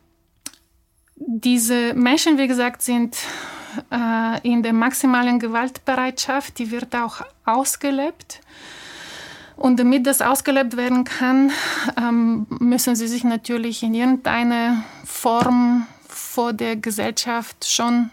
diese 1.15 1.93
Menschen, 1.93 2.37
wie 2.37 2.47
gesagt, 2.47 2.81
sind 2.81 3.17
äh, 3.91 4.47
in 4.47 4.63
der 4.63 4.73
maximalen 4.73 5.39
Gewaltbereitschaft, 5.39 6.59
die 6.59 6.71
wird 6.71 6.95
auch 6.95 7.21
ausgelebt. 7.45 8.41
Und 9.57 9.79
damit 9.79 10.05
das 10.05 10.21
ausgelebt 10.21 10.75
werden 10.75 11.05
kann, 11.05 11.51
ähm, 11.97 12.45
müssen 12.49 12.95
sie 12.95 13.07
sich 13.07 13.23
natürlich 13.23 13.83
in 13.83 13.93
irgendeiner 13.93 14.83
Form 15.05 15.87
vor 16.35 16.51
der 16.51 16.75
Gesellschaft 16.75 17.65
schon 17.65 18.09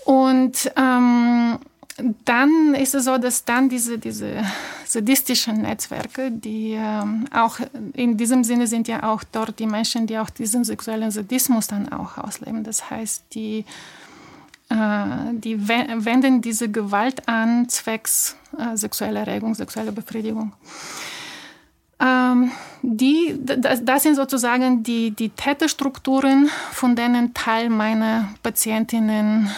Und 0.05 0.71
ähm, 0.75 1.59
dann 2.25 2.73
ist 2.75 2.95
es 2.95 3.05
so, 3.05 3.17
dass 3.17 3.45
dann 3.45 3.69
diese, 3.69 3.99
diese 3.99 4.43
sadistischen 4.85 5.61
Netzwerke, 5.61 6.31
die 6.31 6.71
ähm, 6.71 7.25
auch 7.33 7.59
in 7.93 8.17
diesem 8.17 8.43
Sinne 8.43 8.67
sind 8.67 8.87
ja 8.87 9.03
auch 9.03 9.23
dort 9.31 9.59
die 9.59 9.67
Menschen, 9.67 10.07
die 10.07 10.17
auch 10.17 10.29
diesen 10.29 10.63
sexuellen 10.63 11.11
Sadismus 11.11 11.67
dann 11.67 11.91
auch 11.91 12.17
ausleben. 12.17 12.63
Das 12.63 12.89
heißt, 12.89 13.25
die, 13.33 13.65
äh, 14.69 15.05
die 15.33 15.67
wenden 15.67 16.41
diese 16.41 16.69
Gewalt 16.69 17.27
an, 17.27 17.69
zwecks 17.69 18.37
äh, 18.57 18.75
sexueller 18.75 19.21
Erregung, 19.21 19.53
sexueller 19.53 19.91
Befriedigung. 19.91 20.53
Ähm, 21.99 22.51
die, 22.81 23.39
das, 23.39 23.85
das, 23.85 24.03
sind 24.03 24.15
sozusagen 24.15 24.81
die, 24.81 25.11
die 25.11 25.29
Täterstrukturen, 25.29 26.49
von 26.71 26.95
denen 26.95 27.35
Teil 27.35 27.69
meiner 27.69 28.29
Patientinnen 28.41 29.51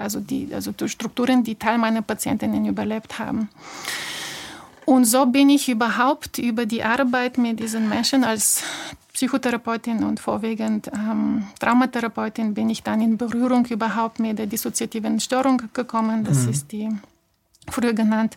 also 0.00 0.20
die, 0.20 0.48
also 0.52 0.72
die 0.72 0.88
Strukturen, 0.88 1.44
die 1.44 1.56
Teil 1.56 1.78
meiner 1.78 2.02
Patientinnen 2.02 2.66
überlebt 2.66 3.18
haben. 3.18 3.48
Und 4.86 5.04
so 5.04 5.26
bin 5.26 5.50
ich 5.50 5.68
überhaupt 5.68 6.38
über 6.38 6.66
die 6.66 6.82
Arbeit 6.82 7.38
mit 7.38 7.60
diesen 7.60 7.88
Menschen 7.88 8.24
als 8.24 8.64
Psychotherapeutin 9.12 10.02
und 10.02 10.18
vorwiegend 10.18 10.88
ähm, 10.94 11.44
Traumatherapeutin 11.58 12.54
bin 12.54 12.70
ich 12.70 12.82
dann 12.82 13.00
in 13.00 13.16
Berührung 13.16 13.66
überhaupt 13.66 14.18
mit 14.18 14.38
der 14.38 14.46
dissoziativen 14.46 15.20
Störung 15.20 15.62
gekommen. 15.74 16.24
Das 16.24 16.44
mhm. 16.44 16.50
ist 16.50 16.72
die 16.72 16.88
früher 17.68 17.92
genannt 17.92 18.36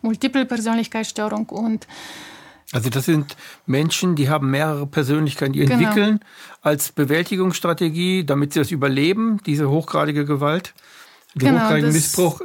Multiple 0.00 0.46
Persönlichkeitsstörung 0.46 1.46
und 1.50 1.86
also 2.72 2.88
das 2.88 3.04
sind 3.04 3.36
Menschen, 3.66 4.16
die 4.16 4.30
haben 4.30 4.50
mehrere 4.50 4.86
Persönlichkeiten, 4.86 5.52
die 5.52 5.60
genau. 5.60 5.74
entwickeln 5.74 6.20
als 6.62 6.90
Bewältigungsstrategie, 6.90 8.24
damit 8.24 8.54
sie 8.54 8.60
das 8.60 8.70
überleben, 8.70 9.40
diese 9.44 9.68
hochgradige 9.68 10.24
Gewalt, 10.24 10.72
den 11.34 11.48
genau, 11.48 11.60
hochgradigen 11.62 11.92
Missbrauch, 11.92 12.40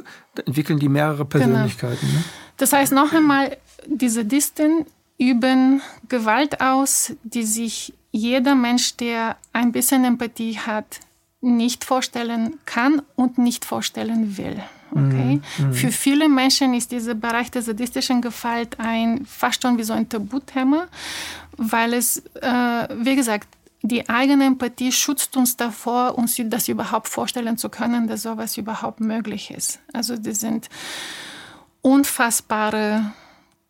entwickeln 0.46 0.78
die 0.78 0.88
mehrere 0.88 1.26
genau. 1.26 1.28
Persönlichkeiten. 1.28 2.06
Genau. 2.06 2.18
Ne? 2.18 2.24
Das 2.56 2.72
heißt 2.72 2.92
noch 2.92 3.12
einmal, 3.12 3.56
diese 3.86 4.24
Disten 4.24 4.86
üben 5.18 5.80
Gewalt 6.08 6.60
aus, 6.60 7.12
die 7.22 7.44
sich 7.44 7.92
jeder 8.10 8.54
Mensch, 8.54 8.96
der 8.96 9.36
ein 9.52 9.72
bisschen 9.72 10.04
Empathie 10.04 10.58
hat, 10.58 11.00
nicht 11.40 11.84
vorstellen 11.84 12.58
kann 12.64 13.02
und 13.14 13.38
nicht 13.38 13.64
vorstellen 13.64 14.36
will. 14.36 14.60
Okay? 14.90 15.40
Mhm. 15.58 15.72
Für 15.72 15.92
viele 15.92 16.28
Menschen 16.28 16.74
ist 16.74 16.90
dieser 16.90 17.14
Bereich 17.14 17.50
der 17.50 17.62
sadistischen 17.62 18.22
Gewalt 18.22 18.76
ein, 18.78 19.26
fast 19.26 19.62
schon 19.62 19.76
wie 19.78 19.82
so 19.82 19.92
ein 19.92 20.08
Tabuthema, 20.08 20.86
weil 21.56 21.94
es, 21.94 22.18
äh, 22.40 22.88
wie 23.00 23.14
gesagt, 23.14 23.48
die 23.82 24.08
eigene 24.08 24.46
Empathie 24.46 24.90
schützt 24.92 25.36
uns 25.36 25.56
davor, 25.56 26.18
uns 26.18 26.40
das 26.46 26.68
überhaupt 26.68 27.08
vorstellen 27.08 27.58
zu 27.58 27.68
können, 27.68 28.08
dass 28.08 28.22
sowas 28.22 28.56
überhaupt 28.56 29.00
möglich 29.00 29.50
ist. 29.50 29.78
Also 29.92 30.16
die 30.16 30.32
sind 30.32 30.68
unfassbare 31.80 33.12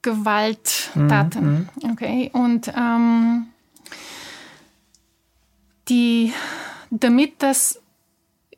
Gewalttaten. 0.03 1.69
Mhm. 1.83 1.91
Okay? 1.91 2.31
Und 2.33 2.73
ähm, 2.75 3.49
die, 5.89 6.33
damit 6.91 7.43
das 7.43 7.81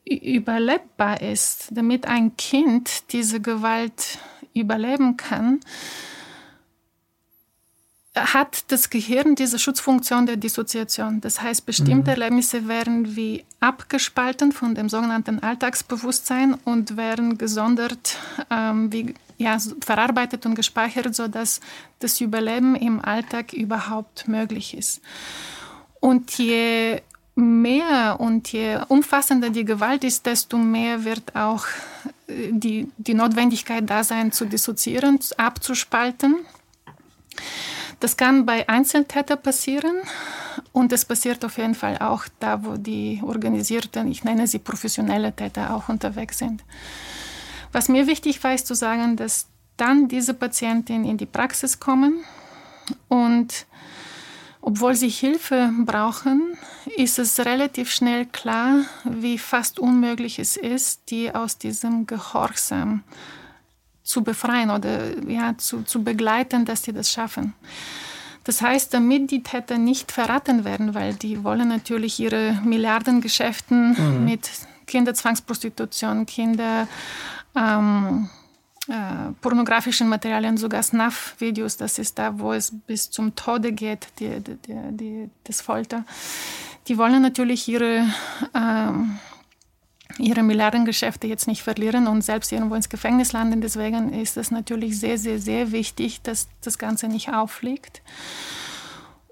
überlebbar 0.05 1.21
ist, 1.21 1.69
damit 1.71 2.07
ein 2.07 2.37
Kind 2.37 3.13
diese 3.13 3.41
Gewalt 3.41 4.19
überleben 4.55 5.17
kann, 5.17 5.61
hat 8.15 8.65
das 8.73 8.91
Gehirn 8.91 9.37
diese 9.37 9.59
Schutzfunktion 9.59 10.27
der 10.27 10.37
Dissoziation. 10.37 11.21
Das 11.21 11.41
heißt, 11.41 11.65
bestimmte 11.65 12.11
mhm. 12.11 12.23
Erlebnisse 12.23 12.67
werden 12.67 13.15
wie 13.15 13.45
abgespalten 13.61 14.51
von 14.53 14.75
dem 14.75 14.89
sogenannten 14.89 15.39
Alltagsbewusstsein 15.41 16.55
und 16.65 16.97
werden 16.97 17.39
gesondert 17.39 18.17
ähm, 18.51 18.93
wie, 18.93 19.15
ja, 19.39 19.59
verarbeitet 19.81 20.45
und 20.45 20.57
gespeichert, 20.57 21.15
sodass 21.15 21.61
das 22.01 22.21
Überleben 22.21 22.75
im 22.75 23.05
Alltag 23.05 23.53
überhaupt 23.53 24.27
möglich 24.27 24.77
ist. 24.77 25.01
Und 26.01 26.37
je 26.37 27.03
mehr 27.37 28.17
und 28.19 28.51
je 28.51 28.81
umfassender 28.89 29.51
die 29.51 29.65
Gewalt 29.65 30.03
ist, 30.03 30.27
desto 30.27 30.59
mehr 30.59 31.05
wird 31.05 31.37
auch 31.37 31.65
äh, 32.27 32.51
die, 32.51 32.89
die 32.97 33.15
Notwendigkeit 33.15 33.89
da 33.89 34.03
sein, 34.03 34.33
zu 34.33 34.47
dissoziieren, 34.47 35.21
abzuspalten. 35.37 36.37
Das 38.01 38.17
kann 38.17 38.47
bei 38.47 38.67
Einzeltätern 38.67 39.43
passieren 39.43 39.97
und 40.73 40.91
es 40.93 41.05
passiert 41.05 41.45
auf 41.45 41.59
jeden 41.59 41.75
Fall 41.75 41.99
auch 41.99 42.25
da, 42.41 42.65
wo 42.65 42.77
die 42.77 43.21
organisierten, 43.23 44.11
ich 44.11 44.25
nenne 44.25 44.47
sie 44.47 44.59
professionelle 44.59 45.37
Täter 45.37 45.75
auch 45.75 45.91
unterwegs 45.91 46.39
sind. 46.39 46.65
Was 47.73 47.89
mir 47.89 48.07
wichtig 48.07 48.43
war, 48.43 48.55
ist 48.55 48.67
zu 48.67 48.75
sagen, 48.75 49.17
dass 49.17 49.47
dann 49.77 50.09
diese 50.09 50.35
Patientinnen 50.35 51.05
in 51.05 51.19
die 51.19 51.27
Praxis 51.27 51.79
kommen 51.79 52.25
und 53.09 53.67
obwohl 54.63 54.95
sie 54.95 55.09
Hilfe 55.09 55.71
brauchen, 55.85 56.57
ist 56.97 57.19
es 57.19 57.41
relativ 57.41 57.91
schnell 57.91 58.27
klar, 58.27 58.85
wie 59.05 59.39
fast 59.39 59.79
unmöglich 59.79 60.39
es 60.39 60.57
ist, 60.57 61.11
die 61.11 61.35
aus 61.35 61.59
diesem 61.59 62.07
Gehorsam 62.07 63.03
zu 64.11 64.23
befreien 64.23 64.71
oder 64.71 65.19
ja, 65.29 65.57
zu, 65.57 65.83
zu 65.83 66.03
begleiten, 66.03 66.65
dass 66.65 66.83
sie 66.83 66.93
das 66.93 67.11
schaffen. 67.11 67.55
Das 68.45 68.63
heißt, 68.63 68.93
damit 68.93 69.31
die 69.31 69.43
Täter 69.43 69.79
nicht 69.79 70.11
verraten 70.11 70.65
werden, 70.65 70.95
weil 70.95 71.15
die 71.15 71.45
wollen 71.45 71.69
natürlich 71.69 72.19
ihre 72.19 72.59
Milliardengeschäften 72.65 73.97
mhm. 73.97 74.25
mit 74.25 74.51
Kinderzwangsprostitution, 74.87 76.27
Kinder, 76.27 76.89
ähm, 77.55 78.29
äh, 78.89 79.33
pornografischen 79.41 80.09
Materialien, 80.09 80.57
sogar 80.57 80.83
Snuff-Videos, 80.83 81.77
das 81.77 81.99
ist 81.99 82.19
da, 82.19 82.39
wo 82.39 82.53
es 82.53 82.73
bis 82.87 83.11
zum 83.11 83.37
Tode 83.37 83.73
geht, 83.73 84.09
die, 84.19 84.41
die, 84.41 84.57
die, 84.91 85.31
das 85.45 85.61
Folter. 85.61 86.05
Die 86.89 86.99
wollen 86.99 87.23
natürlich 87.23 87.69
ihre 87.69 88.07
ähm, 88.55 89.19
ihre 90.19 90.43
Milliardengeschäfte 90.43 91.27
jetzt 91.27 91.47
nicht 91.47 91.63
verlieren 91.63 92.07
und 92.07 92.23
selbst 92.23 92.53
irgendwo 92.53 92.75
ins 92.75 92.89
Gefängnis 92.89 93.33
landen. 93.33 93.61
Deswegen 93.61 94.13
ist 94.13 94.37
es 94.37 94.51
natürlich 94.51 94.99
sehr, 94.99 95.19
sehr, 95.19 95.39
sehr 95.39 95.73
wichtig, 95.73 96.23
dass 96.23 96.49
das 96.63 96.79
Ganze 96.79 97.09
nicht 97.09 97.33
auffliegt. 97.33 98.03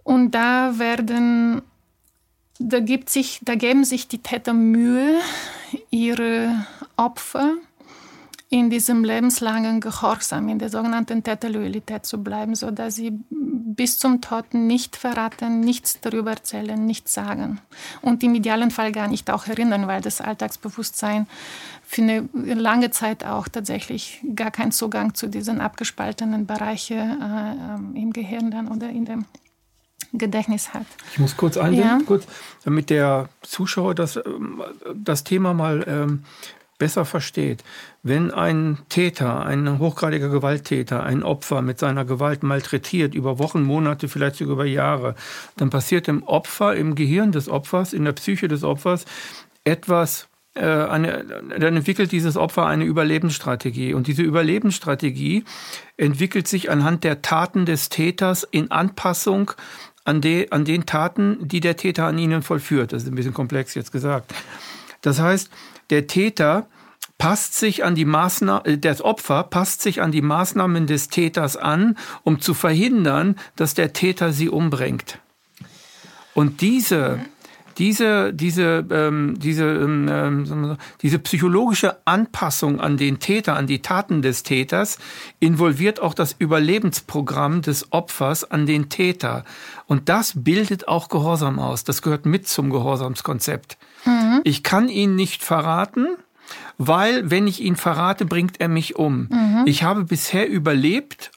Und 0.05 0.31
da 0.33 0.79
werden, 0.79 1.63
da 2.59 2.81
gibt 2.81 3.11
sich, 3.11 3.41
da 3.43 3.55
geben 3.55 3.85
sich 3.85 4.09
die 4.09 4.23
Täter 4.23 4.55
Mühe, 4.55 5.19
ihre 5.91 6.67
Opfer 6.97 7.55
in 8.51 8.71
diesem 8.71 9.05
lebenslangen 9.05 9.81
Gehorsam, 9.81 10.49
in 10.49 10.59
der 10.59 10.71
sogenannten 10.71 11.23
Täterloyalität 11.23 12.07
zu 12.07 12.23
bleiben, 12.23 12.55
so 12.55 12.71
dass 12.71 12.95
sie 12.95 13.13
bis 13.31 13.99
zum 13.99 14.21
Tod 14.21 14.55
nicht 14.55 14.97
verraten, 14.97 15.61
nichts 15.61 16.01
darüber 16.01 16.31
erzählen, 16.31 16.85
nichts 16.85 17.13
sagen 17.13 17.61
und 18.01 18.23
im 18.23 18.35
idealen 18.35 18.71
Fall 18.71 18.91
gar 18.93 19.07
nicht 19.07 19.31
auch 19.31 19.47
erinnern, 19.47 19.87
weil 19.87 20.01
das 20.01 20.21
Alltagsbewusstsein 20.21 21.27
für 21.87 22.03
eine 22.03 22.29
lange 22.35 22.91
Zeit 22.91 23.25
auch 23.25 23.49
tatsächlich 23.49 24.21
gar 24.35 24.51
keinen 24.51 24.73
Zugang 24.73 25.15
zu 25.15 25.27
diesen 25.27 25.61
abgespaltenen 25.61 26.47
Bereichen 26.47 26.99
äh, 26.99 27.99
im 28.01 28.13
Gehirn 28.13 28.51
dann 28.51 28.69
oder 28.69 28.89
in 28.89 29.05
dem 29.05 29.27
Gedächtnis 30.13 30.73
hat. 30.73 30.87
Ich 31.13 31.19
muss 31.19 31.37
kurz 31.37 31.57
einwenden, 31.57 32.01
ja. 32.01 32.01
kurz, 32.07 32.27
damit 32.65 32.89
der 32.91 33.29
Zuschauer 33.43 33.95
das, 33.95 34.17
ähm, 34.17 34.63
das 34.95 35.25
Thema 35.25 35.55
mal 35.55 35.85
ähm, 35.87 36.25
besser 36.79 37.05
versteht. 37.05 37.65
Wenn 38.03 38.31
ein 38.31 38.79
Täter, 38.89 39.45
ein 39.45 39.79
hochgradiger 39.79 40.29
Gewalttäter, 40.29 41.03
ein 41.03 41.23
Opfer 41.23 41.61
mit 41.61 41.79
seiner 41.79 42.05
Gewalt 42.05 42.43
malträtiert 42.43 43.15
über 43.15 43.39
Wochen, 43.39 43.63
Monate, 43.63 44.09
vielleicht 44.09 44.37
sogar 44.37 44.55
über 44.55 44.65
Jahre, 44.65 45.15
dann 45.57 45.71
passiert 45.71 46.07
dem 46.07 46.23
Opfer, 46.23 46.77
im 46.77 46.95
Gehirn 46.95 47.33
des 47.33 47.49
Opfers, 47.49 47.93
in 47.93 48.05
der 48.05 48.13
Psyche 48.13 48.49
des 48.49 48.63
Opfers 48.63 49.05
etwas, 49.65 50.29
äh, 50.55 50.65
eine, 50.65 51.25
dann 51.59 51.77
entwickelt 51.77 52.13
dieses 52.13 52.37
Opfer 52.37 52.67
eine 52.67 52.85
Überlebensstrategie. 52.85 53.93
Und 53.95 54.07
diese 54.07 54.23
Überlebensstrategie 54.23 55.45
entwickelt 55.97 56.49
sich 56.49 56.71
anhand 56.71 57.05
der 57.05 57.23
Taten 57.23 57.67
des 57.67 57.89
Täters 57.89 58.47
in 58.51 58.71
Anpassung 58.71 59.53
an, 60.05 60.21
de, 60.21 60.51
an 60.51 60.65
den 60.65 60.87
Taten, 60.87 61.47
die 61.47 61.61
der 61.61 61.77
Täter 61.77 62.07
an 62.07 62.19
ihnen 62.19 62.43
vollführt. 62.43 62.93
Das 62.93 63.03
ist 63.03 63.09
ein 63.09 63.15
bisschen 63.15 63.35
komplex 63.35 63.75
jetzt 63.75 63.93
gesagt. 63.93 64.33
Das 65.03 65.21
heißt, 65.21 65.51
der 65.91 66.07
Täter 66.07 66.67
passt 67.19 67.55
sich 67.55 67.85
an 67.85 67.95
die 67.95 68.05
Maßnahmen, 68.05 68.65
äh, 68.65 68.79
das 68.79 69.03
Opfer 69.03 69.43
passt 69.43 69.83
sich 69.83 70.01
an 70.01 70.13
die 70.13 70.23
Maßnahmen 70.23 70.87
des 70.87 71.09
Täters 71.09 71.57
an, 71.57 71.99
um 72.23 72.41
zu 72.41 72.55
verhindern, 72.55 73.37
dass 73.57 73.75
der 73.75 73.93
Täter 73.93 74.33
sie 74.33 74.49
umbringt. 74.49 75.19
Und 76.35 76.61
diese, 76.61 77.19
diese, 77.79 78.33
diese, 78.33 78.87
ähm, 78.91 79.37
diese, 79.39 79.65
ähm, 79.65 80.09
ähm 80.09 80.77
diese 81.03 81.19
psychologische 81.19 81.97
Anpassung 82.07 82.81
an 82.81 82.97
den 82.97 83.19
Täter, 83.19 83.57
an 83.57 83.67
die 83.67 83.83
Taten 83.83 84.23
des 84.23 84.45
Täters, 84.45 84.99
involviert 85.41 86.01
auch 86.01 86.15
das 86.15 86.37
Überlebensprogramm 86.39 87.63
des 87.63 87.93
Opfers 87.93 88.49
an 88.49 88.67
den 88.67 88.89
Täter. 88.89 89.45
Und 89.87 90.09
das 90.09 90.33
bildet 90.37 90.87
auch 90.87 91.09
Gehorsam 91.09 91.59
aus. 91.59 91.83
Das 91.83 92.03
gehört 92.03 92.27
mit 92.27 92.47
zum 92.47 92.71
Gehorsamskonzept. 92.71 93.77
Mhm. 94.05 94.41
Ich 94.45 94.63
kann 94.63 94.89
ihn 94.89 95.17
nicht 95.17 95.43
verraten, 95.43 96.07
weil 96.79 97.31
wenn 97.31 97.47
ich 97.47 97.61
ihn 97.61 97.77
verrate, 97.77 98.25
bringt 98.25 98.61
er 98.61 98.69
mich 98.69 98.97
um. 98.97 99.29
Mhm. 99.31 99.63
Ich 99.67 99.83
habe 99.83 100.05
bisher 100.05 100.49
überlebt 100.49 101.31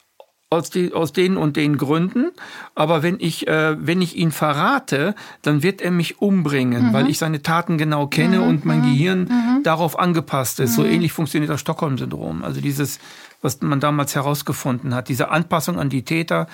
aus, 0.51 0.69
die, 0.69 0.93
aus 0.93 1.13
den 1.13 1.37
und 1.37 1.55
den 1.55 1.77
Gründen, 1.77 2.31
aber 2.75 3.03
wenn 3.03 3.17
ich, 3.19 3.47
äh, 3.47 3.75
wenn 3.79 4.01
ich 4.01 4.17
ihn 4.17 4.31
verrate, 4.31 5.15
dann 5.41 5.63
wird 5.63 5.81
er 5.81 5.91
mich 5.91 6.21
umbringen, 6.21 6.89
mhm. 6.89 6.93
weil 6.93 7.09
ich 7.09 7.17
seine 7.17 7.41
Taten 7.41 7.77
genau 7.77 8.07
kenne 8.07 8.39
mhm. 8.39 8.47
und 8.47 8.65
mein 8.65 8.81
mhm. 8.81 8.83
Gehirn 8.83 9.19
mhm. 9.21 9.63
darauf 9.63 9.97
angepasst 9.97 10.59
ist. 10.59 10.75
So 10.75 10.83
ähnlich 10.83 11.13
funktioniert 11.13 11.49
das 11.49 11.61
Stockholm-Syndrom. 11.61 12.43
Also 12.43 12.59
dieses, 12.59 12.99
was 13.41 13.61
man 13.61 13.79
damals 13.79 14.13
herausgefunden 14.13 14.93
hat, 14.93 15.07
diese 15.07 15.31
Anpassung 15.31 15.79
an 15.79 15.89
die 15.89 16.03
Täter, 16.03 16.47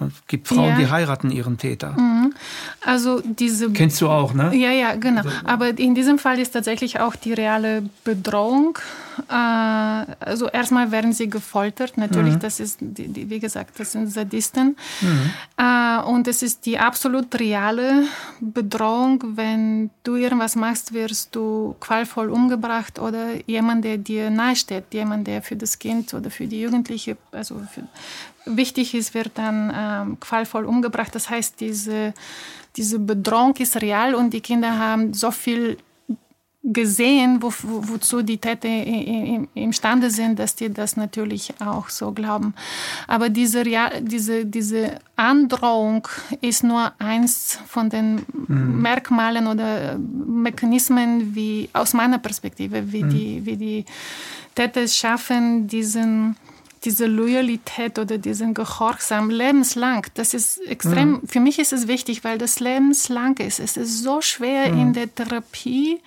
es 0.00 0.26
gibt 0.26 0.48
Frauen, 0.48 0.68
ja. 0.68 0.78
die 0.78 0.90
heiraten 0.90 1.30
ihren 1.30 1.58
Täter. 1.58 1.92
Mhm. 1.92 2.34
Also 2.84 3.20
diese. 3.24 3.70
Kennst 3.70 4.00
du 4.00 4.08
auch, 4.08 4.34
ne? 4.34 4.54
Ja, 4.54 4.70
ja, 4.70 4.94
genau. 4.96 5.22
Aber 5.44 5.78
in 5.78 5.94
diesem 5.94 6.18
Fall 6.18 6.38
ist 6.38 6.50
tatsächlich 6.50 7.00
auch 7.00 7.16
die 7.16 7.32
reale 7.32 7.82
Bedrohung 8.04 8.78
also 9.28 10.48
erstmal 10.48 10.90
werden 10.90 11.12
sie 11.12 11.28
gefoltert. 11.28 11.96
Natürlich, 11.96 12.34
mhm. 12.34 12.40
das 12.40 12.60
ist, 12.60 12.78
wie 12.80 13.38
gesagt, 13.38 13.78
das 13.78 13.92
sind 13.92 14.08
Sadisten. 14.08 14.76
Mhm. 15.00 15.30
Äh, 15.56 16.02
und 16.02 16.28
es 16.28 16.42
ist 16.42 16.66
die 16.66 16.78
absolut 16.78 17.38
reale 17.38 18.04
Bedrohung. 18.40 19.22
Wenn 19.36 19.90
du 20.04 20.16
irgendwas 20.16 20.56
machst, 20.56 20.92
wirst 20.92 21.34
du 21.34 21.76
qualvoll 21.80 22.30
umgebracht 22.30 22.98
oder 22.98 23.26
jemand, 23.46 23.84
der 23.84 23.98
dir 23.98 24.30
nahesteht, 24.30 24.92
jemand, 24.92 25.26
der 25.26 25.42
für 25.42 25.56
das 25.56 25.78
Kind 25.78 26.12
oder 26.14 26.30
für 26.30 26.46
die 26.46 26.60
Jugendliche, 26.60 27.16
also 27.32 27.60
für, 27.72 27.82
wichtig 28.46 28.94
ist, 28.94 29.14
wird 29.14 29.32
dann 29.34 29.72
ähm, 29.74 30.20
qualvoll 30.20 30.64
umgebracht. 30.64 31.14
Das 31.14 31.28
heißt, 31.28 31.60
diese, 31.60 32.14
diese 32.76 32.98
Bedrohung 32.98 33.54
ist 33.56 33.80
real 33.80 34.14
und 34.14 34.30
die 34.30 34.40
Kinder 34.40 34.78
haben 34.78 35.12
so 35.14 35.30
viel 35.30 35.78
gesehen, 36.72 37.42
wo, 37.42 37.52
wo, 37.62 37.88
wozu 37.88 38.22
die 38.22 38.38
Täter 38.38 38.68
imstande 39.54 40.10
sind, 40.10 40.38
dass 40.38 40.56
die 40.56 40.72
das 40.72 40.96
natürlich 40.96 41.54
auch 41.60 41.88
so 41.88 42.12
glauben. 42.12 42.54
Aber 43.06 43.28
diese, 43.28 43.62
diese, 44.00 44.44
diese 44.44 44.98
Androhung 45.14 46.08
ist 46.40 46.64
nur 46.64 46.92
eins 46.98 47.58
von 47.66 47.88
den 47.88 48.26
mhm. 48.48 48.82
Merkmalen 48.82 49.46
oder 49.46 49.96
Mechanismen, 49.98 51.34
wie 51.34 51.68
aus 51.72 51.94
meiner 51.94 52.18
Perspektive, 52.18 52.92
wie, 52.92 53.04
mhm. 53.04 53.10
die, 53.10 53.46
wie 53.46 53.56
die 53.56 53.84
Täter 54.54 54.82
es 54.82 54.96
schaffen, 54.96 55.68
diesen 55.68 56.36
diese 56.84 57.06
Loyalität 57.06 57.98
oder 57.98 58.16
diesen 58.16 58.54
Gehorsam 58.54 59.28
lebenslang, 59.28 60.06
das 60.14 60.34
ist 60.34 60.58
extrem, 60.66 61.12
mhm. 61.12 61.22
für 61.26 61.40
mich 61.40 61.58
ist 61.58 61.72
es 61.72 61.88
wichtig, 61.88 62.22
weil 62.22 62.38
das 62.38 62.60
lebenslang 62.60 63.36
ist. 63.38 63.58
Es 63.58 63.76
ist 63.76 64.02
so 64.02 64.20
schwer 64.20 64.72
mhm. 64.72 64.80
in 64.80 64.92
der 64.92 65.12
Therapie, 65.12 66.00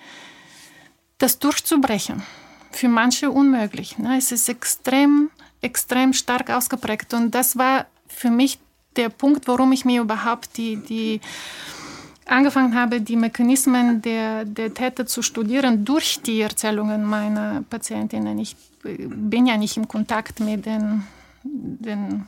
das 1.20 1.38
durchzubrechen. 1.38 2.22
Für 2.72 2.88
manche 2.88 3.30
unmöglich. 3.30 3.98
Ne? 3.98 4.18
Es 4.18 4.32
ist 4.32 4.48
extrem, 4.48 5.30
extrem 5.60 6.12
stark 6.12 6.50
ausgeprägt. 6.50 7.14
Und 7.14 7.34
das 7.34 7.56
war 7.56 7.86
für 8.08 8.30
mich 8.30 8.58
der 8.96 9.08
Punkt, 9.08 9.46
warum 9.46 9.72
ich 9.72 9.84
mir 9.84 10.00
überhaupt 10.00 10.56
die, 10.56 10.76
die 10.76 11.20
angefangen 12.26 12.74
habe, 12.74 13.00
die 13.00 13.16
Mechanismen 13.16 14.02
der, 14.02 14.44
der 14.44 14.72
Täter 14.72 15.06
zu 15.06 15.22
studieren 15.22 15.84
durch 15.84 16.20
die 16.22 16.40
Erzählungen 16.40 17.04
meiner 17.04 17.62
Patientinnen. 17.68 18.38
Ich 18.38 18.56
bin 18.82 19.46
ja 19.46 19.56
nicht 19.56 19.76
im 19.76 19.88
Kontakt 19.88 20.40
mit 20.40 20.64
den, 20.64 21.02
den 21.42 22.26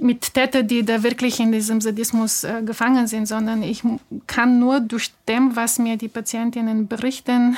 mit 0.00 0.32
Tätern, 0.34 0.66
die 0.66 0.84
da 0.84 1.02
wirklich 1.02 1.40
in 1.40 1.52
diesem 1.52 1.80
Sadismus 1.80 2.44
äh, 2.44 2.62
gefangen 2.64 3.06
sind, 3.06 3.26
sondern 3.26 3.62
ich 3.62 3.82
kann 4.26 4.58
nur 4.58 4.80
durch 4.80 5.12
dem, 5.26 5.56
was 5.56 5.78
mir 5.78 5.96
die 5.96 6.08
Patientinnen 6.08 6.86
berichten, 6.86 7.56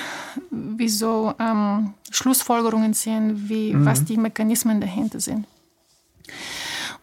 wieso 0.51 1.35
ähm, 1.39 1.95
Schlussfolgerungen 2.11 2.95
sind, 2.95 3.49
wie, 3.49 3.75
mhm. 3.75 3.85
was 3.85 4.05
die 4.05 4.17
Mechanismen 4.17 4.81
dahinter 4.81 5.21
sind. 5.21 5.47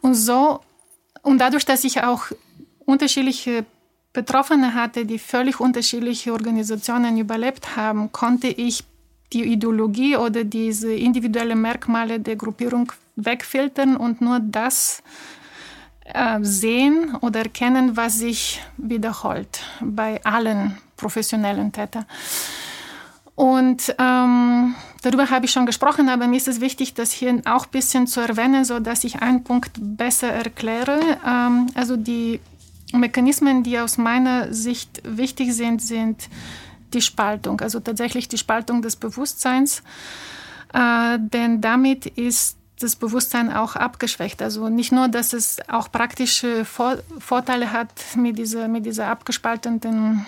Und 0.01 0.15
so, 0.15 0.61
und 1.21 1.39
dadurch, 1.39 1.65
dass 1.65 1.83
ich 1.83 2.03
auch 2.03 2.25
unterschiedliche 2.85 3.65
Betroffene 4.13 4.73
hatte, 4.73 5.05
die 5.05 5.19
völlig 5.19 5.59
unterschiedliche 5.59 6.33
Organisationen 6.33 7.17
überlebt 7.17 7.75
haben, 7.75 8.11
konnte 8.11 8.47
ich 8.47 8.83
die 9.33 9.43
Ideologie 9.43 10.15
oder 10.15 10.43
diese 10.43 10.93
individuellen 10.93 11.61
Merkmale 11.61 12.19
der 12.19 12.35
Gruppierung 12.35 12.91
wegfiltern 13.15 13.97
und 13.97 14.21
nur 14.21 14.39
das 14.39 15.03
äh, 16.05 16.39
sehen 16.41 17.15
oder 17.21 17.41
erkennen, 17.41 17.97
was 17.97 18.19
sich 18.19 18.61
wiederholt 18.77 19.61
bei 19.81 20.23
allen 20.23 20.77
professionellen 20.95 21.71
Tätern. 21.71 22.05
Und 23.35 23.93
ähm, 23.99 24.73
darüber 25.03 25.29
habe 25.29 25.45
ich 25.45 25.51
schon 25.51 25.67
gesprochen, 25.67 26.09
aber 26.09 26.25
mir 26.25 26.37
ist 26.37 26.47
es 26.47 26.59
wichtig, 26.59 26.95
das 26.95 27.11
hier 27.11 27.39
auch 27.45 27.65
ein 27.65 27.71
bisschen 27.71 28.07
zu 28.07 28.19
erwähnen, 28.19 28.65
so 28.65 28.79
dass 28.79 29.03
ich 29.03 29.21
einen 29.21 29.43
Punkt 29.43 29.73
besser 29.79 30.29
erkläre. 30.29 30.99
Ähm, 31.23 31.67
also 31.75 31.97
die 31.97 32.39
Mechanismen, 32.93 33.61
die 33.61 33.77
aus 33.77 33.97
meiner 33.97 34.53
Sicht 34.53 35.01
wichtig 35.03 35.53
sind, 35.53 35.81
sind 35.81 36.29
die 36.93 37.01
Spaltung, 37.01 37.61
also 37.61 37.79
tatsächlich 37.79 38.27
die 38.27 38.37
Spaltung 38.37 38.81
des 38.81 38.95
Bewusstseins. 38.95 39.83
Äh, 40.73 41.17
denn 41.19 41.61
damit 41.61 42.05
ist 42.05 42.57
das 42.79 42.95
Bewusstsein 42.95 43.51
auch 43.51 43.75
abgeschwächt. 43.75 44.41
Also 44.41 44.69
nicht 44.69 44.91
nur, 44.91 45.07
dass 45.07 45.33
es 45.33 45.57
auch 45.67 45.91
praktische 45.91 46.63
Vor 46.65 46.97
Vorteile 47.19 47.71
hat 47.71 47.91
mit 48.15 48.37
dieser, 48.37 48.67
mit 48.67 48.85
dieser 48.85 49.07
abgespalteten, 49.07 50.25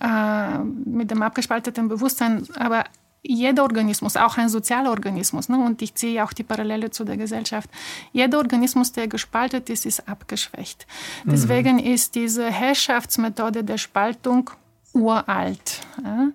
äh, 0.00 0.58
mit 0.58 1.10
dem 1.10 1.22
abgespalteten 1.22 1.88
Bewusstsein, 1.88 2.46
aber 2.56 2.84
jeder 3.22 3.64
Organismus, 3.64 4.16
auch 4.16 4.38
ein 4.38 4.48
sozialer 4.48 4.90
Organismus, 4.90 5.48
ne, 5.48 5.58
und 5.58 5.82
ich 5.82 5.94
ziehe 5.94 6.22
auch 6.24 6.32
die 6.32 6.44
Parallele 6.44 6.90
zu 6.90 7.04
der 7.04 7.16
Gesellschaft, 7.16 7.68
jeder 8.12 8.38
Organismus, 8.38 8.92
der 8.92 9.08
gespaltet 9.08 9.68
ist, 9.68 9.84
ist 9.86 10.08
abgeschwächt. 10.08 10.86
Mhm. 11.24 11.30
Deswegen 11.32 11.78
ist 11.80 12.14
diese 12.14 12.46
Herrschaftsmethode 12.46 13.64
der 13.64 13.78
Spaltung 13.78 14.50
uralt. 14.92 15.80
Ja. 16.02 16.28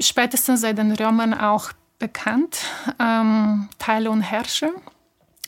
Spätestens 0.00 0.60
seit 0.60 0.78
den 0.78 0.92
Römern 0.92 1.34
auch 1.34 1.70
bekannt, 1.98 2.58
ähm, 2.98 3.68
Teile 3.78 4.10
und 4.10 4.20
Herrsche. 4.20 4.72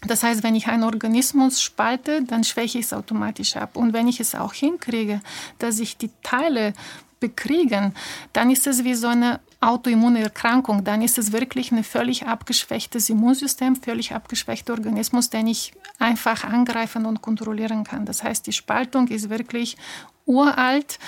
Das 0.07 0.23
heißt, 0.23 0.43
wenn 0.43 0.55
ich 0.55 0.67
einen 0.67 0.85
Organismus 0.85 1.61
spalte, 1.61 2.23
dann 2.23 2.43
schwäche 2.43 2.79
ich 2.79 2.87
es 2.87 2.93
automatisch 2.93 3.57
ab. 3.57 3.77
Und 3.77 3.93
wenn 3.93 4.09
ich 4.09 4.19
es 4.19 4.35
auch 4.35 4.55
hinkriege, 4.55 5.21
dass 5.59 5.79
ich 5.79 5.99
die 5.99 6.11
Teile 6.23 6.73
bekriegen, 7.21 7.95
dann 8.33 8.51
ist 8.51 8.67
es 8.67 8.83
wie 8.83 8.95
so 8.95 9.09
eine 9.09 9.41
autoimmune 9.61 10.23
Erkrankung. 10.23 10.85
Dann 10.85 11.03
ist 11.03 11.19
es 11.19 11.33
wirklich 11.33 11.71
ein 11.71 11.85
völlig 11.85 12.27
abgeschwächtes 12.27 13.11
Immunsystem, 13.11 13.77
völlig 13.77 14.15
abgeschwächter 14.15 14.73
Organismus, 14.73 15.29
den 15.29 15.47
ich 15.47 15.75
einfach 15.99 16.45
angreifen 16.45 17.05
und 17.05 17.21
kontrollieren 17.21 17.85
kann. 17.85 18.07
Das 18.07 18.25
heißt, 18.25 18.47
die 18.47 18.53
Spaltung 18.53 19.09
ist 19.09 19.29
wirklich 19.29 19.77
uralt 20.25 20.99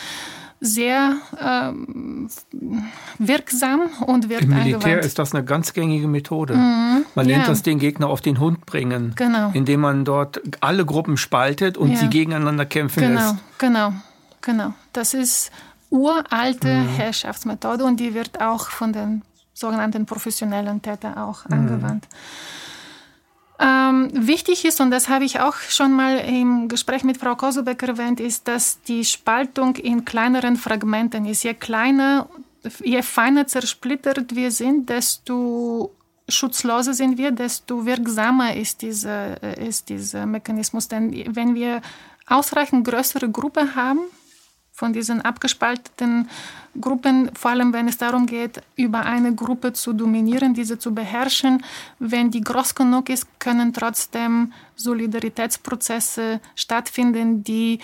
sehr 0.65 1.17
ähm, 1.41 2.29
wirksam 3.19 3.91
und 4.07 4.29
wird 4.29 4.43
Im 4.43 4.51
Militär 4.51 4.77
angewandt. 4.77 5.05
ist 5.05 5.19
das 5.19 5.35
eine 5.35 5.45
ganz 5.45 5.73
gängige 5.73 6.07
Methode. 6.07 6.55
Mhm, 6.55 7.05
man 7.17 7.27
nennt 7.27 7.43
ja. 7.43 7.49
das 7.49 7.63
den 7.63 7.81
Gegner 7.81 8.09
auf 8.09 8.21
den 8.21 8.39
Hund 8.39 8.65
bringen, 8.65 9.13
genau. 9.17 9.51
indem 9.55 9.81
man 9.81 10.05
dort 10.05 10.41
alle 10.61 10.87
Gruppen 10.87 11.17
spaltet 11.17 11.77
und 11.77 11.91
ja. 11.91 11.97
sie 11.97 12.09
gegeneinander 12.09 12.65
kämpfen 12.65 13.01
genau, 13.01 13.33
lässt. 13.33 13.35
Genau, 13.59 13.93
genau. 14.41 14.73
Das 14.93 15.15
ist 15.15 15.51
uralte 15.91 16.69
mhm. 16.69 16.89
Herrschaftsmethode 16.91 17.83
und 17.83 17.99
die 17.99 18.15
wird 18.15 18.41
auch 18.41 18.71
von 18.71 18.93
den 18.93 19.23
sogenannten 19.55 20.07
professionellen 20.07 20.81
Tätern 20.81 21.15
auch 21.15 21.45
mhm. 21.47 21.55
angewandt. 21.55 22.07
Ähm, 23.63 24.11
wichtig 24.13 24.65
ist, 24.65 24.81
und 24.81 24.91
das 24.91 25.09
habe 25.09 25.25
ich 25.25 25.39
auch 25.39 25.55
schon 25.69 25.93
mal 25.93 26.19
im 26.19 26.67
Gespräch 26.67 27.05
mit 27.05 27.19
Frau 27.19 27.37
Kosobeck 27.37 27.81
erwähnt, 27.85 28.19
ist, 28.19 28.49
dass 28.49 28.83
die 28.83 29.05
Spaltung 29.05 29.77
in 29.77 30.05
kleineren 30.05 30.57
Fragmenten 30.57 31.27
ist. 31.27 31.45
Je 31.45 31.55
kleiner, 31.55 32.29
je 32.83 33.03
feiner 33.03 33.47
zersplittert 33.47 34.35
wir 34.35 34.51
sind, 34.51 34.89
desto 34.89 35.93
schutzloser 36.29 36.95
sind 36.95 37.19
wir, 37.19 37.31
desto 37.31 37.87
wirksamer 37.87 38.57
ist 38.57 38.83
dieser, 38.83 39.41
ist 39.59 39.89
dieser 39.89 40.27
Mechanismus. 40.27 40.89
Denn 40.89 41.37
wenn 41.37 41.55
wir 41.55 41.83
ausreichend 42.27 42.87
größere 42.89 43.31
Gruppen 43.31 43.77
haben, 43.77 44.01
von 44.83 44.93
diesen 44.93 45.21
abgespalteten 45.21 46.29
Gruppen, 46.81 47.31
vor 47.35 47.53
allem 47.53 47.73
wenn 47.73 47.87
es 47.87 47.99
darum 47.99 48.27
geht, 48.27 48.61
über 48.75 49.07
eine 49.07 49.33
Gruppe 49.33 49.73
zu 49.75 49.93
dominieren, 49.93 50.55
diese 50.55 50.77
zu 50.77 50.93
beherrschen. 50.93 51.63
Wenn 52.01 52.33
die 52.33 52.41
groß 52.41 52.75
genug 52.75 53.09
ist, 53.09 53.29
können 53.39 53.73
trotzdem 53.73 54.53
Solidaritätsprozesse 54.75 56.41
stattfinden, 56.57 57.45
die 57.45 57.79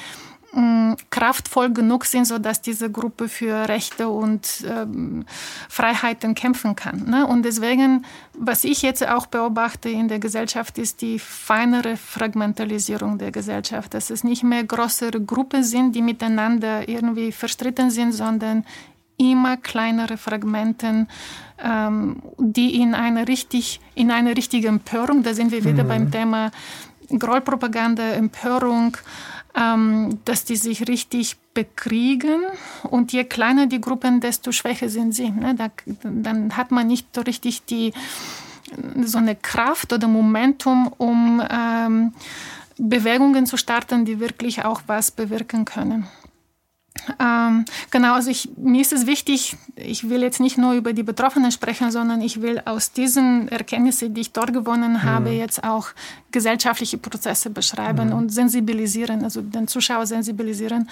kraftvoll 1.11 1.71
genug 1.73 2.07
sind, 2.07 2.25
sodass 2.25 2.63
diese 2.63 2.91
Gruppe 2.91 3.29
für 3.29 3.69
Rechte 3.69 4.09
und 4.09 4.65
ähm, 4.67 5.27
Freiheiten 5.69 6.35
kämpfen 6.35 6.75
kann. 6.75 7.05
Ne? 7.05 7.27
Und 7.27 7.45
deswegen, 7.45 8.07
was 8.33 8.65
ich 8.65 8.83
jetzt 8.83 9.07
auch 9.07 9.27
beobachte 9.27 9.91
in 9.91 10.09
der 10.09 10.19
Gesellschaft, 10.19 10.79
ist 10.79 11.03
die 11.03 11.19
feinere 11.19 11.97
Fragmentalisierung 11.97 13.19
der 13.19 13.31
Gesellschaft. 13.31 13.93
Dass 13.93 14.09
es 14.09 14.25
nicht 14.25 14.43
mehr 14.43 14.65
größere 14.65 15.21
Gruppen 15.21 15.63
sind, 15.63 15.95
die 15.95 16.03
miteinander 16.03 16.89
irgendwie 16.89 17.31
verstritten 17.31 17.91
sind, 17.91 18.13
sondern 18.13 18.65
immer 19.19 19.57
kleinere 19.59 20.17
Fragmenten, 20.17 21.09
ähm, 21.63 22.23
die 22.39 22.81
in 22.81 22.95
eine 22.95 23.29
richtig, 23.29 23.81
in 23.95 24.11
eine 24.11 24.37
richtige 24.37 24.69
Empörung, 24.69 25.23
da 25.23 25.35
sind 25.35 25.51
wir 25.51 25.65
wieder 25.65 25.85
mhm. 25.85 25.89
beim 25.89 26.11
Thema 26.11 26.51
Grollpropaganda, 27.11 28.11
Empörung, 28.13 28.97
ähm, 29.59 30.19
dass 30.25 30.45
die 30.45 30.57
sich 30.57 30.89
richtig 30.89 31.37
bekriegen. 31.55 32.43
Und 32.85 33.13
je 33.13 33.25
kleiner 33.25 33.67
die 33.67 33.81
Gruppen, 33.81 34.21
desto 34.21 34.53
schwächer 34.53 34.89
sind 34.89 35.15
sie. 35.15 35.31
Ne? 35.31 35.55
Da, 35.55 35.69
dann 36.03 36.57
hat 36.57 36.71
man 36.71 36.87
nicht 36.87 37.09
so 37.15 37.23
richtig 37.23 37.65
die, 37.65 37.93
so 39.03 39.19
eine 39.19 39.35
Kraft 39.35 39.93
oder 39.93 40.07
Momentum, 40.09 40.93
um 40.99 41.43
ähm, 41.51 42.13
Bewegungen 42.77 43.47
zu 43.47 43.57
starten, 43.57 44.05
die 44.05 44.21
wirklich 44.21 44.65
auch 44.65 44.83
was 44.87 45.11
bewirken 45.11 45.65
können. 45.65 46.07
Ähm, 47.21 47.65
genau, 47.91 48.15
also 48.15 48.31
ich, 48.31 48.49
mir 48.57 48.81
ist 48.81 48.93
es 48.93 49.07
wichtig, 49.07 49.57
ich 49.77 50.09
will 50.09 50.23
jetzt 50.23 50.41
nicht 50.41 50.59
nur 50.59 50.73
über 50.75 50.93
die 50.93 51.03
Betroffenen 51.03 51.53
sprechen, 51.53 51.91
sondern 51.91 52.21
ich 52.21 52.43
will 52.43 52.63
aus 52.65 52.93
diesen 52.93 53.49
Erkenntnissen, 53.49 54.15
die 54.15 54.23
ich 54.23 54.33
dort 54.33 54.53
gewonnen 54.53 54.95
mhm. 54.95 55.03
habe, 55.03 55.31
jetzt 55.31 55.65
auch 55.65 55.89
gesellschaftliche 56.31 56.99
Prozesse 56.99 57.51
beschreiben 57.51 58.09
mhm. 58.09 58.15
und 58.15 58.29
sensibilisieren, 58.31 59.25
also 59.25 59.43
den 59.43 59.69
Zuschauer 59.69 60.07
sensibilisieren, 60.07 60.89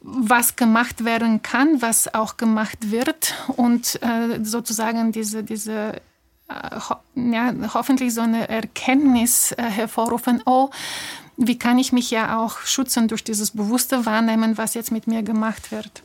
was 0.00 0.56
gemacht 0.56 1.04
werden 1.04 1.42
kann, 1.42 1.82
was 1.82 2.12
auch 2.14 2.36
gemacht 2.36 2.90
wird 2.90 3.34
und 3.56 4.00
äh, 4.02 4.44
sozusagen 4.44 5.12
diese, 5.12 5.42
diese 5.42 5.94
äh, 6.48 6.78
ho 6.88 6.96
ja, 7.14 7.52
hoffentlich 7.74 8.14
so 8.14 8.20
eine 8.20 8.48
Erkenntnis 8.48 9.52
äh, 9.52 9.62
hervorrufen, 9.62 10.42
oh, 10.46 10.70
wie 11.36 11.58
kann 11.58 11.78
ich 11.78 11.92
mich 11.92 12.10
ja 12.10 12.38
auch 12.38 12.60
schützen 12.60 13.08
durch 13.08 13.24
dieses 13.24 13.50
bewusste 13.50 14.06
Wahrnehmen, 14.06 14.58
was 14.58 14.74
jetzt 14.74 14.92
mit 14.92 15.06
mir 15.06 15.22
gemacht 15.22 15.70
wird. 15.70 16.02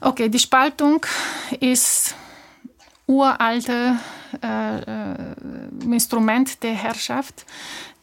Okay, 0.00 0.28
die 0.28 0.38
Spaltung 0.38 1.06
ist 1.60 2.14
uralte 3.06 3.98
äh, 4.42 4.78
äh, 4.78 5.34
Instrument 5.84 6.62
der 6.62 6.72
Herrschaft. 6.72 7.46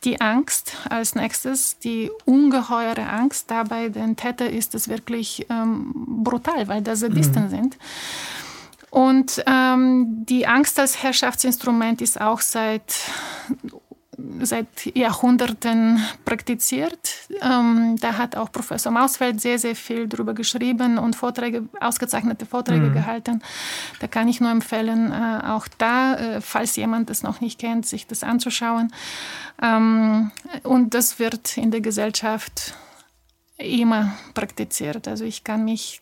Die 0.03 0.19
Angst 0.19 0.77
als 0.89 1.13
nächstes, 1.13 1.77
die 1.77 2.09
ungeheure 2.25 3.07
Angst 3.07 3.51
dabei, 3.51 3.89
den 3.89 4.15
Täter 4.15 4.49
ist 4.49 4.73
es 4.73 4.87
wirklich 4.87 5.45
ähm, 5.49 5.93
brutal, 6.23 6.67
weil 6.67 6.81
da 6.81 6.95
Sadisten 6.95 7.45
mhm. 7.45 7.49
sind. 7.49 7.77
Und 8.89 9.43
ähm, 9.45 10.25
die 10.25 10.47
Angst 10.47 10.79
als 10.79 11.01
Herrschaftsinstrument 11.01 12.01
ist 12.01 12.19
auch 12.19 12.41
seit 12.41 12.95
seit 14.41 14.95
Jahrhunderten 14.95 15.99
praktiziert. 16.25 17.27
Ähm, 17.41 17.95
da 17.99 18.17
hat 18.17 18.35
auch 18.35 18.51
Professor 18.51 18.91
Mausfeld 18.91 19.41
sehr, 19.41 19.59
sehr 19.59 19.75
viel 19.75 20.07
darüber 20.07 20.33
geschrieben 20.33 20.97
und 20.97 21.15
Vorträge, 21.15 21.63
ausgezeichnete 21.79 22.45
Vorträge 22.45 22.87
mhm. 22.87 22.93
gehalten. 22.93 23.41
Da 23.99 24.07
kann 24.07 24.27
ich 24.27 24.41
nur 24.41 24.51
empfehlen, 24.51 25.11
äh, 25.11 25.45
auch 25.45 25.67
da, 25.77 26.15
äh, 26.15 26.41
falls 26.41 26.75
jemand 26.75 27.09
das 27.09 27.23
noch 27.23 27.41
nicht 27.41 27.59
kennt, 27.59 27.85
sich 27.85 28.07
das 28.07 28.23
anzuschauen. 28.23 28.93
Ähm, 29.61 30.31
und 30.63 30.93
das 30.93 31.19
wird 31.19 31.57
in 31.57 31.71
der 31.71 31.81
Gesellschaft 31.81 32.73
immer 33.57 34.13
praktiziert. 34.33 35.07
Also 35.07 35.25
ich 35.25 35.43
kann 35.43 35.65
mich 35.65 36.01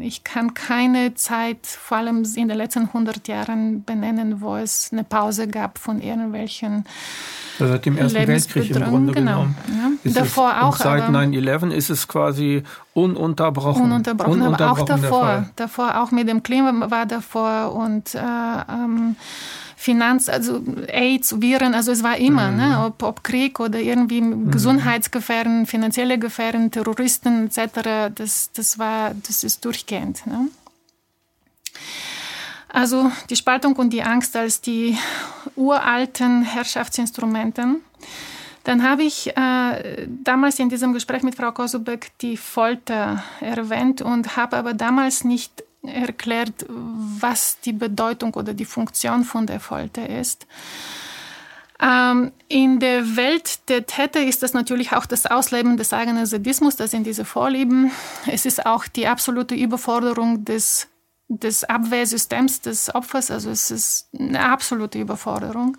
ich 0.00 0.24
kann 0.24 0.54
keine 0.54 1.14
Zeit, 1.14 1.66
vor 1.66 1.98
allem 1.98 2.24
in 2.34 2.48
den 2.48 2.56
letzten 2.56 2.84
100 2.84 3.28
Jahren, 3.28 3.84
benennen, 3.84 4.40
wo 4.40 4.56
es 4.56 4.90
eine 4.92 5.04
Pause 5.04 5.46
gab 5.48 5.78
von 5.78 6.00
irgendwelchen 6.00 6.84
also 7.58 7.72
seit 7.72 7.86
dem 7.86 7.96
Ersten 7.96 8.26
Weltkrieg 8.26 8.70
im 8.70 8.82
Grunde 8.82 9.12
genau. 9.12 9.46
genommen. 9.46 9.56
Ja. 10.04 10.12
Davor 10.12 10.62
auch. 10.62 10.76
Seit 10.76 11.04
9-11 11.04 11.70
ist 11.70 11.88
es 11.90 12.06
quasi 12.06 12.62
ununterbrochen. 12.92 13.84
Ununterbrochen, 13.84 14.42
ununterbrochen 14.42 14.82
aber 14.82 14.82
auch 14.82 14.84
davor. 14.84 15.46
Davor, 15.56 16.02
auch 16.02 16.10
mit 16.10 16.28
dem 16.28 16.42
Klima 16.42 16.90
war 16.90 17.06
davor 17.06 17.74
und 17.74 18.14
äh, 18.14 18.18
ähm, 18.18 19.16
Finanz, 19.86 20.28
also 20.28 20.60
AIDS, 20.88 21.40
Viren, 21.40 21.72
also 21.72 21.92
es 21.92 22.02
war 22.02 22.16
immer, 22.16 22.50
mhm. 22.50 22.56
ne, 22.56 22.84
ob, 22.86 23.04
ob, 23.04 23.22
Krieg 23.22 23.60
oder 23.60 23.78
irgendwie 23.78 24.20
mhm. 24.20 24.50
Gesundheitsgefährden, 24.50 25.64
finanzielle 25.64 26.18
Gefährden, 26.18 26.72
Terroristen 26.72 27.46
etc., 27.46 28.12
das, 28.12 28.50
das 28.52 28.80
war, 28.80 29.14
das 29.14 29.44
ist 29.44 29.64
durchgehend. 29.64 30.26
Ne? 30.26 30.48
Also 32.68 33.12
die 33.30 33.36
Spaltung 33.36 33.76
und 33.76 33.92
die 33.92 34.02
Angst 34.02 34.34
als 34.34 34.60
die 34.60 34.98
uralten 35.54 36.42
Herrschaftsinstrumente. 36.42 37.76
Dann 38.64 38.82
habe 38.82 39.04
ich 39.04 39.36
äh, 39.36 40.08
damals 40.08 40.58
in 40.58 40.68
diesem 40.68 40.92
Gespräch 40.94 41.22
mit 41.22 41.36
Frau 41.36 41.52
Kosubeck 41.52 42.10
die 42.22 42.36
Folter 42.36 43.22
erwähnt 43.40 44.02
und 44.02 44.36
habe 44.36 44.56
aber 44.56 44.74
damals 44.74 45.22
nicht 45.22 45.62
erklärt, 45.88 46.66
was 46.68 47.60
die 47.60 47.72
Bedeutung 47.72 48.34
oder 48.34 48.54
die 48.54 48.64
Funktion 48.64 49.24
von 49.24 49.46
der 49.46 49.60
Folter 49.60 50.08
ist. 50.08 50.46
Ähm, 51.80 52.32
in 52.48 52.80
der 52.80 53.16
Welt 53.16 53.68
der 53.68 53.86
Täter 53.86 54.22
ist 54.22 54.42
das 54.42 54.54
natürlich 54.54 54.92
auch 54.92 55.04
das 55.04 55.26
Ausleben 55.26 55.76
des 55.76 55.92
eigenen 55.92 56.24
Sadismus, 56.24 56.76
das 56.76 56.90
sind 56.90 57.06
diese 57.06 57.24
Vorlieben. 57.24 57.90
Es 58.26 58.46
ist 58.46 58.64
auch 58.64 58.86
die 58.86 59.06
absolute 59.06 59.54
Überforderung 59.54 60.44
des 60.44 60.88
des 61.28 61.64
Abwehrsystems 61.64 62.60
des 62.60 62.94
Opfers. 62.94 63.30
Also 63.30 63.50
es 63.50 63.70
ist 63.70 64.08
eine 64.18 64.40
absolute 64.40 64.98
Überforderung. 64.98 65.76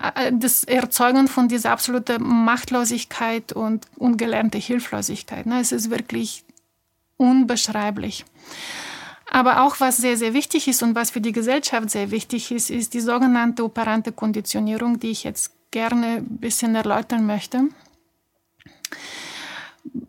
Äh, 0.00 0.32
das 0.32 0.64
Erzeugen 0.64 1.28
von 1.28 1.48
dieser 1.48 1.72
absoluten 1.72 2.22
Machtlosigkeit 2.22 3.52
und 3.52 3.86
ungelernte 3.96 4.58
Hilflosigkeit. 4.58 5.46
Ne? 5.46 5.60
Es 5.60 5.72
ist 5.72 5.90
wirklich 5.90 6.44
unbeschreiblich. 7.16 8.24
Aber 9.34 9.62
auch 9.64 9.80
was 9.80 9.96
sehr, 9.96 10.16
sehr 10.16 10.32
wichtig 10.32 10.68
ist 10.68 10.84
und 10.84 10.94
was 10.94 11.10
für 11.10 11.20
die 11.20 11.32
Gesellschaft 11.32 11.90
sehr 11.90 12.12
wichtig 12.12 12.52
ist, 12.52 12.70
ist 12.70 12.94
die 12.94 13.00
sogenannte 13.00 13.64
operante 13.64 14.12
Konditionierung, 14.12 15.00
die 15.00 15.10
ich 15.10 15.24
jetzt 15.24 15.50
gerne 15.72 16.18
ein 16.18 16.38
bisschen 16.38 16.76
erläutern 16.76 17.26
möchte. 17.26 17.64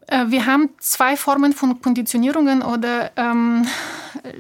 Äh, 0.06 0.26
wir 0.28 0.46
haben 0.46 0.70
zwei 0.78 1.18
Formen 1.18 1.54
von 1.54 1.82
Konditionierungen 1.82 2.62
oder 2.62 3.10
ähm, 3.16 3.66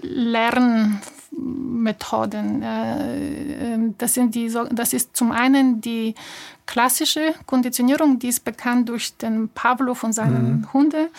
Lernmethoden. 0.03 2.61
Äh, 2.61 3.73
ähm, 3.73 3.95
das, 3.97 4.13
sind 4.13 4.35
die, 4.35 4.53
das 4.69 4.93
ist 4.93 5.17
zum 5.17 5.31
einen 5.31 5.81
die 5.81 6.13
klassische 6.65 7.33
Konditionierung, 7.45 8.19
die 8.19 8.29
ist 8.29 8.43
bekannt 8.43 8.89
durch 8.89 9.15
den 9.17 9.49
Pavlov 9.49 10.03
und 10.03 10.13
seinen 10.13 10.61
mhm. 10.61 10.73
Hunde, 10.73 11.09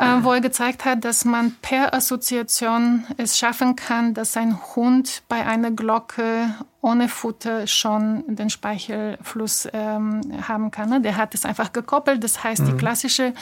äh, 0.00 0.22
wo 0.22 0.32
er 0.32 0.40
gezeigt 0.40 0.84
hat, 0.84 1.04
dass 1.04 1.24
man 1.24 1.56
per 1.62 1.94
Assoziation 1.94 3.04
es 3.16 3.38
schaffen 3.38 3.76
kann, 3.76 4.14
dass 4.14 4.36
ein 4.36 4.58
Hund 4.74 5.22
bei 5.28 5.46
einer 5.46 5.70
Glocke 5.70 6.54
ohne 6.82 7.08
Futter 7.08 7.66
schon 7.66 8.22
den 8.28 8.48
Speichelfluss 8.48 9.68
ähm, 9.72 10.20
haben 10.46 10.70
kann. 10.70 10.88
Ne? 10.88 11.00
Der 11.00 11.16
hat 11.16 11.34
es 11.34 11.44
einfach 11.44 11.72
gekoppelt. 11.72 12.22
Das 12.22 12.44
heißt, 12.44 12.62
mhm. 12.62 12.66
die 12.66 12.76
klassische 12.76 13.34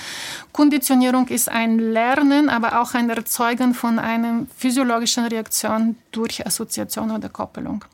Konditionierung 0.52 1.28
ist 1.28 1.50
ein 1.50 1.78
Lernen, 1.78 2.48
aber 2.48 2.80
auch 2.80 2.94
ein 2.94 3.10
Erzeugen 3.10 3.74
von 3.74 3.98
einer 3.98 4.46
physiologischen 4.56 5.26
Reaktion 5.26 5.96
durch 6.10 6.46
Assoziation 6.46 7.10
oder 7.10 7.28
Koppelung. 7.28 7.84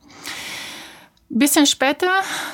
Bisschen 1.32 1.64
später, 1.64 2.10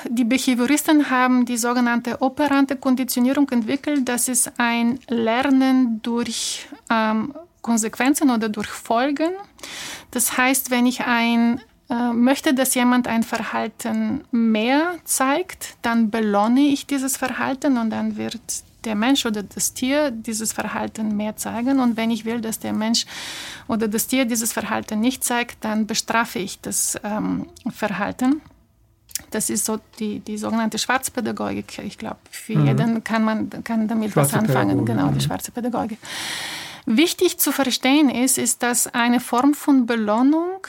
die 0.06 0.24
Behavioristen 0.24 1.08
haben 1.08 1.46
die 1.46 1.56
sogenannte 1.56 2.20
operante 2.20 2.76
Konditionierung 2.76 3.48
entwickelt. 3.48 4.06
Das 4.06 4.28
ist 4.28 4.52
ein 4.58 5.00
Lernen 5.08 6.02
durch 6.02 6.68
ähm, 6.90 7.32
Konsequenzen 7.62 8.28
oder 8.28 8.50
durch 8.50 8.68
Folgen. 8.68 9.32
Das 10.10 10.36
heißt, 10.36 10.70
wenn 10.70 10.84
ich 10.84 11.00
ein 11.06 11.62
äh, 11.88 12.12
möchte, 12.12 12.52
dass 12.52 12.74
jemand 12.74 13.08
ein 13.08 13.22
Verhalten 13.22 14.24
mehr 14.30 14.96
zeigt, 15.04 15.78
dann 15.80 16.10
belohne 16.10 16.60
ich 16.60 16.86
dieses 16.86 17.16
Verhalten 17.16 17.78
und 17.78 17.88
dann 17.88 18.18
wird 18.18 18.42
der 18.84 18.94
Mensch 18.94 19.24
oder 19.24 19.42
das 19.42 19.72
Tier 19.72 20.10
dieses 20.10 20.52
Verhalten 20.52 21.16
mehr 21.16 21.34
zeigen. 21.36 21.80
Und 21.80 21.96
wenn 21.96 22.10
ich 22.10 22.26
will, 22.26 22.42
dass 22.42 22.58
der 22.58 22.74
Mensch 22.74 23.06
oder 23.68 23.88
das 23.88 24.06
Tier 24.06 24.26
dieses 24.26 24.52
Verhalten 24.52 25.00
nicht 25.00 25.24
zeigt, 25.24 25.64
dann 25.64 25.86
bestrafe 25.86 26.40
ich 26.40 26.60
das 26.60 26.98
ähm, 27.02 27.48
Verhalten. 27.70 28.42
Das 29.30 29.50
ist 29.50 29.64
so 29.64 29.78
die, 29.98 30.20
die 30.20 30.38
sogenannte 30.38 30.78
Schwarzpädagogik. 30.78 31.78
Ich 31.78 31.98
glaube, 31.98 32.18
für 32.30 32.56
mhm. 32.56 32.66
jeden 32.66 33.04
kann 33.04 33.24
man 33.24 33.50
kann 33.64 33.88
damit 33.88 34.14
was 34.16 34.34
anfangen. 34.34 34.84
Genau, 34.84 35.08
die 35.08 35.20
schwarze 35.20 35.52
Pädagogik. 35.52 35.98
Wichtig 36.86 37.38
zu 37.38 37.50
verstehen 37.50 38.08
ist, 38.08 38.38
ist, 38.38 38.62
dass 38.62 38.86
eine 38.86 39.18
Form 39.18 39.54
von 39.54 39.86
Belohnung 39.86 40.66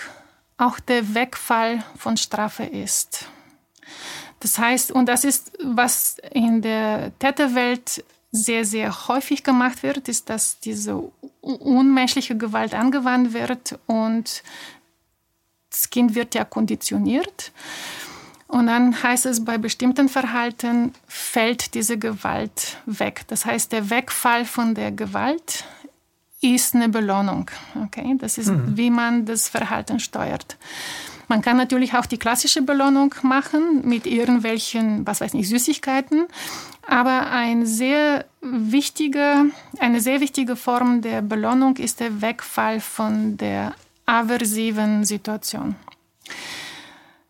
auch 0.58 0.80
der 0.80 1.14
Wegfall 1.14 1.84
von 1.96 2.18
Strafe 2.18 2.64
ist. 2.64 3.26
Das 4.40 4.58
heißt, 4.58 4.92
und 4.92 5.08
das 5.08 5.24
ist, 5.24 5.52
was 5.64 6.18
in 6.32 6.62
der 6.62 7.12
Täterwelt 7.20 8.04
sehr, 8.32 8.66
sehr 8.66 9.08
häufig 9.08 9.44
gemacht 9.44 9.84
wird, 9.84 10.10
ist, 10.10 10.30
dass 10.30 10.60
diese 10.60 11.02
unmenschliche 11.42 12.38
Gewalt 12.38 12.74
angewandt 12.74 13.34
wird 13.34 13.80
und 13.88 14.44
das 15.70 15.90
Kind 15.90 16.16
wird 16.16 16.36
ja 16.36 16.44
konditioniert. 16.44 17.52
Und 18.48 18.68
dann 18.68 19.04
heißt 19.04 19.26
es, 19.26 19.44
bei 19.44 19.58
bestimmten 19.58 20.08
Verhalten 20.08 20.94
fällt 21.08 21.74
diese 21.74 21.98
Gewalt 21.98 22.78
weg. 22.86 23.24
Das 23.28 23.46
heißt, 23.46 23.72
der 23.72 23.90
Wegfall 23.90 24.46
von 24.46 24.74
der 24.74 24.92
Gewalt 24.92 25.66
ist 26.42 26.74
eine 26.74 26.88
Belohnung. 26.88 27.52
Okay? 27.84 28.16
Das 28.18 28.38
ist, 28.38 28.48
mhm. 28.48 28.78
wie 28.78 28.90
man 28.90 29.26
das 29.26 29.50
Verhalten 29.50 30.00
steuert. 30.00 30.58
Man 31.28 31.42
kann 31.42 31.58
natürlich 31.58 31.94
auch 31.94 32.06
die 32.06 32.18
klassische 32.18 32.62
Belohnung 32.62 33.14
machen 33.22 33.82
mit 33.84 34.08
irgendwelchen, 34.08 35.06
was 35.06 35.20
weiß 35.20 35.34
ich, 35.34 35.50
Süßigkeiten. 35.50 36.28
Aber 36.88 37.30
ein 37.30 37.66
sehr 37.66 38.24
wichtige, 38.40 39.48
eine 39.80 40.00
sehr 40.00 40.22
wichtige 40.22 40.56
Form 40.56 41.02
der 41.02 41.22
Belohnung 41.22 41.76
ist 41.76 42.00
der 42.00 42.22
Wegfall 42.22 42.80
von 42.80 43.36
der 43.36 43.74
aversiven 44.06 45.04
Situation 45.04 45.76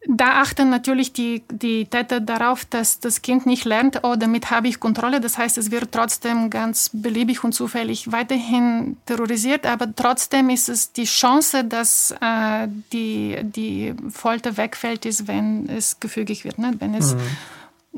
da 0.10 0.40
achten 0.42 0.70
natürlich 0.70 1.12
die, 1.12 1.44
die 1.52 1.86
Täter 1.86 2.22
darauf, 2.22 2.64
dass 2.64 3.02
das 3.02 3.22
Kind 3.22 3.46
nicht 3.46 3.66
lernt, 3.66 4.00
oh, 4.04 4.16
damit 4.16 4.50
habe 4.50 4.70
ich 4.70 4.80
Kontrolle. 4.80 5.20
Das 5.20 5.38
heißt, 5.38 5.58
es 5.58 5.70
wird 5.70 5.92
trotzdem 5.92 6.50
ganz 6.50 6.90
beliebig 6.94 7.44
und 7.44 7.52
zufällig 7.52 8.10
weiterhin 8.10 8.96
terrorisiert, 9.06 9.66
aber 9.66 9.94
trotzdem 9.94 10.50
ist 10.50 10.70
es 10.70 10.94
die 10.94 11.04
Chance, 11.04 11.66
dass 11.66 12.16
äh, 12.22 12.70
die, 12.94 13.38
die 13.44 13.94
Folter 14.10 14.56
wegfällt, 14.56 15.06
ist, 15.06 15.28
wenn 15.28 15.68
es 15.68 16.00
gefügig 16.00 16.46
wird, 16.46 16.58
ne? 16.58 16.74
wenn 16.80 16.94
es 16.94 17.14
mhm. 17.14 17.20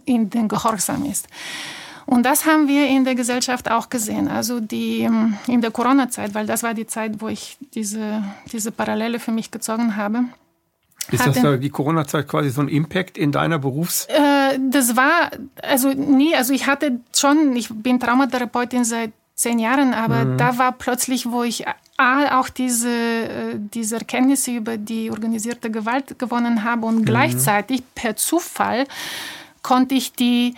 in 0.06 0.30
den 0.32 0.48
Gehorsam 0.48 1.06
ist. 1.06 1.28
Und 2.08 2.24
das 2.24 2.48
haben 2.48 2.68
wir 2.68 2.88
in 2.88 3.06
der 3.06 3.14
Gesellschaft 3.14 3.70
auch 3.70 3.88
gesehen. 3.88 4.30
Also 4.30 4.60
die, 4.60 5.08
in 5.46 5.62
der 5.62 5.70
Corona-Zeit, 5.70 6.34
weil 6.34 6.48
das 6.48 6.64
war 6.64 6.74
die 6.74 6.88
Zeit, 6.88 7.22
wo 7.22 7.28
ich 7.28 7.58
diese, 7.76 8.24
diese 8.52 8.72
Parallele 8.72 9.20
für 9.20 9.32
mich 9.32 9.52
gezogen 9.52 9.96
habe 9.96 10.24
ist 11.12 11.26
das 11.26 11.42
da 11.42 11.58
die 11.58 11.70
Corona-Zeit 11.70 12.28
quasi 12.28 12.50
so 12.50 12.62
ein 12.62 12.68
Impact 12.68 13.18
in 13.18 13.32
deiner 13.32 13.60
Berufs? 13.60 14.06
Äh, 14.06 14.60
das 14.70 14.96
war, 14.96 15.32
also 15.62 15.90
nie, 15.90 16.36
also 16.36 16.54
ich 16.54 16.68
hatte 16.68 17.00
schon, 17.16 17.56
ich 17.56 17.70
bin 17.72 18.00
Traumatherapeutin 18.00 18.84
seit 18.84 19.12
zehn 19.36 19.58
Jahren, 19.58 19.94
aber 19.94 20.26
mhm. 20.26 20.38
da 20.38 20.58
war 20.58 20.74
plötzlich, 20.74 21.32
wo 21.32 21.44
ich 21.44 21.66
A, 21.98 22.40
auch 22.40 22.50
diese, 22.50 22.90
äh, 22.90 23.56
diese 23.56 23.98
Erkenntnisse 23.98 24.52
über 24.52 24.78
die 24.78 25.12
organisierte 25.12 25.72
Gewalt 25.72 26.20
gewonnen 26.20 26.64
habe 26.64 26.86
und 26.86 27.00
mhm. 27.00 27.06
gleichzeitig 27.06 27.84
per 27.96 28.16
Zufall 28.16 28.86
konnte 29.64 29.96
ich 29.96 30.14
die, 30.14 30.56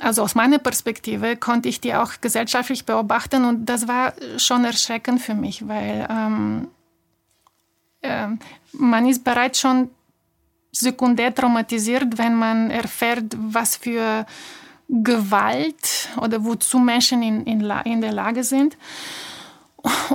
also 0.00 0.22
aus 0.22 0.34
meiner 0.34 0.58
Perspektive, 0.58 1.36
konnte 1.36 1.68
ich 1.68 1.80
die 1.80 1.94
auch 1.94 2.12
gesellschaftlich 2.20 2.84
beobachten 2.84 3.44
und 3.44 3.66
das 3.66 3.88
war 3.88 4.14
schon 4.36 4.64
erschreckend 4.64 5.20
für 5.20 5.34
mich, 5.34 5.66
weil 5.66 6.06
ähm, 6.08 6.68
äh, 6.68 6.83
man 8.72 9.06
ist 9.06 9.24
bereits 9.24 9.60
schon 9.60 9.90
sekundär 10.72 11.34
traumatisiert, 11.34 12.18
wenn 12.18 12.34
man 12.34 12.70
erfährt, 12.70 13.36
was 13.36 13.76
für 13.76 14.26
Gewalt 14.88 16.08
oder 16.20 16.44
wozu 16.44 16.78
Menschen 16.78 17.22
in, 17.22 17.44
in, 17.44 17.70
in 17.84 18.00
der 18.00 18.12
Lage 18.12 18.44
sind. 18.44 18.76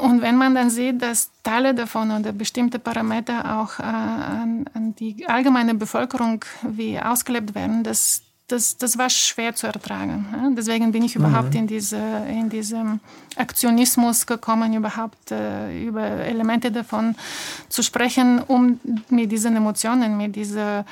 Und 0.01 0.21
wenn 0.21 0.35
man 0.35 0.55
dann 0.55 0.69
sieht, 0.69 1.01
dass 1.01 1.29
Teile 1.43 1.75
davon 1.75 2.11
oder 2.11 2.31
bestimmte 2.31 2.79
Parameter 2.79 3.59
auch 3.59 3.79
äh, 3.79 3.83
an, 3.83 4.65
an, 4.73 4.95
die 4.95 5.27
allgemeine 5.27 5.75
Bevölkerung 5.75 6.43
wie 6.63 6.99
ausgelebt 6.99 7.53
werden, 7.53 7.83
das, 7.83 8.23
das, 8.49 8.77
das 8.77 8.97
war 8.97 9.09
schwer 9.09 9.55
zu 9.55 9.67
ertragen. 9.67 10.25
Ja? 10.31 10.49
Deswegen 10.51 10.91
bin 10.91 11.03
ich 11.03 11.15
überhaupt 11.15 11.53
mhm. 11.53 11.61
in, 11.61 11.67
diese, 11.67 11.97
in 12.27 12.49
diesem 12.49 12.99
Aktionismus 13.35 14.25
gekommen, 14.25 14.73
überhaupt 14.73 15.31
äh, 15.31 15.85
über 15.85 16.01
Elemente 16.01 16.71
davon 16.71 17.15
zu 17.69 17.83
sprechen, 17.83 18.41
um 18.47 18.79
mit 19.09 19.31
diesen 19.31 19.55
Emotionen, 19.55 20.17
mit 20.17 20.35
dieser, 20.35 20.85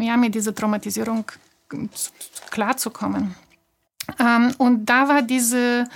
ja, 0.00 0.16
mit 0.16 0.34
dieser 0.34 0.54
Traumatisierung 0.54 1.24
klarzukommen. 2.50 3.34
Ähm, 4.18 4.54
und 4.58 4.86
da 4.86 5.08
war 5.08 5.22
diese, 5.22 5.88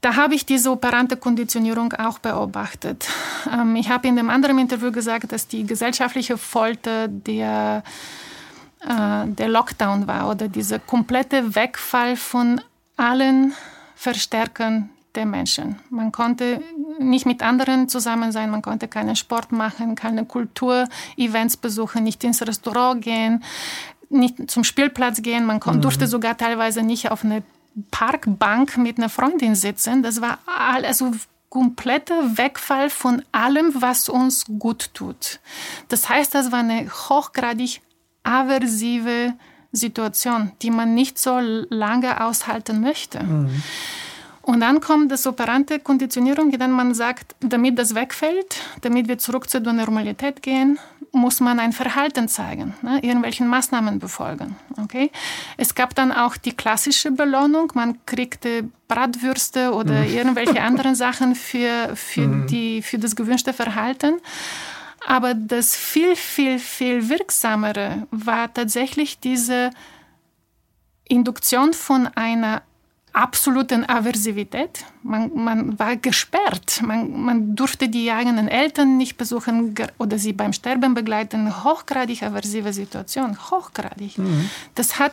da 0.00 0.16
habe 0.16 0.34
ich 0.34 0.44
diese 0.44 0.70
operante 0.70 1.16
Konditionierung 1.16 1.92
auch 1.94 2.18
beobachtet. 2.18 3.08
Ähm, 3.50 3.76
ich 3.76 3.88
habe 3.88 4.08
in 4.08 4.16
dem 4.16 4.30
anderen 4.30 4.58
Interview 4.58 4.90
gesagt, 4.90 5.30
dass 5.32 5.46
die 5.46 5.64
gesellschaftliche 5.64 6.36
Folter 6.36 7.08
der 7.08 7.84
äh, 8.88 9.26
der 9.26 9.48
Lockdown 9.48 10.06
war 10.06 10.30
oder 10.30 10.48
dieser 10.48 10.78
komplette 10.78 11.54
Wegfall 11.54 12.16
von 12.16 12.60
allen 12.96 13.54
Verstärkern 13.94 14.90
der 15.14 15.26
Menschen. 15.26 15.78
Man 15.90 16.10
konnte 16.10 16.62
nicht 16.98 17.26
mit 17.26 17.42
anderen 17.42 17.88
zusammen 17.88 18.32
sein, 18.32 18.50
man 18.50 18.62
konnte 18.62 18.88
keinen 18.88 19.16
Sport 19.16 19.52
machen, 19.52 19.94
keine 19.94 20.24
Kulturevents 20.24 21.56
besuchen, 21.56 22.04
nicht 22.04 22.24
ins 22.24 22.42
Restaurant 22.42 23.02
gehen, 23.02 23.44
nicht 24.08 24.50
zum 24.50 24.64
Spielplatz 24.64 25.22
gehen. 25.22 25.44
Man 25.44 25.60
mhm. 25.64 25.80
durfte 25.80 26.06
sogar 26.06 26.36
teilweise 26.36 26.82
nicht 26.82 27.10
auf 27.10 27.24
eine 27.24 27.42
Parkbank 27.90 28.76
mit 28.76 28.98
einer 28.98 29.08
Freundin 29.08 29.54
sitzen. 29.54 30.02
Das 30.02 30.20
war 30.20 30.38
all, 30.46 30.84
also 30.84 31.12
kompletter 31.48 32.38
Wegfall 32.38 32.88
von 32.88 33.22
allem, 33.32 33.72
was 33.74 34.08
uns 34.08 34.46
gut 34.58 34.94
tut. 34.94 35.40
Das 35.88 36.08
heißt, 36.08 36.34
das 36.34 36.50
war 36.50 36.60
eine 36.60 36.88
hochgradig 36.88 37.82
aversive 38.22 39.34
Situation, 39.72 40.52
die 40.62 40.70
man 40.70 40.94
nicht 40.94 41.18
so 41.18 41.38
lange 41.40 42.24
aushalten 42.24 42.80
möchte. 42.80 43.22
Mhm. 43.22 43.62
Und 44.42 44.60
dann 44.60 44.80
kommt 44.80 45.12
das 45.12 45.26
operante 45.26 45.78
Konditionierung, 45.78 46.50
in 46.50 46.58
der 46.58 46.68
man 46.68 46.94
sagt, 46.94 47.36
damit 47.40 47.78
das 47.78 47.94
wegfällt, 47.94 48.56
damit 48.80 49.06
wir 49.06 49.18
zurück 49.18 49.48
zur 49.48 49.60
Normalität 49.60 50.42
gehen, 50.42 50.78
muss 51.12 51.40
man 51.40 51.60
ein 51.60 51.72
Verhalten 51.72 52.26
zeigen, 52.26 52.74
ne, 52.82 52.98
irgendwelchen 53.02 53.46
Maßnahmen 53.46 53.98
befolgen. 53.98 54.56
Okay? 54.82 55.10
Es 55.58 55.74
gab 55.74 55.94
dann 55.94 56.10
auch 56.10 56.36
die 56.36 56.52
klassische 56.52 57.10
Belohnung, 57.12 57.70
man 57.74 57.98
kriegte 58.06 58.64
Bratwürste 58.88 59.72
oder 59.72 60.00
mhm. 60.00 60.14
irgendwelche 60.14 60.60
anderen 60.70 60.94
Sachen 60.94 61.34
für, 61.34 61.94
für, 61.94 62.26
mhm. 62.26 62.46
die, 62.46 62.82
für 62.82 62.98
das 62.98 63.14
gewünschte 63.14 63.52
Verhalten. 63.52 64.14
Aber 65.06 65.34
das 65.34 65.76
viel, 65.76 66.16
viel, 66.16 66.58
viel 66.58 67.08
wirksamere 67.08 68.06
war 68.10 68.52
tatsächlich 68.52 69.18
diese 69.18 69.70
Induktion 71.04 71.72
von 71.72 72.06
einer 72.08 72.62
absoluten 73.12 73.88
Aversivität. 73.88 74.84
Man, 75.02 75.30
man 75.34 75.78
war 75.78 75.96
gesperrt. 75.96 76.80
Man, 76.82 77.22
man 77.22 77.54
durfte 77.54 77.88
die 77.88 78.10
eigenen 78.10 78.48
Eltern 78.48 78.96
nicht 78.96 79.16
besuchen 79.16 79.74
oder 79.98 80.18
sie 80.18 80.32
beim 80.32 80.52
Sterben 80.52 80.94
begleiten. 80.94 81.64
Hochgradig 81.64 82.22
aversive 82.22 82.72
Situation. 82.72 83.36
Hochgradig. 83.50 84.16
Mhm. 84.18 84.48
Das 84.74 84.98
hat 84.98 85.12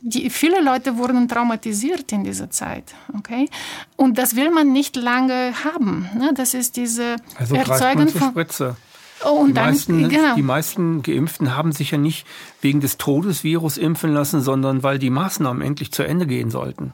die, 0.00 0.30
viele 0.30 0.60
Leute 0.60 0.96
wurden 0.96 1.28
traumatisiert 1.28 2.12
in 2.12 2.22
dieser 2.22 2.50
Zeit. 2.50 2.94
Okay? 3.16 3.48
Und 3.96 4.16
das 4.16 4.36
will 4.36 4.50
man 4.50 4.72
nicht 4.72 4.94
lange 4.94 5.52
haben. 5.64 6.08
Ne? 6.14 6.32
Das 6.34 6.54
ist 6.54 6.76
diese 6.76 7.16
also 7.36 7.56
Erzeugung 7.56 8.08
von. 8.08 8.30
Spritze. 8.30 8.76
Oh, 9.24 9.46
die, 9.46 9.52
dann, 9.52 9.66
meisten, 9.66 10.08
genau. 10.08 10.34
die 10.34 10.42
meisten 10.42 11.02
Geimpften 11.02 11.56
haben 11.56 11.72
sich 11.72 11.90
ja 11.90 11.98
nicht 11.98 12.26
wegen 12.60 12.80
des 12.80 12.98
Todesvirus 12.98 13.76
impfen 13.76 14.12
lassen, 14.12 14.40
sondern 14.40 14.82
weil 14.82 14.98
die 14.98 15.10
Maßnahmen 15.10 15.62
endlich 15.62 15.92
zu 15.92 16.02
Ende 16.02 16.26
gehen 16.26 16.50
sollten. 16.50 16.92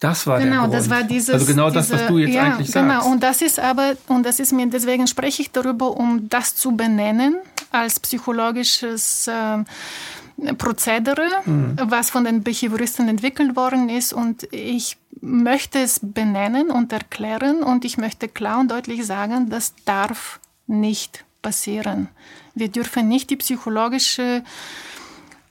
Das 0.00 0.26
war 0.26 0.38
genau, 0.38 0.50
der 0.50 0.60
Grund. 0.60 0.74
das 0.74 0.90
war 0.90 1.02
dieses. 1.02 1.30
Also 1.30 1.46
genau 1.46 1.68
diese, 1.68 1.74
das, 1.74 1.92
was 1.92 2.06
du 2.06 2.18
jetzt 2.18 2.34
ja, 2.34 2.44
eigentlich 2.44 2.72
genau. 2.72 2.94
sagst. 2.94 3.06
Und 3.06 3.22
das 3.22 3.42
ist 3.42 3.60
aber, 3.60 3.96
und 4.08 4.24
das 4.24 4.40
ist 4.40 4.52
mir, 4.52 4.66
deswegen 4.66 5.06
spreche 5.06 5.42
ich 5.42 5.50
darüber, 5.50 5.96
um 5.96 6.28
das 6.28 6.56
zu 6.56 6.72
benennen 6.72 7.36
als 7.70 8.00
psychologisches 8.00 9.28
äh, 9.28 10.54
Prozedere, 10.54 11.28
mhm. 11.44 11.76
was 11.82 12.08
von 12.08 12.24
den 12.24 12.42
Behavioristen 12.42 13.08
entwickelt 13.08 13.56
worden 13.56 13.90
ist. 13.90 14.14
Und 14.14 14.48
ich 14.52 14.96
möchte 15.20 15.78
es 15.80 16.00
benennen 16.02 16.70
und 16.70 16.92
erklären 16.94 17.62
und 17.62 17.84
ich 17.84 17.98
möchte 17.98 18.26
klar 18.26 18.60
und 18.60 18.70
deutlich 18.70 19.04
sagen, 19.04 19.50
das 19.50 19.74
darf 19.84 20.40
nicht 20.66 21.26
passieren. 21.42 22.08
Wir 22.54 22.68
dürfen 22.68 23.08
nicht 23.08 23.30
die 23.30 23.36
psychologische 23.36 24.42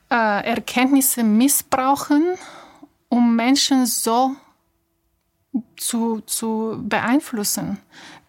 äh, 0.10 0.46
Erkenntnisse 0.46 1.24
missbrauchen, 1.24 2.24
um 3.10 3.36
Menschen 3.36 3.86
so 3.86 4.36
zu, 5.78 6.22
zu 6.22 6.80
beeinflussen. 6.84 7.78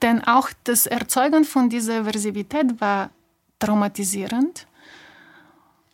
Denn 0.02 0.24
auch 0.24 0.50
das 0.64 0.86
Erzeugen 0.86 1.44
von 1.44 1.68
dieser 1.68 2.04
Versivität 2.04 2.80
war 2.80 3.10
traumatisierend. 3.58 4.66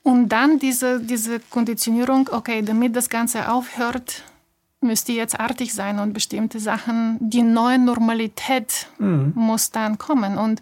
Und 0.02 0.28
dann 0.28 0.60
diese, 0.60 1.00
diese 1.00 1.40
Konditionierung, 1.40 2.28
okay, 2.30 2.62
damit 2.62 2.94
das 2.94 3.08
Ganze 3.08 3.50
aufhört, 3.50 4.22
müsst 4.80 5.08
ihr 5.08 5.16
jetzt 5.16 5.40
artig 5.40 5.74
sein 5.74 5.98
und 5.98 6.12
bestimmte 6.12 6.60
Sachen, 6.60 7.16
die 7.20 7.42
neue 7.42 7.78
Normalität 7.78 8.86
mhm. 8.98 9.32
muss 9.34 9.72
dann 9.72 9.98
kommen. 9.98 10.38
Und 10.38 10.60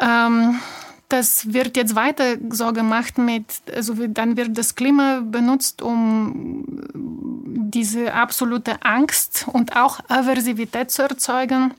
ähm, 0.00 0.60
das 1.08 1.52
wird 1.52 1.76
jetzt 1.76 1.94
weiter 1.94 2.36
so 2.50 2.72
gemacht 2.72 3.18
mit, 3.18 3.44
also 3.72 3.94
dann 4.08 4.36
wird 4.36 4.56
das 4.56 4.74
Klima 4.74 5.20
benutzt, 5.20 5.82
um 5.82 6.64
diese 6.94 8.14
absolute 8.14 8.82
Angst 8.82 9.46
und 9.52 9.76
auch 9.76 10.00
Aversivität 10.08 10.90
zu 10.90 11.02
erzeugen. 11.02 11.74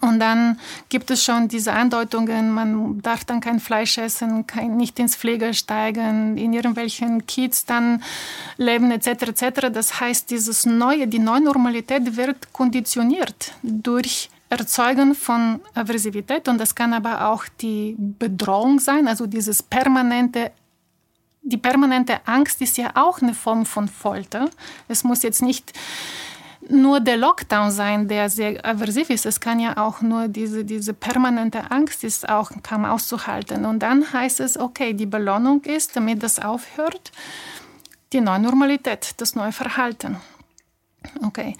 Und 0.00 0.18
dann 0.18 0.58
gibt 0.88 1.12
es 1.12 1.22
schon 1.22 1.46
diese 1.46 1.72
Andeutungen, 1.72 2.50
man 2.50 3.00
darf 3.02 3.24
dann 3.24 3.40
kein 3.40 3.60
Fleisch 3.60 3.98
essen, 3.98 4.44
kein, 4.44 4.76
nicht 4.76 4.98
ins 4.98 5.14
Pfleger 5.14 5.52
steigen, 5.52 6.36
in 6.36 6.52
irgendwelchen 6.52 7.24
Kiez 7.26 7.66
dann 7.66 8.02
leben 8.56 8.90
etc. 8.90 9.28
etc. 9.28 9.68
Das 9.72 10.00
heißt, 10.00 10.28
dieses 10.30 10.66
neue, 10.66 11.06
die 11.06 11.20
neue 11.20 11.42
Normalität 11.42 12.16
wird 12.16 12.52
konditioniert 12.52 13.52
durch 13.62 14.28
Erzeugen 14.58 15.14
von 15.14 15.60
Aversivität 15.74 16.48
und 16.48 16.58
das 16.58 16.74
kann 16.74 16.92
aber 16.92 17.28
auch 17.28 17.44
die 17.60 17.94
Bedrohung 17.98 18.78
sein, 18.78 19.08
also 19.08 19.26
dieses 19.26 19.62
permanente 19.62 20.52
die 21.48 21.58
permanente 21.58 22.26
Angst 22.26 22.60
ist 22.60 22.76
ja 22.76 22.90
auch 22.94 23.22
eine 23.22 23.32
Form 23.32 23.66
von 23.66 23.86
Folter. 23.86 24.50
Es 24.88 25.04
muss 25.04 25.22
jetzt 25.22 25.42
nicht 25.42 25.72
nur 26.68 26.98
der 26.98 27.16
Lockdown 27.16 27.70
sein, 27.70 28.08
der 28.08 28.28
sehr 28.28 28.64
aversiv 28.64 29.10
ist. 29.10 29.26
Es 29.26 29.38
kann 29.38 29.60
ja 29.60 29.76
auch 29.76 30.00
nur 30.00 30.26
diese, 30.26 30.64
diese 30.64 30.92
permanente 30.92 31.70
Angst 31.70 32.02
ist 32.02 32.28
auch 32.28 32.50
kaum 32.64 32.84
auszuhalten. 32.84 33.64
Und 33.64 33.80
dann 33.80 34.12
heißt 34.12 34.40
es, 34.40 34.58
okay, 34.58 34.92
die 34.92 35.06
Belohnung 35.06 35.62
ist, 35.62 35.94
damit 35.94 36.22
das 36.22 36.40
aufhört, 36.40 37.12
die 38.12 38.20
neue 38.20 38.40
Normalität, 38.40 39.14
das 39.18 39.36
neue 39.36 39.52
Verhalten. 39.52 40.16
Okay. 41.24 41.56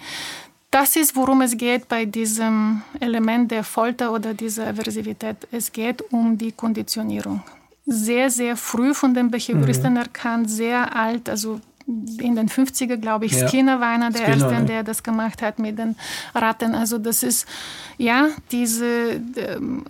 Das 0.71 0.95
ist, 0.95 1.15
worum 1.15 1.41
es 1.41 1.57
geht 1.57 1.87
bei 1.87 2.05
diesem 2.05 2.81
Element 2.99 3.51
der 3.51 3.63
Folter 3.63 4.11
oder 4.11 4.33
dieser 4.33 4.67
Aversivität. 4.67 5.47
Es 5.51 5.71
geht 5.71 6.01
um 6.11 6.37
die 6.37 6.51
Konditionierung. 6.51 7.41
Sehr, 7.85 8.29
sehr 8.29 8.57
früh 8.57 8.93
von 8.93 9.13
den 9.13 9.31
Behavioristen 9.31 9.91
mhm. 9.91 9.97
erkannt, 9.99 10.49
sehr 10.49 10.93
alt, 10.93 11.29
also 11.29 11.61
in 11.87 12.35
den 12.35 12.49
50er, 12.49 12.97
glaube 12.97 13.25
ich, 13.25 13.31
ja. 13.31 13.47
Skinner 13.47 13.79
war 13.79 13.87
einer 13.87 14.11
der 14.11 14.25
Skinner, 14.25 14.51
Ersten, 14.51 14.67
der 14.67 14.83
das 14.83 15.01
gemacht 15.03 15.41
hat 15.41 15.57
mit 15.57 15.79
den 15.79 15.95
Ratten. 16.35 16.75
Also 16.75 16.97
das 16.97 17.23
ist, 17.23 17.47
ja, 17.97 18.27
diese 18.51 19.21
ähm, 19.37 19.85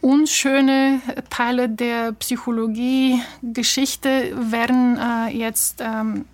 unschöne 0.00 1.02
Teile 1.28 1.68
der 1.68 2.12
Psychologie, 2.12 3.20
Geschichte 3.42 4.32
werden 4.50 4.96
äh, 4.96 5.36
jetzt 5.36 5.82
ähm, 5.82 6.24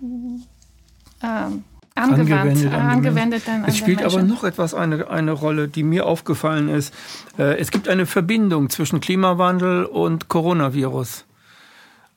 äh, 1.21 1.51
angewendet, 1.95 2.73
angewendet 2.73 3.47
an 3.47 3.65
Es 3.65 3.77
spielt 3.77 4.03
aber 4.03 4.23
noch 4.23 4.43
etwas 4.43 4.73
eine, 4.73 5.09
eine 5.09 5.31
Rolle, 5.31 5.67
die 5.67 5.83
mir 5.83 6.05
aufgefallen 6.05 6.69
ist. 6.69 6.93
Äh, 7.37 7.57
es 7.59 7.71
gibt 7.71 7.87
eine 7.87 8.05
Verbindung 8.05 8.69
zwischen 8.69 8.99
Klimawandel 8.99 9.85
und 9.85 10.29
Coronavirus. 10.29 11.25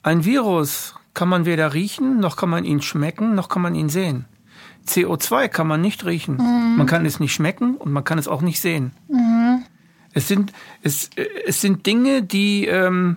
Ein 0.03 0.25
Virus 0.25 0.95
kann 1.15 1.29
man 1.29 1.47
weder 1.47 1.75
riechen, 1.75 2.21
noch 2.21 2.37
kann 2.37 2.51
man 2.51 2.65
ihn 2.65 2.83
schmecken, 2.83 3.35
noch 3.35 3.49
kann 3.49 3.63
man 3.63 3.75
ihn 3.75 3.89
sehen. 3.89 4.27
CO2 4.87 5.49
kann 5.49 5.67
man 5.67 5.81
nicht 5.81 6.05
riechen. 6.05 6.37
Mhm. 6.37 6.77
Man 6.77 6.87
kann 6.87 7.05
es 7.05 7.21
nicht 7.21 7.35
schmecken 7.35 7.77
und 7.77 7.93
man 7.93 8.05
kann 8.05 8.19
es 8.19 8.29
auch 8.29 8.43
nicht 8.43 8.61
sehen. 8.61 8.93
Mhm. 9.09 9.65
Es 10.13 10.29
sind, 10.29 10.53
es, 10.83 11.11
es 11.47 11.61
sind 11.61 11.85
Dinge, 11.87 12.23
die, 12.23 12.67
ähm, 12.67 13.17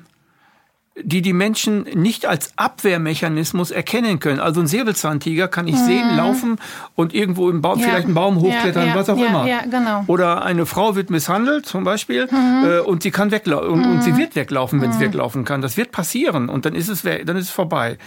die 1.04 1.22
die 1.22 1.34
Menschen 1.34 1.84
nicht 1.93 2.26
als 2.26 2.52
Abwehrmechanismus 2.58 3.72
erkennen 3.72 4.20
können. 4.20 4.39
Also 4.39 4.62
ein 4.62 4.68
Säbelzahntiger 4.68 5.47
kann 5.47 5.68
ich 5.68 5.76
mhm. 5.76 5.86
sehen, 5.86 6.18
laufen 6.18 6.60
und 6.95 7.14
irgendwo 7.14 7.50
im 7.50 7.62
Baum, 7.62 7.80
ja. 7.80 7.88
vielleicht 7.88 8.06
einen 8.06 8.16
Baum 8.16 8.39
hochklettern, 8.39 8.88
ja, 8.88 8.93
ja, 8.93 8.95
was 8.95 9.10
auch 9.10 9.18
immer. 9.18 9.47
Genau. 9.70 10.04
Oder 10.08 10.43
eine 10.43 10.66
Frau 10.66 10.95
wird 10.95 11.10
misshandelt 11.10 11.66
zum 11.66 11.84
Beispiel 11.84 12.28
mhm. 12.32 12.66
äh, 12.66 12.80
und 12.80 13.04
sie 13.04 13.12
kann 13.12 13.32
weglaufen 13.32 13.70
und, 13.70 13.86
und, 13.86 14.04
sie 14.04 14.12
mhm. 14.12 14.18
wird 14.18 14.36
weglaufen, 14.36 14.82
wenn 14.82 14.91
sie 14.91 15.00
mhm. 15.00 15.04
weglaufen 15.04 15.45
kann. 15.45 15.62
Das 15.62 15.78
wird 15.78 15.91
passieren 15.91 16.50
und 16.50 16.66
dann 16.66 16.76
ist 16.76 16.89
es, 16.89 17.04
dann 17.04 17.38
ist 17.38 17.45
es 17.45 17.52
vorbei. 17.52 17.97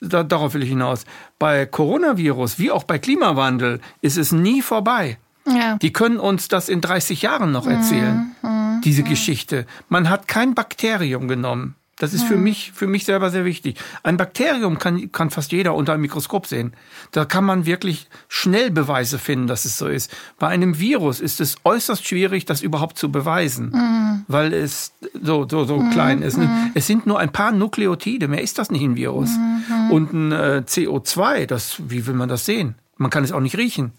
Da, 0.00 0.24
darauf 0.24 0.54
will 0.54 0.62
ich 0.62 0.68
hinaus. 0.68 1.04
Bei 1.38 1.64
Coronavirus 1.64 2.58
wie 2.58 2.70
auch 2.70 2.84
bei 2.84 2.98
Klimawandel 2.98 3.80
ist 4.00 4.18
es 4.18 4.32
nie 4.32 4.60
vorbei. 4.62 5.18
Ja. 5.46 5.76
Die 5.76 5.92
können 5.92 6.18
uns 6.18 6.48
das 6.48 6.68
in 6.68 6.80
30 6.80 7.22
Jahren 7.22 7.52
noch 7.52 7.66
erzählen, 7.66 8.34
mhm. 8.42 8.80
diese 8.84 9.02
Geschichte. 9.02 9.66
Man 9.88 10.08
hat 10.08 10.28
kein 10.28 10.54
Bakterium 10.54 11.28
genommen. 11.28 11.76
Das 12.02 12.12
ist 12.12 12.24
für 12.24 12.34
hm. 12.34 12.42
mich, 12.42 12.72
für 12.74 12.88
mich 12.88 13.04
selber 13.04 13.30
sehr 13.30 13.44
wichtig. 13.44 13.78
Ein 14.02 14.16
Bakterium 14.16 14.80
kann, 14.80 15.12
kann 15.12 15.30
fast 15.30 15.52
jeder 15.52 15.76
unter 15.76 15.92
einem 15.92 16.02
Mikroskop 16.02 16.48
sehen. 16.48 16.72
Da 17.12 17.24
kann 17.24 17.44
man 17.44 17.64
wirklich 17.64 18.08
schnell 18.26 18.72
Beweise 18.72 19.20
finden, 19.20 19.46
dass 19.46 19.64
es 19.64 19.78
so 19.78 19.86
ist. 19.86 20.10
Bei 20.36 20.48
einem 20.48 20.80
Virus 20.80 21.20
ist 21.20 21.40
es 21.40 21.54
äußerst 21.62 22.04
schwierig, 22.04 22.44
das 22.44 22.60
überhaupt 22.60 22.98
zu 22.98 23.12
beweisen, 23.12 23.70
mhm. 23.70 24.24
weil 24.26 24.52
es 24.52 24.94
so, 25.22 25.46
so, 25.48 25.64
so 25.64 25.76
mhm. 25.76 25.90
klein 25.90 26.22
ist. 26.22 26.38
Mhm. 26.38 26.72
Es 26.74 26.88
sind 26.88 27.06
nur 27.06 27.20
ein 27.20 27.30
paar 27.30 27.52
Nukleotide, 27.52 28.26
mehr 28.26 28.42
ist 28.42 28.58
das 28.58 28.72
nicht 28.72 28.82
ein 28.82 28.96
Virus. 28.96 29.30
Mhm. 29.30 29.90
Und 29.92 30.12
ein 30.12 30.32
äh, 30.32 30.62
CO2, 30.66 31.46
das, 31.46 31.76
wie 31.86 32.08
will 32.08 32.14
man 32.14 32.28
das 32.28 32.44
sehen? 32.44 32.74
Man 32.96 33.10
kann 33.10 33.22
es 33.22 33.30
auch 33.30 33.38
nicht 33.38 33.56
riechen. 33.56 33.92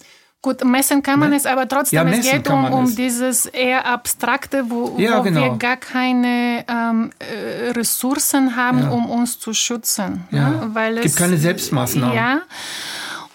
Gut, 0.43 0.61
messen 0.65 1.01
kann 1.01 1.21
man 1.21 1.31
es, 1.31 1.45
aber 1.45 1.65
trotzdem, 1.69 2.05
ja, 2.05 2.13
es 2.13 2.29
geht 2.29 2.49
um, 2.49 2.65
um 2.65 2.93
dieses 2.93 3.45
eher 3.45 3.85
abstrakte, 3.85 4.65
wo, 4.69 4.93
ja, 4.97 5.17
wo 5.17 5.23
genau. 5.23 5.41
wir 5.41 5.57
gar 5.57 5.77
keine 5.77 6.65
ähm, 6.67 7.11
äh, 7.19 7.69
Ressourcen 7.69 8.57
haben, 8.57 8.79
ja. 8.79 8.89
um 8.89 9.09
uns 9.09 9.39
zu 9.39 9.53
schützen. 9.53 10.27
Ja. 10.31 10.49
Ne? 10.49 10.71
Weil 10.73 10.97
es 10.97 11.03
gibt 11.03 11.15
keine 11.15 11.37
Selbstmaßnahmen. 11.37 12.13
Ja. 12.13 12.41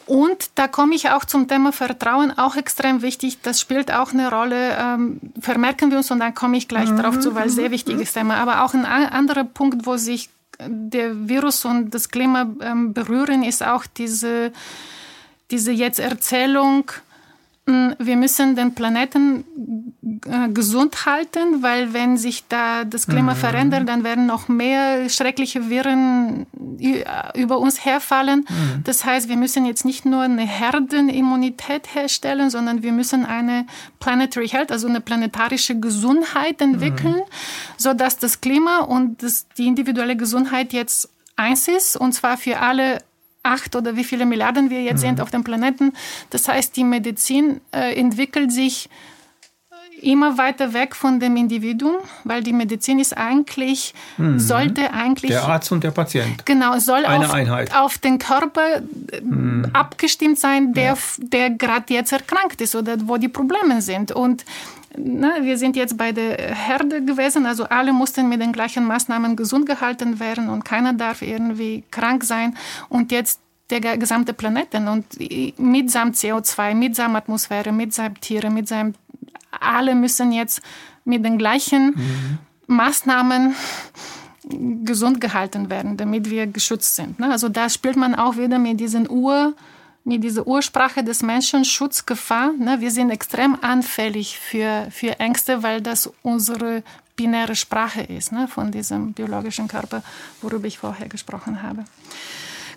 Und 0.05 0.51
da 0.57 0.69
komme 0.69 0.95
ich 0.95 1.09
auch 1.09 1.25
zum 1.25 1.49
Thema 1.49 1.73
Vertrauen, 1.73 2.37
auch 2.37 2.57
extrem 2.57 3.01
wichtig. 3.01 3.39
Das 3.41 3.59
spielt 3.59 3.91
auch 3.91 4.13
eine 4.13 4.31
Rolle. 4.31 4.77
Ähm, 4.79 5.19
vermerken 5.41 5.91
wir 5.91 5.97
uns 5.97 6.11
und 6.11 6.21
dann 6.21 6.35
komme 6.35 6.59
ich 6.59 6.69
gleich 6.69 6.91
mhm. 6.91 6.99
darauf 6.99 7.21
zu, 7.21 7.35
weil 7.35 7.49
sehr 7.49 7.71
wichtiges 7.71 8.13
Thema. 8.13 8.37
Aber 8.37 8.65
auch 8.65 8.75
ein 8.75 8.85
anderer 8.85 9.45
Punkt, 9.45 9.87
wo 9.87 9.97
sich 9.97 10.29
der 10.61 11.27
Virus 11.27 11.65
und 11.65 11.95
das 11.95 12.11
Klima 12.11 12.47
ähm, 12.61 12.93
berühren, 12.93 13.45
ist 13.45 13.65
auch 13.65 13.87
diese 13.87 14.53
diese 15.51 15.73
jetzt 15.73 15.99
Erzählung, 15.99 16.91
hm, 17.69 17.95
wir 17.99 18.17
müssen 18.17 18.57
den 18.57 18.75
Planeten 18.75 19.45
äh, 20.27 20.49
gesund 20.49 21.05
halten, 21.05 21.63
weil 21.63 21.93
wenn 21.93 22.17
sich 22.17 22.45
da 22.49 22.85
das 22.85 23.07
Klima 23.07 23.35
mhm. 23.35 23.37
verändert, 23.37 23.89
dann 23.89 24.05
werden 24.05 24.25
noch 24.25 24.49
mehr 24.49 25.11
schreckliche 25.11 25.69
Viren 25.69 26.47
über 27.35 27.59
uns 27.59 27.85
herfallen. 27.85 28.47
Mhm. 28.49 28.85
Das 28.85 29.05
heißt, 29.05 29.29
wir 29.29 29.37
müssen 29.37 29.67
jetzt 29.67 29.85
nicht 29.85 30.07
nur 30.07 30.23
eine 30.23 30.47
Herdenimmunität 30.47 31.95
herstellen, 31.95 32.49
sondern 32.49 32.83
wir 32.83 32.93
müssen 32.93 33.27
eine 33.27 33.67
Planetary 34.01 34.49
Health, 34.49 34.73
also 34.73 34.89
eine 34.89 35.03
planetarische 35.03 35.79
Gesundheit 35.79 36.63
entwickeln, 36.63 37.17
mhm. 37.17 37.77
so 37.77 37.93
dass 37.93 38.17
das 38.17 38.41
Klima 38.41 38.79
und 38.79 39.23
das, 39.23 39.47
die 39.59 39.67
individuelle 39.67 40.17
Gesundheit 40.17 40.73
jetzt 40.73 41.11
eins 41.37 41.69
ist, 41.69 41.97
und 41.97 42.13
zwar 42.13 42.39
für 42.39 42.61
alle 42.61 43.03
acht 43.49 43.75
oder 43.77 43.97
wie 43.97 44.05
viele 44.05 44.27
Milliarden 44.27 44.71
wir 44.71 44.83
jetzt 44.83 44.99
mhm. 44.99 45.09
sind 45.09 45.21
auf 45.21 45.31
dem 45.31 45.45
Planeten. 45.45 45.93
Das 46.31 46.49
heißt, 46.49 46.77
die 46.77 46.85
Medizin 46.85 47.61
äh, 47.73 47.95
entwickelt 47.99 48.53
sich 48.53 48.89
immer 50.03 50.39
weiter 50.39 50.73
weg 50.75 50.95
von 50.95 51.21
dem 51.21 51.37
Individuum, 51.37 51.97
weil 52.25 52.43
die 52.43 52.53
Medizin 52.53 52.99
ist 52.99 53.17
eigentlich, 53.17 53.95
mhm. 54.17 54.39
sollte 54.39 54.93
eigentlich. 54.93 55.31
Der 55.31 55.45
Arzt 55.45 55.73
und 55.73 55.85
der 55.85 55.91
Patient. 55.91 56.45
Genau, 56.47 56.79
soll 56.79 57.05
Eine 57.05 57.27
auf, 57.27 57.35
Einheit. 57.35 57.75
auf 57.75 57.99
den 57.99 58.19
Körper 58.19 58.83
mhm. 59.23 59.67
abgestimmt 59.73 60.39
sein, 60.39 60.73
der, 60.73 60.95
ja. 60.95 60.99
der 61.19 61.51
gerade 61.51 61.93
jetzt 61.93 62.13
erkrankt 62.13 62.61
ist 62.61 62.75
oder 62.75 62.97
wo 63.05 63.17
die 63.17 63.29
Probleme 63.29 63.83
sind. 63.83 64.13
Und 64.13 64.45
na, 64.99 65.43
wir 65.43 65.59
sind 65.59 65.77
jetzt 65.77 65.97
bei 65.97 66.13
der 66.13 66.55
Herde 66.55 67.05
gewesen, 67.05 67.47
also 67.47 67.65
alle 67.65 67.93
mussten 67.93 68.29
mit 68.29 68.41
den 68.41 68.53
gleichen 68.53 68.85
Maßnahmen 68.85 69.37
gesund 69.37 69.67
gehalten 69.67 70.21
werden 70.21 70.49
und 70.49 70.65
keiner 70.65 70.93
darf 70.93 71.23
irgendwie 71.23 71.85
krank 71.91 72.25
sein. 72.25 72.57
Und 72.89 73.13
jetzt 73.13 73.41
der 73.71 73.81
gesamte 73.99 74.33
Planeten 74.33 74.89
und 74.89 75.05
mitsamt 75.59 76.17
CO2, 76.17 76.75
mitsamt 76.75 77.17
Atmosphäre, 77.17 77.73
mitsamt 77.73 78.23
Tiere, 78.23 78.51
mitsamt 78.51 78.97
alle 79.51 79.95
müssen 79.95 80.33
jetzt 80.33 80.63
mit 81.05 81.25
den 81.25 81.39
gleichen 81.39 81.95
mhm. 81.97 82.39
Maßnahmen 82.67 83.55
gesund 84.85 85.21
gehalten 85.21 85.69
werden, 85.71 85.97
damit 85.97 86.31
wir 86.31 86.47
geschützt 86.47 86.97
sind. 86.97 87.19
Ne? 87.19 87.31
Also 87.31 87.49
da 87.49 87.69
spielt 87.69 87.97
man 87.97 88.15
auch 88.15 88.37
wieder 88.37 88.59
mit 88.59 88.81
diesen 88.81 89.09
Ur, 89.09 89.55
mit 90.05 90.25
dieser 90.25 90.47
Ursprache 90.47 91.05
des 91.05 91.23
Menschen 91.23 91.65
Schutzgefahr. 91.65 92.53
Ne? 92.53 92.81
Wir 92.81 92.91
sind 92.91 93.11
extrem 93.11 93.59
anfällig 93.63 94.39
für, 94.39 94.89
für 94.91 95.19
Ängste, 95.21 95.63
weil 95.63 95.81
das 95.81 96.11
unsere 96.23 96.83
binäre 97.17 97.57
Sprache 97.57 98.03
ist, 98.03 98.33
ne? 98.33 98.49
von 98.49 98.71
diesem 98.71 99.13
biologischen 99.13 99.69
Körper, 99.69 100.03
worüber 100.41 100.67
ich 100.67 100.79
vorher 100.79 101.09
gesprochen 101.09 101.63
habe. 101.63 101.85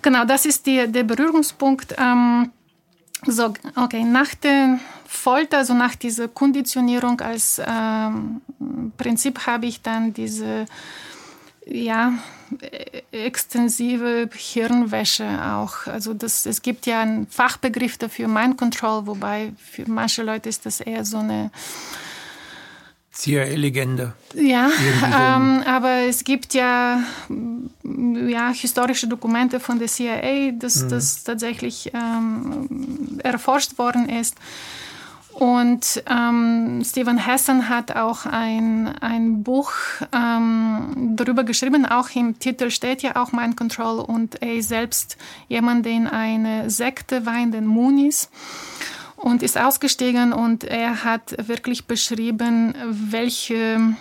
Genau, 0.02 0.26
das 0.26 0.46
ist 0.46 0.66
die, 0.66 0.88
der 0.88 1.04
Berührungspunkt. 1.04 1.96
Ähm, 1.98 2.52
so, 3.28 3.54
okay, 3.76 4.04
nach 4.04 4.34
der 4.34 4.80
Folter, 5.06 5.60
also 5.60 5.76
nach 5.76 5.96
dieser 5.96 6.28
Konditionierung 6.28 7.22
als 7.22 7.62
ähm, 7.64 8.42
Prinzip 8.98 9.46
habe 9.46 9.68
ich 9.68 9.82
dann 9.82 10.14
diese 10.14 10.66
ja, 11.66 12.14
extensive 13.12 14.30
Hirnwäsche 14.34 15.26
auch. 15.44 15.88
Also 15.88 16.14
das, 16.14 16.46
es 16.46 16.62
gibt 16.62 16.86
ja 16.86 17.02
einen 17.02 17.28
Fachbegriff 17.28 17.98
dafür, 17.98 18.28
Mind 18.28 18.58
Control, 18.58 19.06
wobei 19.08 19.54
für 19.58 19.90
manche 19.90 20.24
Leute 20.24 20.50
ist 20.50 20.66
das 20.66 20.82
eher 20.82 21.06
so 21.06 21.18
eine 21.18 21.52
CIA-Legende. 23.14 24.14
Ja, 24.34 24.70
ähm, 25.06 25.64
aber 25.66 26.08
es 26.08 26.24
gibt 26.24 26.54
ja, 26.54 27.04
ja 27.84 28.52
historische 28.52 29.08
Dokumente 29.08 29.60
von 29.60 29.80
der 29.80 29.88
CIA, 29.88 30.52
dass 30.54 30.84
mhm. 30.84 30.90
das 30.90 31.24
tatsächlich 31.24 31.92
ähm, 31.94 33.20
erforscht 33.24 33.78
worden 33.78 34.10
ist. 34.10 34.36
Und 35.34 36.04
ähm, 36.10 36.82
Stephen 36.84 37.18
Hessen 37.18 37.70
hat 37.70 37.96
auch 37.96 38.26
ein, 38.26 38.90
ein 39.00 39.44
Buch 39.44 39.72
ähm, 40.14 41.16
darüber 41.16 41.44
geschrieben. 41.44 41.86
Auch 41.86 42.10
im 42.14 42.38
Titel 42.38 42.70
steht 42.70 43.02
ja 43.02 43.16
auch 43.16 43.32
Mind 43.32 43.56
Control 43.56 44.00
und 44.00 44.42
er 44.42 44.56
ist 44.56 44.70
selbst 44.70 45.18
jemand, 45.48 45.86
der 45.86 45.94
in 45.94 46.08
eine 46.08 46.70
Sekte 46.70 47.26
war, 47.26 47.46
den 47.46 47.66
Moonies 47.66 48.30
und 49.16 49.44
ist 49.44 49.58
ausgestiegen 49.58 50.34
und 50.34 50.64
er 50.64 51.04
hat 51.04 51.48
wirklich 51.48 51.86
beschrieben, 51.86 52.76
welche 52.90 53.96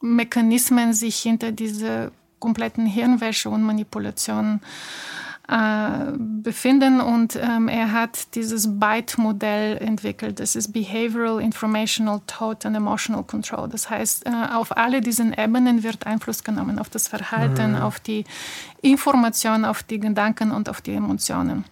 Mechanismen 0.00 0.92
sich 0.92 1.16
hinter 1.16 1.52
dieser 1.52 2.10
kompletten 2.38 2.86
Hirnwäsche 2.86 3.50
und 3.50 3.62
Manipulation 3.62 4.60
äh, 5.50 6.12
befinden 6.16 7.00
und 7.00 7.34
ähm, 7.34 7.66
er 7.66 7.90
hat 7.90 8.36
dieses 8.36 8.78
BITE-Modell 8.78 9.78
entwickelt. 9.78 10.38
Das 10.38 10.54
ist 10.54 10.72
Behavioral, 10.72 11.40
Informational, 11.42 12.20
Thought 12.28 12.64
and 12.66 12.76
Emotional 12.76 13.24
Control. 13.24 13.68
Das 13.68 13.90
heißt, 13.90 14.26
äh, 14.26 14.30
auf 14.54 14.76
alle 14.76 15.00
diesen 15.00 15.32
Ebenen 15.32 15.82
wird 15.82 16.06
Einfluss 16.06 16.44
genommen, 16.44 16.78
auf 16.78 16.88
das 16.88 17.08
Verhalten, 17.08 17.72
mhm. 17.72 17.82
auf 17.82 17.98
die 17.98 18.24
Information, 18.80 19.64
auf 19.64 19.82
die 19.82 19.98
Gedanken 19.98 20.52
und 20.52 20.68
auf 20.68 20.80
die 20.80 20.92
Emotionen. 20.92 21.64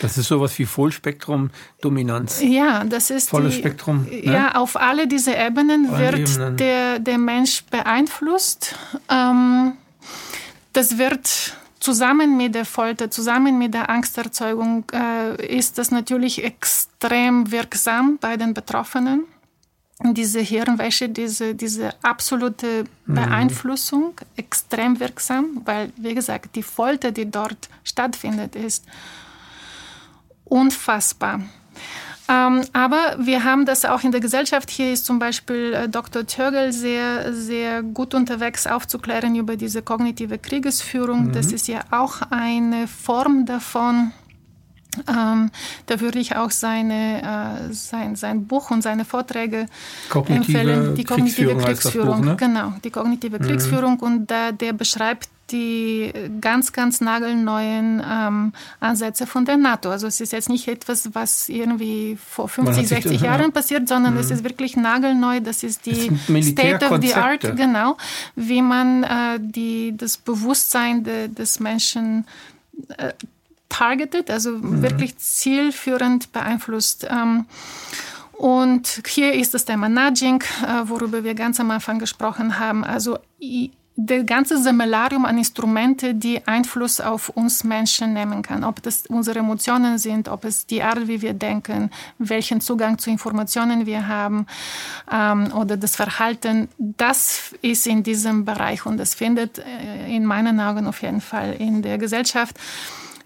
Das 0.00 0.16
ist 0.16 0.28
sowas 0.28 0.56
wie 0.60 0.64
Vollspektrum-Dominanz. 0.64 2.42
Ja, 2.42 2.84
das 2.84 3.10
ist 3.10 3.30
volles 3.30 3.54
die, 3.54 3.58
Spektrum. 3.58 4.04
Ne? 4.04 4.20
Ja, 4.22 4.54
auf 4.54 4.76
alle 4.76 5.08
diese 5.08 5.34
Ebenen 5.34 5.88
Alle 5.92 5.98
wird 5.98 6.30
Ebenen. 6.30 6.56
Der, 6.58 7.00
der 7.00 7.18
Mensch 7.18 7.64
beeinflusst. 7.64 8.76
Ähm, 9.10 9.72
das 10.72 10.96
wird 10.96 11.56
zusammen 11.86 12.36
mit 12.36 12.56
der 12.56 12.64
Folter, 12.64 13.12
zusammen 13.12 13.58
mit 13.58 13.72
der 13.72 13.88
Angsterzeugung 13.88 14.82
äh, 14.92 15.56
ist 15.56 15.78
das 15.78 15.92
natürlich 15.92 16.42
extrem 16.42 17.52
wirksam 17.52 18.18
bei 18.20 18.36
den 18.36 18.54
Betroffenen. 18.54 19.24
Diese 20.02 20.40
Hirnwäsche, 20.40 21.08
diese, 21.08 21.54
diese 21.54 21.94
absolute 22.02 22.86
mhm. 23.06 23.14
Beeinflussung, 23.14 24.06
mhm. 24.06 24.26
extrem 24.36 24.98
wirksam, 24.98 25.62
weil, 25.64 25.92
wie 25.96 26.16
gesagt, 26.16 26.56
die 26.56 26.64
Folter, 26.64 27.12
die 27.12 27.30
dort 27.30 27.68
stattfindet, 27.84 28.56
ist 28.56 28.84
unfassbar. 30.44 31.40
Ähm, 32.28 32.62
aber 32.72 33.16
wir 33.18 33.44
haben 33.44 33.66
das 33.66 33.84
auch 33.84 34.02
in 34.02 34.10
der 34.10 34.20
Gesellschaft. 34.20 34.70
Hier 34.70 34.92
ist 34.92 35.06
zum 35.06 35.18
Beispiel 35.18 35.74
äh, 35.74 35.88
Dr. 35.88 36.26
Törgel 36.26 36.72
sehr, 36.72 37.32
sehr 37.32 37.82
gut 37.82 38.14
unterwegs 38.14 38.66
aufzuklären 38.66 39.36
über 39.36 39.56
diese 39.56 39.82
kognitive 39.82 40.38
Kriegesführung. 40.38 41.26
Mhm. 41.26 41.32
Das 41.32 41.52
ist 41.52 41.68
ja 41.68 41.80
auch 41.90 42.22
eine 42.30 42.88
Form 42.88 43.46
davon. 43.46 44.12
Ähm, 45.08 45.50
da 45.86 46.00
würde 46.00 46.18
ich 46.18 46.36
auch 46.36 46.50
seine, 46.50 47.68
äh, 47.70 47.72
sein, 47.72 48.16
sein 48.16 48.46
Buch 48.46 48.70
und 48.70 48.82
seine 48.82 49.04
Vorträge 49.04 49.66
kognitive 50.08 50.58
empfehlen. 50.58 50.94
Die 50.94 51.04
kognitive 51.04 51.56
Kriegsführung, 51.56 51.64
Kriegsführung 51.64 52.18
Buch, 52.18 52.26
ne? 52.26 52.36
genau, 52.36 52.72
die 52.84 52.90
kognitive 52.90 53.38
mhm. 53.38 53.42
Kriegsführung. 53.42 54.00
Und 54.00 54.30
da, 54.30 54.52
der 54.52 54.72
beschreibt 54.72 55.28
die 55.50 56.12
ganz, 56.40 56.72
ganz 56.72 57.00
nagelneuen 57.00 58.02
ähm, 58.08 58.52
Ansätze 58.80 59.26
von 59.26 59.44
der 59.44 59.56
NATO. 59.56 59.90
Also 59.90 60.06
es 60.06 60.20
ist 60.20 60.32
jetzt 60.32 60.48
nicht 60.48 60.66
etwas, 60.68 61.14
was 61.14 61.48
irgendwie 61.48 62.18
vor 62.20 62.48
50, 62.48 62.88
60 62.88 63.20
Jahren 63.20 63.52
passiert, 63.52 63.88
sondern 63.88 64.14
mhm. 64.14 64.20
es 64.20 64.30
ist 64.30 64.44
wirklich 64.44 64.76
nagelneu. 64.76 65.40
Das 65.40 65.62
ist 65.62 65.86
die 65.86 66.10
State 66.42 66.84
of 66.84 67.00
the 67.00 67.14
Art, 67.14 67.56
genau, 67.56 67.96
wie 68.34 68.62
man 68.62 69.04
äh, 69.04 69.38
die, 69.40 69.96
das 69.96 70.16
Bewusstsein 70.16 71.04
de, 71.04 71.28
des 71.28 71.60
Menschen 71.60 72.26
targetet, 73.68 74.30
also 74.30 74.52
mhm. 74.52 74.82
wirklich 74.82 75.16
zielführend 75.18 76.32
beeinflusst. 76.32 77.06
Ähm, 77.10 77.46
und 78.32 79.02
hier 79.06 79.32
ist 79.32 79.54
das 79.54 79.64
Thema 79.64 79.88
Nudging, 79.88 80.42
äh, 80.62 80.88
worüber 80.88 81.24
wir 81.24 81.34
ganz 81.34 81.58
am 81.58 81.70
Anfang 81.70 81.98
gesprochen 81.98 82.58
haben. 82.58 82.84
Also 82.84 83.18
das 83.96 84.26
ganze 84.26 84.62
Sammellarium 84.62 85.24
an 85.24 85.38
Instrumente, 85.38 86.14
die 86.14 86.46
Einfluss 86.46 87.00
auf 87.00 87.30
uns 87.30 87.64
Menschen 87.64 88.12
nehmen 88.12 88.42
kann. 88.42 88.62
Ob 88.62 88.82
das 88.82 89.06
unsere 89.06 89.38
Emotionen 89.38 89.96
sind, 89.96 90.28
ob 90.28 90.44
es 90.44 90.66
die 90.66 90.82
Art, 90.82 91.08
wie 91.08 91.22
wir 91.22 91.32
denken, 91.32 91.90
welchen 92.18 92.60
Zugang 92.60 92.98
zu 92.98 93.08
Informationen 93.08 93.86
wir 93.86 94.06
haben 94.06 94.46
ähm, 95.10 95.50
oder 95.54 95.78
das 95.78 95.96
Verhalten, 95.96 96.68
das 96.76 97.54
ist 97.62 97.86
in 97.86 98.02
diesem 98.02 98.44
Bereich 98.44 98.84
und 98.84 98.98
das 98.98 99.14
findet 99.14 99.58
äh, 99.60 100.14
in 100.14 100.26
meinen 100.26 100.60
Augen 100.60 100.86
auf 100.86 101.00
jeden 101.00 101.22
Fall 101.22 101.54
in 101.58 101.80
der 101.80 101.96
Gesellschaft 101.96 102.56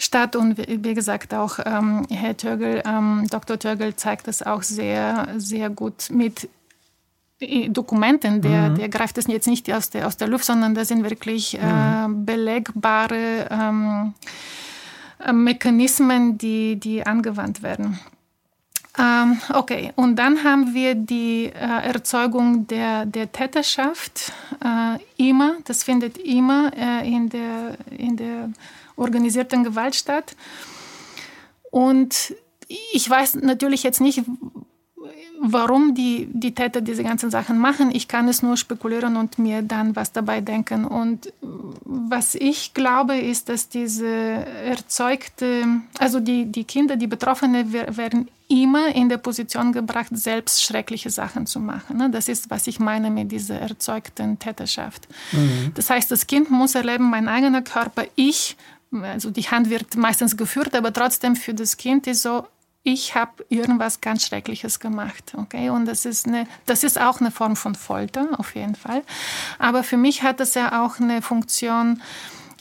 statt. 0.01 0.35
Und 0.35 0.57
wie 0.59 0.95
gesagt, 0.95 1.33
auch 1.35 1.59
ähm, 1.65 2.07
Herr 2.11 2.37
Törgel, 2.37 2.83
ähm, 2.85 3.27
Dr. 3.31 3.59
Törgel 3.59 3.95
zeigt 3.95 4.27
das 4.27 4.43
auch 4.43 4.63
sehr, 4.63 5.29
sehr 5.37 5.71
gut 5.71 6.11
mit 6.11 6.49
Dokumenten, 7.69 8.43
der, 8.43 8.69
mhm. 8.69 8.75
der 8.75 8.89
greift 8.91 9.17
das 9.17 9.27
jetzt 9.27 9.47
nicht 9.47 9.73
aus 9.73 9.89
der, 9.89 10.07
aus 10.07 10.19
der 10.19 10.29
Luft, 10.29 10.45
sondern 10.45 10.75
das 10.75 10.89
sind 10.89 11.05
wirklich 11.05 11.59
äh, 11.59 12.07
mhm. 12.07 12.27
belegbare 12.27 13.49
ähm, 13.51 14.13
äh, 15.25 15.33
Mechanismen, 15.33 16.37
die, 16.37 16.77
die 16.77 17.07
angewandt 17.07 17.63
werden. 17.63 17.99
Ähm, 18.99 19.41
okay, 19.55 19.93
und 19.97 20.17
dann 20.17 20.45
haben 20.45 20.75
wir 20.75 20.95
die 20.95 21.47
äh, 21.47 21.89
Erzeugung 21.89 22.67
der, 22.67 23.07
der 23.07 23.33
Täterschaft 23.33 24.33
äh, 24.63 24.99
immer, 25.17 25.55
das 25.65 25.85
findet 25.85 26.19
immer 26.19 26.73
äh, 26.77 27.09
in, 27.09 27.31
der, 27.31 27.77
in 27.97 28.17
der 28.17 28.51
organisierten 29.01 29.65
Gewalt 29.65 29.95
statt. 29.95 30.37
Und 31.71 32.35
ich 32.93 33.09
weiß 33.09 33.37
natürlich 33.37 33.83
jetzt 33.83 34.01
nicht, 34.01 34.23
warum 35.41 35.95
die, 35.95 36.29
die 36.33 36.55
Täter 36.55 36.83
diese 36.83 37.03
ganzen 37.03 37.31
Sachen 37.31 37.59
machen. 37.59 37.91
Ich 37.95 38.09
kann 38.09 38.29
es 38.29 38.43
nur 38.43 38.57
spekulieren 38.57 39.17
und 39.17 39.39
mir 39.39 39.63
dann 39.63 39.97
was 39.97 40.13
dabei 40.13 40.41
denken. 40.43 40.85
Und 40.85 41.33
was 41.41 42.35
ich 42.35 42.75
glaube, 42.75 43.17
ist, 43.17 43.49
dass 43.49 43.69
diese 43.69 44.07
erzeugte, 44.07 45.65
also 45.99 46.21
die, 46.21 46.45
die 46.45 46.65
Kinder, 46.65 46.97
die 46.97 47.07
Betroffenen 47.07 47.73
werden 47.73 48.29
immer 48.49 48.95
in 48.95 49.09
der 49.09 49.17
Position 49.17 49.73
gebracht, 49.73 50.09
selbst 50.13 50.63
schreckliche 50.63 51.09
Sachen 51.09 51.47
zu 51.47 51.61
machen. 51.61 51.97
Ne? 51.97 52.11
Das 52.11 52.29
ist, 52.29 52.51
was 52.51 52.67
ich 52.67 52.79
meine 52.79 53.11
mit 53.11 53.33
dieser 53.33 53.59
erzeugten 53.61 54.39
Täterschaft. 54.39 55.09
Mhm. 55.33 55.71
Das 55.75 55.89
heißt, 55.89 56.11
das 56.11 56.27
Kind 56.27 56.51
muss 56.51 56.75
erleben, 56.75 57.09
mein 57.09 57.29
eigener 57.29 57.63
Körper, 57.63 58.05
ich, 58.17 58.57
also 58.93 59.31
die 59.31 59.43
Hand 59.43 59.71
wird 59.71 59.97
meistens 59.97 60.37
geführt, 60.37 60.75
aber 60.75 60.93
trotzdem 60.93 61.37
für 61.37 61.55
das 61.55 61.77
Kind 61.77 62.07
ist 62.07 62.23
so, 62.23 62.47
ich 62.83 63.15
habe 63.15 63.45
irgendwas 63.49 64.01
ganz 64.01 64.27
Schreckliches 64.27 64.81
gemacht. 64.81 65.35
Okay? 65.37 65.71
Und 65.71 65.87
das 65.87 66.05
ist, 66.05 66.27
eine, 66.27 66.47
das 66.67 66.83
ist 66.83 67.01
auch 67.01 67.21
eine 67.21 67.31
Form 67.31 67.57
von 67.57 67.75
Folter, 67.75 68.29
auf 68.39 68.55
jeden 68.55 68.75
Fall. 68.75 69.03
Aber 69.59 69.83
für 69.83 69.97
mich 69.97 70.23
hat 70.23 70.41
das 70.41 70.55
ja 70.55 70.85
auch 70.85 70.99
eine 70.99 71.23
Funktion, 71.23 72.01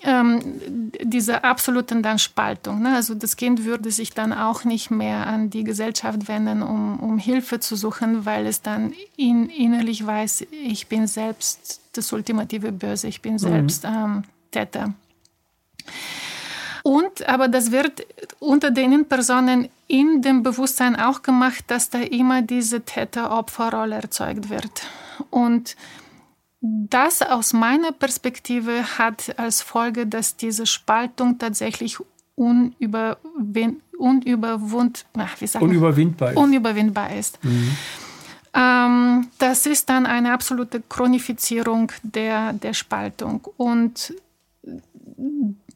ähm, 0.04 0.92
diese 1.02 1.44
absoluten 1.44 2.04
dann 2.04 2.20
Spaltung. 2.20 2.82
Ne? 2.82 2.96
Also 2.96 3.16
das 3.16 3.36
Kind 3.36 3.66
würde 3.66 3.92
sich 3.92 4.12
dann 4.12 4.34
auch 4.34 4.64
nicht 4.64 4.92
mehr 4.92 5.28
an 5.28 5.50
die 5.50 5.64
Gesellschaft 5.64 6.28
wenden, 6.28 6.62
um, 6.62 7.00
um 7.00 7.18
Hilfe 7.18 7.60
zu 7.60 7.76
suchen, 7.76 8.26
weil 8.26 8.46
es 8.46 8.62
dann 8.62 8.94
in, 9.18 9.50
innerlich 9.50 10.06
weiß, 10.06 10.46
ich 10.52 10.88
bin 10.88 11.08
selbst 11.08 11.82
das 11.94 12.12
ultimative 12.14 12.72
Böse, 12.72 13.08
ich 13.08 13.22
bin 13.22 13.34
mhm. 13.34 13.40
selbst 13.40 13.84
mhm. 13.84 13.90
ähm, 13.90 14.24
Täter. 14.52 14.94
Und, 16.84 17.28
aber 17.28 17.48
das 17.48 17.72
wird 17.72 18.06
unter 18.40 18.72
den 18.72 19.06
Personen 19.06 19.70
in 19.88 20.22
dem 20.22 20.44
Bewusstsein 20.44 20.96
auch 20.96 21.22
gemacht, 21.22 21.66
dass 21.68 21.90
da 21.90 22.00
immer 22.00 22.42
diese 22.42 22.82
Täter-Opfer-Rolle 22.82 23.96
erzeugt 23.96 24.50
wird. 24.50 24.84
Und 25.30 25.76
das 26.62 27.22
aus 27.22 27.54
meiner 27.54 27.92
Perspektive 27.92 28.98
hat 28.98 29.38
als 29.38 29.62
Folge, 29.62 30.08
dass 30.08 30.38
diese 30.38 30.66
Spaltung 30.66 31.38
tatsächlich 31.38 31.98
unüberwin 32.36 33.82
unüberwund, 34.00 35.06
unüberwindbar 35.60 36.32
ist. 36.32 36.38
Unüberwindbar 36.38 37.16
ist. 37.16 37.44
Mhm. 37.44 37.78
Ähm, 38.54 39.28
das 39.38 39.66
ist 39.66 39.90
dann 39.90 40.06
eine 40.06 40.34
absolute 40.34 40.82
Chronifizierung 40.88 41.92
der, 42.02 42.54
der 42.54 42.74
Spaltung. 42.74 43.42
Und 43.58 44.14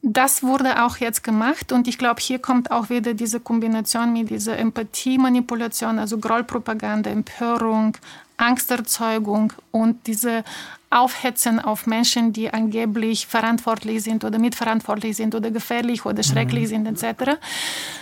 das 0.06 0.42
wurde 0.42 0.84
auch 0.84 0.98
jetzt 0.98 1.24
gemacht 1.24 1.72
und 1.72 1.88
ich 1.88 1.96
glaube, 1.96 2.20
hier 2.20 2.38
kommt 2.38 2.70
auch 2.70 2.90
wieder 2.90 3.14
diese 3.14 3.40
Kombination 3.40 4.12
mit 4.12 4.28
dieser 4.28 4.58
Empathie-Manipulation, 4.58 5.98
also 5.98 6.18
Grollpropaganda, 6.18 7.10
Empörung, 7.10 7.96
Angsterzeugung 8.36 9.54
und 9.70 10.06
diese 10.06 10.44
Aufhetzen 10.90 11.58
auf 11.58 11.86
Menschen, 11.86 12.34
die 12.34 12.52
angeblich 12.52 13.26
verantwortlich 13.26 14.02
sind 14.02 14.24
oder 14.24 14.38
mitverantwortlich 14.38 15.16
sind 15.16 15.34
oder 15.34 15.50
gefährlich 15.50 16.04
oder 16.04 16.22
schrecklich 16.22 16.64
mhm. 16.64 16.84
sind 16.86 17.02
etc., 17.02 17.38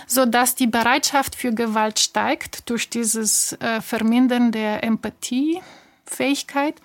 so 0.05 0.25
dass 0.25 0.55
die 0.55 0.67
Bereitschaft 0.67 1.35
für 1.35 1.53
Gewalt 1.53 1.99
steigt 1.99 2.69
durch 2.69 2.89
dieses 2.89 3.53
äh, 3.53 3.79
Vermindern 3.79 4.51
der 4.51 4.83
Empathiefähigkeit, 4.83 6.75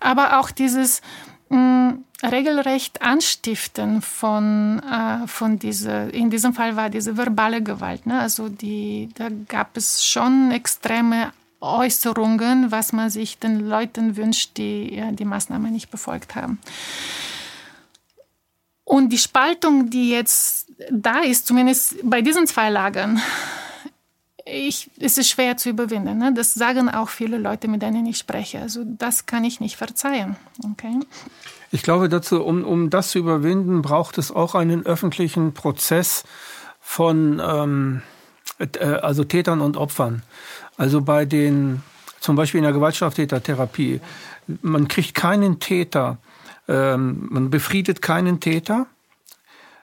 aber 0.00 0.40
auch 0.40 0.50
dieses 0.50 1.02
mh, 1.48 1.98
regelrecht 2.22 3.02
Anstiften 3.02 4.02
von, 4.02 4.80
äh, 4.80 5.26
von 5.26 5.58
dieser, 5.58 6.12
in 6.12 6.30
diesem 6.30 6.54
Fall 6.54 6.76
war 6.76 6.90
diese 6.90 7.16
verbale 7.16 7.62
Gewalt. 7.62 8.06
Ne? 8.06 8.20
Also 8.20 8.48
die, 8.48 9.10
da 9.14 9.28
gab 9.48 9.76
es 9.76 10.04
schon 10.04 10.50
extreme 10.50 11.32
Äußerungen, 11.60 12.70
was 12.70 12.92
man 12.92 13.10
sich 13.10 13.38
den 13.38 13.68
Leuten 13.68 14.16
wünscht, 14.16 14.56
die 14.56 14.94
ja, 14.94 15.10
die 15.10 15.24
Maßnahmen 15.24 15.72
nicht 15.72 15.90
befolgt 15.90 16.34
haben. 16.34 16.58
Und 18.84 19.08
die 19.08 19.18
Spaltung, 19.18 19.90
die 19.90 20.10
jetzt 20.10 20.70
da 20.90 21.18
ist, 21.18 21.46
zumindest 21.46 21.96
bei 22.04 22.22
diesen 22.22 22.46
zwei 22.46 22.70
Lagern, 22.70 23.20
ich, 24.46 24.90
es 25.00 25.18
ist 25.18 25.28
schwer 25.28 25.56
zu 25.56 25.70
überwinden. 25.70 26.18
Ne? 26.18 26.32
Das 26.32 26.54
sagen 26.54 26.88
auch 26.88 27.08
viele 27.08 27.36
Leute, 27.36 27.68
mit 27.68 27.82
denen 27.82 28.06
ich 28.06 28.16
spreche. 28.16 28.60
Also 28.60 28.82
das 28.84 29.26
kann 29.26 29.44
ich 29.44 29.60
nicht 29.60 29.76
verzeihen. 29.76 30.36
Okay? 30.64 31.00
Ich 31.72 31.82
glaube, 31.82 32.08
dazu, 32.08 32.42
um, 32.42 32.64
um 32.64 32.88
das 32.88 33.10
zu 33.10 33.18
überwinden, 33.18 33.82
braucht 33.82 34.18
es 34.18 34.30
auch 34.30 34.54
einen 34.54 34.86
öffentlichen 34.86 35.52
Prozess 35.52 36.24
von 36.80 37.42
ähm, 37.44 38.02
äh, 38.58 38.86
also 38.86 39.24
Tätern 39.24 39.60
und 39.60 39.76
Opfern. 39.76 40.22
Also 40.76 41.00
bei 41.00 41.24
den, 41.24 41.82
zum 42.20 42.36
Beispiel 42.36 42.58
in 42.58 42.64
der 42.64 42.72
Gewaltstraftätertherapie, 42.72 44.00
man 44.62 44.86
kriegt 44.86 45.14
keinen 45.14 45.58
Täter, 45.58 46.18
ähm, 46.68 47.26
man 47.30 47.50
befriedet 47.50 48.00
keinen 48.00 48.38
Täter, 48.38 48.86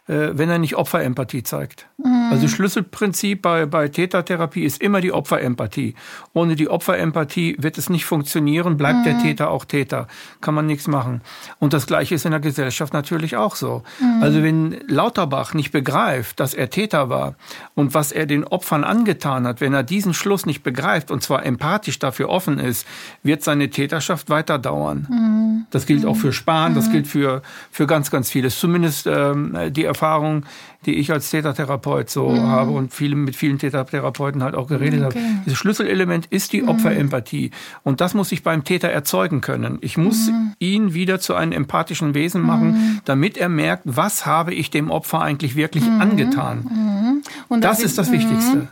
wenn 0.06 0.49
er 0.49 0.60
nicht 0.60 0.76
Opferempathie 0.76 1.43
zeigt. 1.43 1.88
Mhm. 1.97 2.30
Also 2.32 2.47
Schlüsselprinzip 2.47 3.41
bei, 3.41 3.66
bei 3.66 3.88
Tätertherapie 3.88 4.64
ist 4.64 4.82
immer 4.82 4.99
die 4.99 5.12
Opferempathie. 5.12 5.95
Ohne 6.34 6.56
die 6.56 6.68
Opferempathie 6.68 7.56
wird 7.60 7.78
es 7.78 7.89
nicht 7.89 8.06
funktionieren, 8.06 8.76
bleibt 8.76 8.99
mhm. 8.99 9.04
der 9.04 9.20
Täter 9.20 9.49
auch 9.49 9.66
Täter. 9.66 10.08
Kann 10.41 10.56
man 10.56 10.66
nichts 10.66 10.88
machen. 10.88 11.22
Und 11.60 11.74
das 11.74 11.88
Gleiche 11.88 12.16
ist 12.16 12.26
in 12.26 12.32
der 12.32 12.39
Gesellschaft 12.39 12.91
natürlich 12.91 13.38
auch 13.38 13.56
so. 13.56 13.84
Mhm. 13.99 14.24
Also 14.24 14.43
wenn 14.43 14.78
Lauterbach 14.88 15.54
nicht 15.54 15.72
begreift, 15.72 16.39
dass 16.39 16.54
er 16.54 16.70
Täter 16.70 17.10
war 17.10 17.36
und 17.76 17.93
was 17.93 18.12
er 18.12 18.26
den 18.26 18.43
Opfern 18.43 18.84
angetan 18.84 19.47
hat, 19.47 19.62
wenn 19.62 19.74
er 19.74 19.84
diesen 19.84 20.14
Schluss 20.14 20.45
nicht 20.45 20.64
begreift 20.64 21.12
und 21.12 21.24
zwar 21.24 21.45
empathisch 21.45 21.99
dafür 21.99 22.30
offen 22.30 22.60
ist, 22.60 22.86
wird 23.22 23.43
seine 23.43 23.70
Täterschaft 23.70 24.30
weiter 24.30 24.60
dauern. 24.60 25.08
Mhm. 25.10 25.66
Das 25.72 25.86
gilt 25.86 26.06
auch 26.06 26.18
für 26.18 26.34
Spahn, 26.34 26.76
das 26.76 26.88
mhm. 26.88 26.91
gilt 26.91 27.08
für, 27.08 27.41
für 27.72 27.88
ganz, 27.88 28.12
ganz 28.12 28.30
vieles. 28.30 28.60
Zumindest 28.60 29.08
ähm, 29.08 29.58
die 29.72 29.86
Erfahrung, 29.94 30.46
die 30.86 30.96
ich 30.96 31.12
als 31.12 31.30
Tätertherapeut 31.30 32.10
so 32.10 32.30
mhm. 32.30 32.41
habe 32.41 32.72
und 32.72 32.94
viele, 32.94 33.16
mit 33.16 33.36
vielen 33.36 33.60
Tätertherapeuten 33.60 34.44
halt 34.44 34.56
auch 34.56 34.68
geredet 34.68 35.04
okay. 35.06 35.20
habe. 35.20 35.41
Das 35.46 35.56
Schlüsselelement 35.56 36.26
ist 36.28 36.54
die 36.54 36.64
mhm. 36.64 36.70
Opferempathie. 36.70 37.52
Und 37.84 38.02
das 38.02 38.14
muss 38.14 38.32
ich 38.32 38.44
beim 38.44 38.64
Täter 38.64 38.89
erzeugen 38.89 39.41
können. 39.41 39.78
Ich 39.82 39.98
muss 39.98 40.28
mhm. 40.28 40.54
ihn 40.60 40.94
wieder 40.94 41.20
zu 41.20 41.36
einem 41.36 41.52
empathischen 41.52 42.14
Wesen 42.14 42.41
machen, 42.41 42.72
mhm. 42.72 43.00
damit 43.06 43.38
er 43.38 43.50
merkt, 43.50 43.84
was 43.86 44.26
habe 44.26 44.54
ich 44.54 44.72
dem 44.72 44.91
Opfer 44.91 45.22
eigentlich 45.22 45.56
wirklich 45.56 45.86
mhm. 45.86 46.02
angetan. 46.02 46.58
Mhm. 46.60 47.22
Und 47.48 47.64
das, 47.64 47.78
das 47.78 47.86
ist 47.86 47.98
das 47.98 48.12
Wichtigste. 48.12 48.68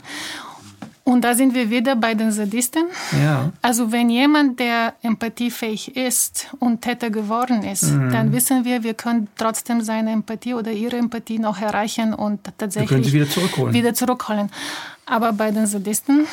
Und 1.04 1.24
da 1.24 1.34
sind 1.34 1.56
wir 1.56 1.70
wieder 1.72 1.96
bei 1.96 2.14
den 2.14 2.32
Sadisten. 2.32 2.84
Ja. 3.24 3.52
Also 3.62 3.92
wenn 3.92 4.10
jemand, 4.10 4.60
der 4.60 4.94
empathiefähig 5.02 5.96
ist 5.96 6.48
und 6.60 6.82
Täter 6.82 7.10
geworden 7.10 7.64
ist, 7.64 7.92
mhm. 7.92 8.12
dann 8.12 8.32
wissen 8.34 8.66
wir, 8.66 8.84
wir 8.84 8.94
können 8.94 9.28
trotzdem 9.36 9.82
seine 9.82 10.12
Empathie 10.12 10.54
oder 10.54 10.72
ihre 10.72 10.98
Empathie 10.98 11.40
noch 11.40 11.60
erreichen 11.60 12.14
und 12.14 12.42
tatsächlich 12.58 12.90
wir 12.90 12.96
können 12.98 13.04
sie 13.04 13.14
wieder 13.14 13.30
zurückholen. 13.30 13.74
Wieder 13.74 13.94
zurückholen. 13.96 14.52
Aber 15.08 15.34
bei 15.34 15.50
den 15.50 15.66
Sadisten 15.66 16.28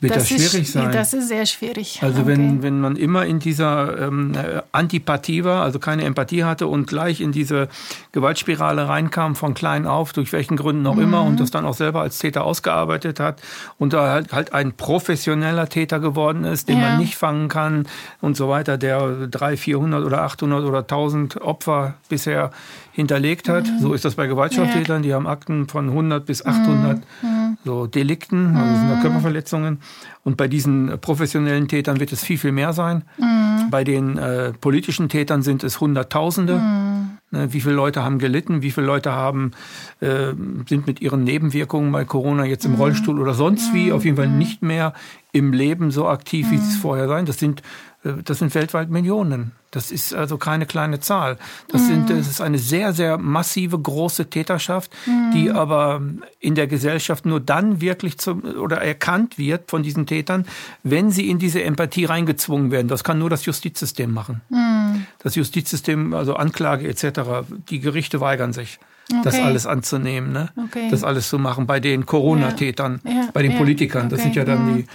wird 0.00 0.16
das, 0.16 0.28
das 0.28 0.28
schwierig 0.28 0.62
ist, 0.62 0.72
sein. 0.72 0.92
Das 0.92 1.12
ist 1.12 1.28
sehr 1.28 1.44
schwierig. 1.44 2.00
Also 2.02 2.22
okay. 2.22 2.28
wenn, 2.28 2.62
wenn 2.62 2.80
man 2.80 2.96
immer 2.96 3.26
in 3.26 3.38
dieser 3.38 4.06
ähm, 4.06 4.32
Antipathie 4.72 5.44
war, 5.44 5.62
also 5.62 5.78
keine 5.78 6.04
Empathie 6.04 6.44
hatte 6.44 6.66
und 6.66 6.86
gleich 6.86 7.20
in 7.20 7.32
diese 7.32 7.68
Gewaltspirale 8.12 8.88
reinkam 8.88 9.36
von 9.36 9.52
klein 9.52 9.86
auf, 9.86 10.12
durch 10.12 10.32
welchen 10.32 10.56
Gründen 10.56 10.86
auch 10.86 10.94
mhm. 10.94 11.02
immer, 11.02 11.22
und 11.22 11.38
das 11.38 11.50
dann 11.50 11.66
auch 11.66 11.74
selber 11.74 12.00
als 12.00 12.18
Täter 12.18 12.44
ausgearbeitet 12.44 13.20
hat 13.20 13.42
und 13.78 13.92
da 13.92 14.10
halt, 14.10 14.32
halt 14.32 14.54
ein 14.54 14.72
professioneller 14.72 15.68
Täter 15.68 16.00
geworden 16.00 16.44
ist, 16.44 16.68
den 16.68 16.80
ja. 16.80 16.88
man 16.88 16.98
nicht 16.98 17.16
fangen 17.16 17.48
kann 17.48 17.86
und 18.20 18.36
so 18.36 18.48
weiter, 18.48 18.78
der 18.78 19.26
300, 19.26 19.58
400 19.58 20.04
oder 20.04 20.22
800 20.22 20.64
oder 20.64 20.78
1000 20.80 21.42
Opfer 21.42 21.94
bisher 22.08 22.50
hinterlegt 22.92 23.48
hat. 23.48 23.66
Mhm. 23.66 23.80
So 23.80 23.92
ist 23.94 24.04
das 24.04 24.14
bei 24.14 24.26
Gewaltstraftätern. 24.26 25.02
Die 25.02 25.14
haben 25.14 25.26
Akten 25.26 25.68
von 25.68 25.88
100 25.88 26.24
bis 26.24 26.44
800 26.44 26.98
mhm. 27.22 27.49
So 27.64 27.86
Delikten, 27.86 28.56
also 28.56 28.96
mhm. 28.96 29.00
Körperverletzungen. 29.00 29.78
Und 30.24 30.36
bei 30.36 30.48
diesen 30.48 30.98
professionellen 31.00 31.68
Tätern 31.68 32.00
wird 32.00 32.12
es 32.12 32.22
viel, 32.22 32.38
viel 32.38 32.52
mehr 32.52 32.72
sein. 32.72 33.04
Mhm. 33.18 33.70
Bei 33.70 33.84
den 33.84 34.18
äh, 34.18 34.52
politischen 34.52 35.08
Tätern 35.08 35.42
sind 35.42 35.64
es 35.64 35.80
Hunderttausende. 35.80 36.56
Mhm. 36.56 36.90
Ne, 37.32 37.52
wie 37.52 37.60
viele 37.60 37.74
Leute 37.74 38.02
haben 38.02 38.18
gelitten? 38.18 38.62
Wie 38.62 38.72
viele 38.72 38.86
Leute 38.86 39.12
haben, 39.12 39.52
äh, 40.00 40.32
sind 40.68 40.86
mit 40.86 41.00
ihren 41.00 41.22
Nebenwirkungen 41.22 41.92
bei 41.92 42.04
Corona 42.04 42.44
jetzt 42.44 42.64
im 42.64 42.72
mhm. 42.72 42.78
Rollstuhl 42.78 43.20
oder 43.20 43.34
sonst 43.34 43.72
wie? 43.72 43.92
Auf 43.92 44.04
jeden 44.04 44.16
Fall 44.16 44.28
nicht 44.28 44.62
mehr 44.62 44.94
im 45.32 45.52
Leben 45.52 45.92
so 45.92 46.08
aktiv, 46.08 46.50
wie 46.50 46.58
sie 46.58 46.68
es 46.68 46.76
vorher 46.76 47.06
sein. 47.06 47.26
Das 47.26 47.38
sind 47.38 47.62
das 48.02 48.38
sind 48.38 48.54
weltweit 48.54 48.88
Millionen. 48.88 49.52
Das 49.70 49.92
ist 49.92 50.14
also 50.14 50.38
keine 50.38 50.66
kleine 50.66 51.00
Zahl. 51.00 51.36
Das, 51.68 51.86
sind, 51.86 52.08
mhm. 52.08 52.16
das 52.16 52.28
ist 52.28 52.40
eine 52.40 52.58
sehr, 52.58 52.92
sehr 52.92 53.18
massive, 53.18 53.78
große 53.78 54.28
Täterschaft, 54.30 54.90
mm. 55.06 55.30
die 55.32 55.50
aber 55.50 56.00
in 56.40 56.56
der 56.56 56.66
Gesellschaft 56.66 57.24
nur 57.24 57.38
dann 57.40 57.80
wirklich 57.80 58.18
zum, 58.18 58.42
oder 58.42 58.78
erkannt 58.78 59.38
wird 59.38 59.70
von 59.70 59.82
diesen 59.82 60.06
Tätern, 60.06 60.46
wenn 60.82 61.10
sie 61.12 61.28
in 61.28 61.38
diese 61.38 61.62
Empathie 61.62 62.06
reingezwungen 62.06 62.72
werden. 62.72 62.88
Das 62.88 63.04
kann 63.04 63.18
nur 63.18 63.30
das 63.30 63.44
Justizsystem 63.44 64.12
machen. 64.12 64.40
Mm. 64.48 65.04
Das 65.22 65.36
Justizsystem, 65.36 66.14
also 66.14 66.34
Anklage 66.34 66.88
etc., 66.88 67.46
die 67.68 67.80
Gerichte 67.80 68.20
weigern 68.20 68.52
sich. 68.52 68.80
Okay. 69.12 69.22
das 69.24 69.40
alles 69.40 69.66
anzunehmen, 69.66 70.32
ne? 70.32 70.50
Okay. 70.56 70.88
das 70.88 71.02
alles 71.02 71.28
zu 71.28 71.38
machen 71.38 71.66
bei 71.66 71.80
den 71.80 72.06
Corona-Tätern, 72.06 73.00
ja. 73.04 73.10
ja. 73.10 73.28
bei 73.32 73.42
den 73.42 73.52
ja. 73.52 73.58
Politikern. 73.58 74.08
Das 74.08 74.20
okay. 74.20 74.28
sind 74.28 74.36
ja 74.36 74.44
dann 74.44 74.76
die 74.76 74.86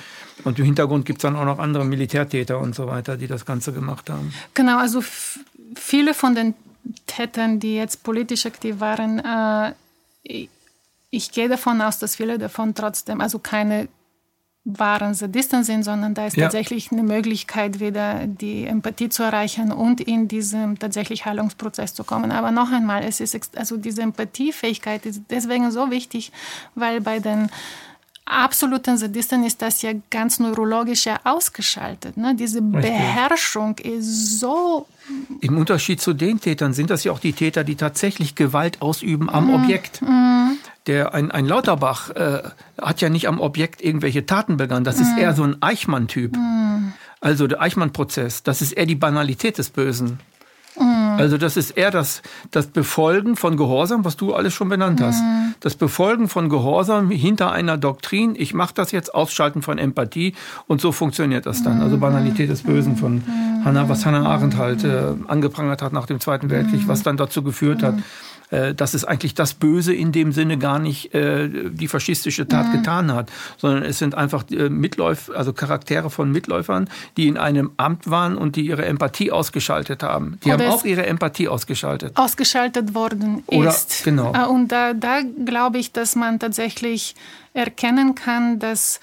und 0.46 0.60
im 0.60 0.66
Hintergrund 0.66 1.06
gibt 1.06 1.20
es 1.20 1.24
dann 1.24 1.36
auch 1.36 1.44
noch 1.44 1.60
andere 1.60 1.84
Militärtäter 1.84 2.60
und 2.60 2.76
so 2.76 2.88
weiter, 2.88 3.18
die 3.18 3.28
das 3.28 3.46
Ganze 3.46 3.74
gemacht 3.74 4.10
haben. 4.10 4.34
Genau, 4.54 4.78
also 4.78 5.04
viele 5.76 6.14
von 6.14 6.36
den 6.36 6.54
Tätern, 7.08 7.60
die 7.60 7.76
jetzt 7.76 8.04
politisch 8.04 8.46
aktiv 8.46 8.80
waren, 8.80 9.20
äh, 9.20 9.74
ich, 11.10 11.32
gehe 11.32 11.50
davon 11.50 11.82
aus, 11.82 12.00
dass 12.00 12.16
viele 12.16 12.38
davon 12.38 12.74
trotzdem, 12.76 13.22
also 13.22 13.40
keine 13.40 13.88
wahren 14.66 15.14
Sadisten 15.14 15.64
sind, 15.64 15.84
sondern 15.84 16.16
da 16.16 16.26
ist 16.26 16.36
ja. 16.36 16.44
tatsächlich 16.44 16.92
eine 16.92 17.04
Möglichkeit, 17.04 17.80
wieder 17.80 18.26
die 18.26 18.66
Empathie 18.66 19.10
zu 19.10 19.22
erreichen 19.22 19.72
und 19.72 20.02
in 20.02 20.28
diesem 20.28 20.80
tatsächlich 20.80 21.26
Heilungsprozess 21.26 21.94
zu 21.94 22.04
kommen. 22.04 22.32
Aber 22.32 22.50
noch 22.50 22.72
einmal, 22.72 23.04
es 23.04 23.20
ist 23.20 23.58
also 23.58 23.78
diese 23.78 24.02
Empathiefähigkeit 24.02 25.06
ist 25.06 25.22
deswegen 25.30 25.70
so 25.72 25.92
wichtig, 25.92 26.32
weil 26.74 27.00
bei 27.00 27.20
den 27.20 27.50
absoluten 28.26 28.98
Sadisten 28.98 29.44
ist 29.44 29.62
das 29.62 29.82
ja 29.82 29.92
ganz 30.10 30.40
neurologisch 30.40 31.06
ja 31.06 31.20
ausgeschaltet. 31.24 32.18
Ne? 32.18 32.36
Diese 32.36 32.60
Richtig. 32.60 32.82
Beherrschung 32.82 33.78
ist 33.78 34.40
so. 34.40 34.88
Im 35.42 35.58
Unterschied 35.58 36.02
zu 36.02 36.14
den 36.14 36.42
Tätern 36.42 36.74
sind 36.74 36.90
das 36.90 37.04
ja 37.04 37.12
auch 37.12 37.20
die 37.20 37.34
Täter, 37.34 37.64
die 37.64 37.76
tatsächlich 37.76 38.36
Gewalt 38.36 38.82
ausüben 38.82 39.30
am 39.30 39.48
mm. 39.48 39.54
Objekt. 39.54 40.02
Mm. 40.02 40.58
Der, 40.88 41.14
ein, 41.14 41.32
ein 41.32 41.46
Lauterbach 41.46 42.10
äh, 42.12 42.42
hat 42.82 43.02
ja 43.02 43.10
nicht 43.10 43.28
am 43.28 43.40
Objekt 43.40 43.82
irgendwelche 43.84 44.26
Taten 44.26 44.58
begangen. 44.58 44.84
Das 44.84 44.98
mm. 44.98 45.02
ist 45.02 45.18
eher 45.18 45.34
so 45.34 45.44
ein 45.44 45.62
Eichmann-Typ. 45.62 46.36
Mm. 46.36 46.94
Also 47.22 47.48
der 47.48 47.62
Eichmann-Prozess, 47.62 48.44
das 48.44 48.62
ist 48.62 48.72
eher 48.74 48.86
die 48.86 48.96
Banalität 48.96 49.58
des 49.58 49.70
Bösen. 49.70 50.20
Mhm. 50.80 51.16
Also 51.18 51.38
das 51.38 51.58
ist 51.58 51.72
eher 51.72 51.92
das, 51.92 52.22
das 52.52 52.68
Befolgen 52.68 53.36
von 53.36 53.58
Gehorsam, 53.58 54.06
was 54.06 54.18
du 54.18 54.34
alles 54.34 54.54
schon 54.54 54.70
benannt 54.70 55.02
hast. 55.02 55.22
Das 55.60 55.76
Befolgen 55.76 56.30
von 56.30 56.50
Gehorsam 56.50 57.10
hinter 57.10 57.52
einer 57.52 57.78
Doktrin, 57.78 58.36
ich 58.38 58.54
mache 58.54 58.74
das 58.74 58.92
jetzt, 58.92 59.14
Ausschalten 59.14 59.62
von 59.62 59.78
Empathie 59.78 60.34
und 60.68 60.82
so 60.82 60.92
funktioniert 60.92 61.46
das 61.46 61.64
dann. 61.64 61.82
Also 61.82 61.98
Banalität 61.98 62.50
des 62.50 62.64
Bösen 62.64 62.98
von 62.98 63.24
Hannah, 63.64 63.90
was 63.90 64.06
Hannah 64.06 64.26
Arendt 64.26 64.58
halt 64.58 64.84
äh, 64.84 65.14
angeprangert 65.28 65.82
hat 65.82 65.94
nach 65.94 66.06
dem 66.06 66.20
Zweiten 66.20 66.50
Weltkrieg, 66.50 66.88
was 66.88 67.04
dann 67.04 67.18
dazu 67.18 67.42
geführt 67.42 67.84
hat, 67.84 67.96
dass 68.50 68.94
es 68.94 69.06
eigentlich 69.06 69.34
das 69.34 69.54
Böse 69.54 69.94
in 69.94 70.12
dem 70.12 70.32
Sinne 70.32 70.58
gar 70.58 70.80
nicht 70.80 71.14
äh, 71.14 71.50
die 71.70 71.88
faschistische 71.88 72.48
Tat 72.48 72.68
mhm. 72.68 72.72
getan 72.74 73.14
hat, 73.14 73.32
sondern 73.58 73.84
es 73.84 74.00
sind 74.00 74.16
einfach 74.16 74.44
äh, 74.52 74.70
Mitläuf, 74.70 75.32
also 75.34 75.54
Charaktere 75.54 76.10
von 76.10 76.32
Mitläufern, 76.32 76.90
die 77.18 77.28
in 77.28 77.38
einem 77.38 77.72
Amt 77.78 78.10
waren 78.10 78.38
und 78.38 78.56
die 78.56 78.66
ihre 78.66 78.86
Empathie 78.86 79.32
ausgeschaltet 79.32 80.04
haben. 80.04 80.40
Die 80.44 80.54
Oder 80.54 80.66
haben 80.66 80.74
auch 80.74 80.86
ihre 80.86 81.06
Empathie 81.06 81.48
ausgeschaltet. 81.48 82.16
Ausgeschaltet 82.16 82.94
worden 82.94 83.44
Oder, 83.48 83.70
ist. 83.70 84.04
Genau. 84.04 84.34
Äh, 84.34 84.48
und 84.48 84.72
da, 84.72 84.94
da 84.94 85.22
glaube 85.46 85.78
ich, 85.78 85.92
dass 85.92 86.16
man 86.16 86.40
tatsächlich 86.40 87.16
erkennen 87.54 88.16
kann, 88.16 88.60
dass 88.60 89.00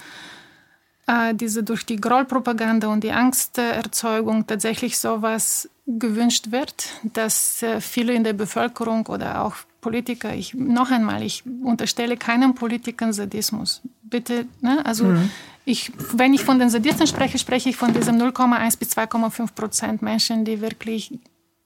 äh, 1.06 1.34
diese 1.34 1.62
durch 1.62 1.84
die 1.84 1.96
Grollpropaganda 1.96 2.88
und 2.88 3.02
die 3.04 3.12
Angsterzeugung 3.12 4.46
tatsächlich 4.46 4.98
sowas 4.98 5.68
gewünscht 5.86 6.50
wird, 6.50 6.90
dass 7.02 7.62
äh, 7.62 7.80
viele 7.80 8.12
in 8.14 8.24
der 8.24 8.32
Bevölkerung 8.32 9.06
oder 9.06 9.44
auch 9.44 9.56
Politiker, 9.80 10.32
ich 10.32 10.54
noch 10.54 10.90
einmal, 10.92 11.22
ich 11.22 11.42
unterstelle 11.62 12.16
keinem 12.16 12.54
Politikern 12.54 13.12
Sadismus. 13.12 13.82
Bitte, 14.02 14.46
ne? 14.60 14.84
also 14.86 15.06
mhm. 15.06 15.30
ich, 15.64 15.90
wenn 16.12 16.34
ich 16.34 16.44
von 16.44 16.60
den 16.60 16.70
Sadisten 16.70 17.06
spreche, 17.06 17.38
spreche 17.38 17.68
ich 17.68 17.76
von 17.76 17.92
diesem 17.92 18.16
0,1 18.16 18.78
bis 18.78 18.90
2,5 18.96 19.54
Prozent 19.54 20.02
Menschen, 20.02 20.44
die 20.44 20.60
wirklich 20.60 21.18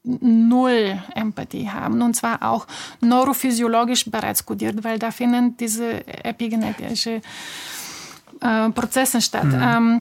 null 0.03 1.03
Empathie 1.15 1.69
haben 1.69 2.01
und 2.01 2.15
zwar 2.15 2.43
auch 2.43 2.67
neurophysiologisch 3.01 4.09
bereits 4.09 4.47
kodiert, 4.47 4.85
weil 4.85 4.99
da 4.99 5.11
finden 5.11 5.57
diese 5.57 6.07
epigenetische 6.07 7.21
äh, 8.47 8.71
Prozessen 8.71 9.21
statt. 9.21 9.45
Mhm. 9.45 9.63
Ähm, 9.63 9.99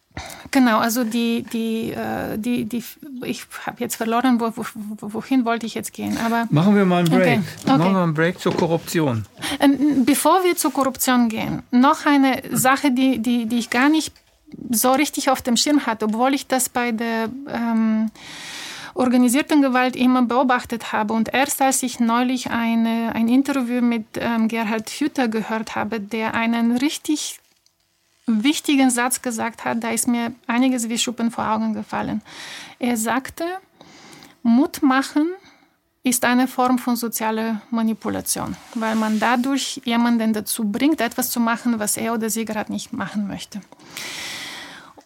genau, 0.51 0.77
also 0.79 1.03
die, 1.03 1.43
die, 1.43 1.91
äh, 1.91 2.37
die, 2.37 2.65
die 2.65 2.83
ich 3.23 3.45
habe 3.65 3.77
jetzt 3.79 3.95
verloren, 3.95 4.39
wo, 4.39 4.51
wo, 4.55 5.13
wohin 5.13 5.45
wollte 5.45 5.65
ich 5.65 5.73
jetzt 5.73 5.93
gehen. 5.93 6.17
Aber 6.25 6.47
machen 6.49 6.75
wir 6.75 6.85
mal 6.85 6.99
einen 6.99 7.09
Break. 7.09 7.21
Okay. 7.21 7.41
Okay. 7.63 7.77
Machen 7.77 7.93
wir 7.93 8.03
einen 8.03 8.13
Break 8.13 8.39
zur 8.39 8.55
Korruption. 8.55 9.25
Ähm, 9.59 10.05
bevor 10.05 10.43
wir 10.43 10.55
zur 10.55 10.71
Korruption 10.71 11.29
gehen, 11.29 11.63
noch 11.71 12.05
eine 12.05 12.41
Sache, 12.51 12.91
die, 12.91 13.19
die, 13.19 13.45
die 13.47 13.59
ich 13.59 13.69
gar 13.69 13.89
nicht 13.89 14.13
so 14.69 14.91
richtig 14.91 15.29
auf 15.29 15.41
dem 15.41 15.57
Schirm 15.57 15.85
hatte, 15.85 16.05
obwohl 16.05 16.33
ich 16.33 16.47
das 16.47 16.69
bei 16.69 16.91
der 16.91 17.29
ähm, 17.49 18.11
organisierten 18.93 19.61
Gewalt 19.61 19.95
immer 19.95 20.21
beobachtet 20.21 20.93
habe. 20.93 21.13
Und 21.13 21.33
erst 21.33 21.61
als 21.61 21.83
ich 21.83 21.99
neulich 21.99 22.49
eine, 22.51 23.13
ein 23.13 23.27
Interview 23.27 23.81
mit 23.81 24.05
ähm, 24.15 24.47
Gerhard 24.47 24.89
Hüther 24.89 25.27
gehört 25.27 25.75
habe, 25.75 25.99
der 25.99 26.33
einen 26.33 26.77
richtig 26.77 27.39
wichtigen 28.27 28.89
Satz 28.89 29.21
gesagt 29.21 29.65
hat, 29.65 29.83
da 29.83 29.89
ist 29.89 30.07
mir 30.07 30.33
einiges 30.47 30.89
wie 30.89 30.97
Schuppen 30.97 31.31
vor 31.31 31.47
Augen 31.47 31.73
gefallen. 31.73 32.21
Er 32.79 32.97
sagte, 32.97 33.45
Mut 34.41 34.81
machen 34.81 35.27
ist 36.03 36.23
eine 36.23 36.47
Form 36.47 36.77
von 36.77 36.95
sozialer 36.95 37.61
Manipulation, 37.71 38.55
weil 38.75 38.95
man 38.95 39.19
dadurch 39.19 39.81
jemanden 39.85 40.33
dazu 40.33 40.63
bringt, 40.65 41.01
etwas 41.01 41.31
zu 41.31 41.39
machen, 41.39 41.79
was 41.79 41.97
er 41.97 42.13
oder 42.13 42.29
sie 42.29 42.45
gerade 42.45 42.71
nicht 42.71 42.93
machen 42.93 43.27
möchte. 43.27 43.59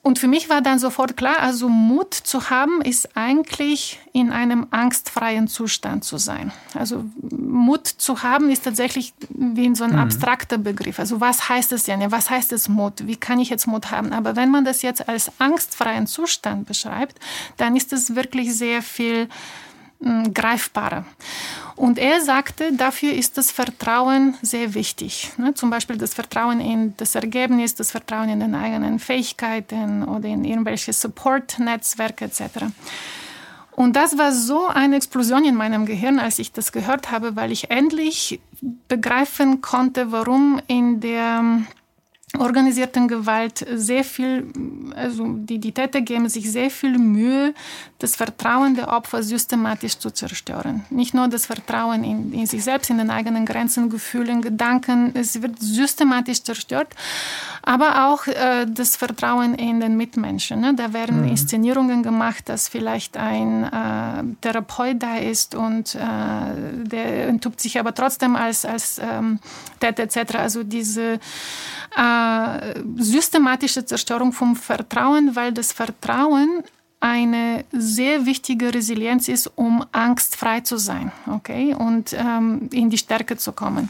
Und 0.02 0.18
für 0.18 0.28
mich 0.30 0.50
war 0.50 0.62
dann 0.62 0.80
sofort 0.80 1.18
klar, 1.18 1.40
also 1.40 1.68
Mut 1.68 2.14
zu 2.14 2.50
haben, 2.50 2.82
ist 2.82 3.18
eigentlich 3.18 4.00
in 4.14 4.32
einem 4.32 4.68
angstfreien 4.72 5.48
Zustand 5.50 6.06
zu 6.06 6.18
sein. 6.18 6.54
Also 6.74 7.04
Mut 7.22 7.86
zu 7.86 8.24
haben 8.24 8.50
ist 8.50 8.64
tatsächlich 8.64 9.14
wie 9.30 9.76
so 9.76 9.84
ein 9.84 9.92
mhm. 9.92 10.00
abstrakter 10.00 10.58
Begriff. 10.58 11.00
Also 11.00 11.20
was 11.20 11.50
heißt 11.50 11.74
es 11.74 11.84
denn? 11.84 12.12
Was 12.12 12.30
heißt 12.30 12.54
es 12.54 12.70
Mut? 12.70 13.08
Wie 13.08 13.18
kann 13.18 13.40
ich 13.40 13.50
jetzt 13.50 13.68
Mut 13.68 13.92
haben? 13.92 14.14
Aber 14.14 14.38
wenn 14.38 14.50
man 14.50 14.64
das 14.64 14.82
jetzt 14.84 15.10
als 15.10 15.32
angstfreien 15.38 16.08
Zustand 16.08 16.66
beschreibt, 16.66 17.20
dann 17.58 17.76
ist 17.76 17.92
es 17.92 18.16
wirklich 18.16 18.56
sehr 18.56 18.82
viel 18.82 19.28
greifbarer. 20.34 21.04
Und 21.80 21.98
er 21.98 22.20
sagte, 22.20 22.74
dafür 22.74 23.14
ist 23.14 23.38
das 23.38 23.52
Vertrauen 23.52 24.36
sehr 24.42 24.74
wichtig. 24.74 25.32
Ne? 25.38 25.54
Zum 25.54 25.70
Beispiel 25.70 25.98
das 25.98 26.14
Vertrauen 26.14 26.60
in 26.60 26.94
das 26.98 27.16
Ergebnis, 27.16 27.74
das 27.74 27.92
Vertrauen 27.92 28.28
in 28.28 28.42
den 28.42 28.54
eigenen 28.54 29.00
Fähigkeiten 29.00 30.04
oder 30.04 30.28
in 30.28 30.44
irgendwelche 30.44 30.92
Support-Netzwerke 30.92 32.26
etc. 32.26 32.66
Und 33.72 33.96
das 33.96 34.18
war 34.18 34.34
so 34.34 34.68
eine 34.68 34.98
Explosion 34.98 35.46
in 35.46 35.56
meinem 35.56 35.86
Gehirn, 35.86 36.20
als 36.20 36.38
ich 36.40 36.52
das 36.52 36.74
gehört 36.74 37.12
habe, 37.12 37.38
weil 37.38 37.50
ich 37.50 37.72
endlich 37.72 38.42
begreifen 38.90 39.62
konnte, 39.62 40.12
warum 40.12 40.62
in 40.68 41.00
der 41.00 41.62
organisierten 42.38 43.08
Gewalt 43.08 43.66
sehr 43.74 44.04
viel, 44.04 44.48
also 44.96 45.26
die, 45.28 45.58
die 45.58 45.72
Täter 45.72 46.02
geben 46.02 46.30
sich 46.30 46.52
sehr 46.52 46.70
viel 46.70 46.98
Mühe, 47.00 47.56
das 47.98 48.16
Vertrauen 48.16 48.76
der 48.76 48.90
Opfer 48.90 49.24
systematisch 49.24 49.98
zu 49.98 50.12
zerstören. 50.12 50.86
Nicht 50.92 51.16
nur 51.16 51.28
das 51.28 51.48
Vertrauen 51.48 52.04
in, 52.04 52.32
in 52.32 52.46
sich 52.46 52.64
selbst, 52.64 52.92
in 52.92 53.00
den 53.00 53.10
eigenen 53.10 53.46
Grenzen, 53.46 53.90
Gefühlen, 53.90 54.44
Gedanken, 54.44 55.12
es 55.16 55.42
wird 55.42 55.60
systematisch 55.60 56.44
zerstört, 56.44 56.90
aber 57.64 58.10
auch 58.10 58.28
äh, 58.28 58.68
das 58.68 58.96
Vertrauen 58.96 59.56
in 59.56 59.80
den 59.80 59.98
Mitmenschen. 59.98 60.62
Ne? 60.62 60.76
Da 60.76 60.94
werden 60.94 61.24
mhm. 61.24 61.30
Inszenierungen 61.30 62.04
gemacht, 62.04 62.48
dass 62.48 62.70
vielleicht 62.70 63.18
ein 63.18 63.64
äh, 63.64 64.24
Therapeut 64.42 65.02
da 65.02 65.18
ist 65.18 65.56
und 65.56 65.96
äh, 65.96 66.00
der 66.00 67.28
entpuppt 67.28 67.60
sich 67.60 67.80
aber 67.80 67.94
trotzdem 67.96 68.36
als, 68.36 68.66
als 68.66 69.02
ähm, 69.04 69.40
Täter 69.80 70.04
etc. 70.04 70.36
Also 70.36 70.64
diese 70.64 71.20
äh, 71.98 72.19
systematische 72.98 73.86
Zerstörung 73.86 74.34
vom 74.34 74.56
Vertrauen, 74.56 75.36
weil 75.36 75.52
das 75.52 75.72
Vertrauen 75.72 76.64
eine 77.00 77.64
sehr 77.72 78.26
wichtige 78.26 78.74
Resilienz 78.74 79.28
ist, 79.30 79.52
um 79.56 79.86
angstfrei 79.92 80.60
zu 80.62 80.78
sein, 80.78 81.12
okay, 81.28 81.74
und 81.74 82.14
ähm, 82.14 82.70
in 82.74 82.90
die 82.90 82.98
Stärke 82.98 83.38
zu 83.38 83.54
kommen. 83.54 83.90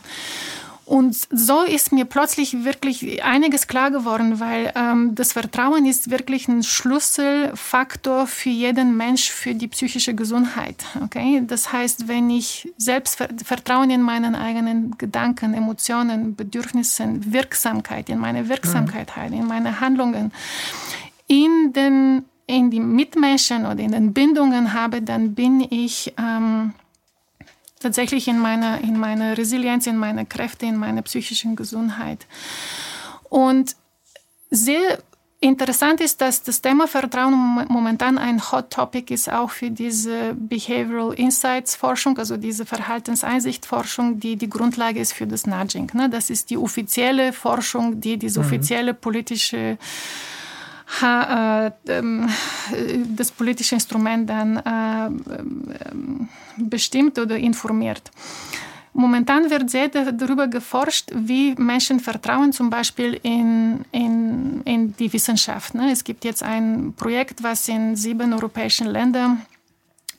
Und 0.89 1.15
so 1.29 1.61
ist 1.61 1.91
mir 1.91 2.05
plötzlich 2.05 2.63
wirklich 2.63 3.23
einiges 3.23 3.67
klar 3.67 3.91
geworden, 3.91 4.39
weil 4.39 4.73
ähm, 4.73 5.13
das 5.13 5.33
Vertrauen 5.33 5.85
ist 5.85 6.09
wirklich 6.09 6.47
ein 6.47 6.63
Schlüsselfaktor 6.63 8.25
für 8.25 8.49
jeden 8.49 8.97
Mensch, 8.97 9.29
für 9.29 9.53
die 9.53 9.67
psychische 9.67 10.15
Gesundheit. 10.15 10.83
Okay? 11.03 11.43
Das 11.45 11.71
heißt, 11.71 12.07
wenn 12.07 12.31
ich 12.31 12.73
selbst 12.77 13.23
Vertrauen 13.43 13.91
in 13.91 14.01
meinen 14.01 14.33
eigenen 14.33 14.97
Gedanken, 14.97 15.53
Emotionen, 15.53 16.35
Bedürfnissen, 16.35 17.31
Wirksamkeit, 17.31 18.09
in 18.09 18.17
meine 18.17 18.49
Wirksamkeit, 18.49 19.11
mhm. 19.15 19.33
in 19.33 19.45
meine 19.45 19.81
Handlungen, 19.81 20.31
in 21.27 21.71
den 21.71 22.25
in 22.47 22.71
die 22.71 22.79
Mitmenschen 22.79 23.67
oder 23.67 23.77
in 23.77 23.91
den 23.91 24.11
Bindungen 24.11 24.73
habe, 24.73 25.03
dann 25.03 25.35
bin 25.35 25.61
ich 25.69 26.15
ähm, 26.17 26.73
tatsächlich 27.79 28.27
in 28.27 28.39
meiner, 28.39 28.81
in 28.81 28.99
meiner 28.99 29.37
Resilienz, 29.37 29.87
in 29.87 29.97
meiner 29.97 30.25
Kräfte, 30.25 30.65
in 30.65 30.77
meiner 30.77 31.01
psychischen 31.01 31.55
Gesundheit. 31.55 32.27
Und 33.29 33.75
sehr 34.51 34.99
interessant 35.41 36.01
ist, 36.01 36.19
dass 36.19 36.43
das 36.43 36.61
Thema 36.61 36.87
Vertrauen 36.87 37.65
momentan 37.69 38.17
ein 38.17 38.51
Hot 38.51 38.71
Topic 38.71 39.13
ist, 39.13 39.31
auch 39.31 39.51
für 39.51 39.71
diese 39.71 40.33
Behavioral 40.35 41.13
Insights 41.13 41.75
Forschung, 41.75 42.17
also 42.17 42.35
diese 42.35 42.65
Verhaltenseinsicht 42.65 43.65
Forschung, 43.65 44.19
die 44.19 44.35
die 44.35 44.49
Grundlage 44.49 44.99
ist 44.99 45.13
für 45.13 45.27
das 45.27 45.47
Nudging. 45.47 45.89
Ne? 45.93 46.09
Das 46.09 46.29
ist 46.29 46.49
die 46.49 46.57
offizielle 46.57 47.31
Forschung, 47.31 48.01
die 48.01 48.17
diese 48.17 48.41
mhm. 48.41 48.45
offizielle 48.45 48.93
politische 48.93 49.77
äh, 51.01 51.71
ähm, 51.87 52.29
das 53.15 53.31
politische 53.31 53.75
Instrument 53.75 54.29
dann 54.29 54.57
äh, 54.57 55.05
ähm, 55.05 56.29
bestimmt 56.57 57.17
oder 57.19 57.37
informiert. 57.37 58.11
Momentan 58.93 59.49
wird 59.49 59.69
sehr 59.69 59.87
darüber 59.87 60.47
geforscht, 60.47 61.11
wie 61.13 61.53
Menschen 61.55 61.99
vertrauen, 61.99 62.51
zum 62.51 62.69
Beispiel 62.69 63.19
in, 63.23 63.85
in, 63.91 64.61
in 64.65 64.95
die 64.97 65.13
Wissenschaft. 65.13 65.75
Ne? 65.75 65.91
Es 65.91 66.03
gibt 66.03 66.25
jetzt 66.25 66.43
ein 66.43 66.93
Projekt, 66.97 67.43
was 67.43 67.67
in 67.67 67.95
sieben 67.95 68.33
europäischen 68.33 68.87
Ländern 68.87 69.45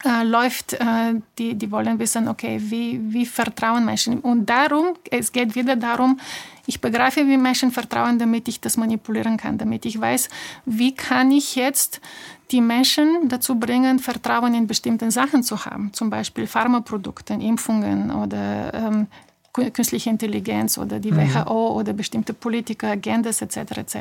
äh, 0.05 0.25
läuft, 0.25 0.73
äh, 0.75 1.15
die, 1.39 1.55
die 1.55 1.71
wollen 1.71 1.99
wissen, 1.99 2.29
okay, 2.29 2.59
wie, 2.59 3.01
wie 3.13 3.27
vertrauen 3.27 3.85
Menschen. 3.85 4.21
Und 4.21 4.47
darum, 4.47 4.95
es 5.11 5.31
geht 5.31 5.55
wieder 5.55 5.77
darum, 5.77 6.19
ich 6.67 6.81
begreife, 6.81 7.27
wie 7.27 7.37
Menschen 7.37 7.71
vertrauen, 7.71 8.19
damit 8.19 8.49
ich 8.49 8.61
das 8.61 8.77
manipulieren 8.77 9.37
kann, 9.37 9.59
damit 9.59 9.85
ich 9.85 10.01
weiß, 10.01 10.29
wie 10.65 10.95
kann 10.95 11.31
ich 11.33 11.55
jetzt 11.55 12.01
die 12.51 12.61
Menschen 12.61 13.29
dazu 13.29 13.57
bringen, 13.57 13.99
Vertrauen 13.99 14.55
in 14.55 14.67
bestimmten 14.67 15.11
Sachen 15.11 15.43
zu 15.43 15.65
haben, 15.65 15.93
zum 15.93 16.11
Beispiel 16.11 16.47
Pharmaprodukte, 16.47 17.35
Impfungen 17.35 18.11
oder 18.11 18.73
ähm, 18.73 19.07
künstliche 19.53 20.11
Intelligenz 20.11 20.79
oder 20.79 20.99
die 20.99 21.13
mhm. 21.13 21.35
WHO 21.35 21.73
oder 21.73 21.93
bestimmte 21.93 22.33
Politiker, 22.33 22.91
Agendas 22.93 23.43
etc. 23.43 23.57
etc. 23.57 23.97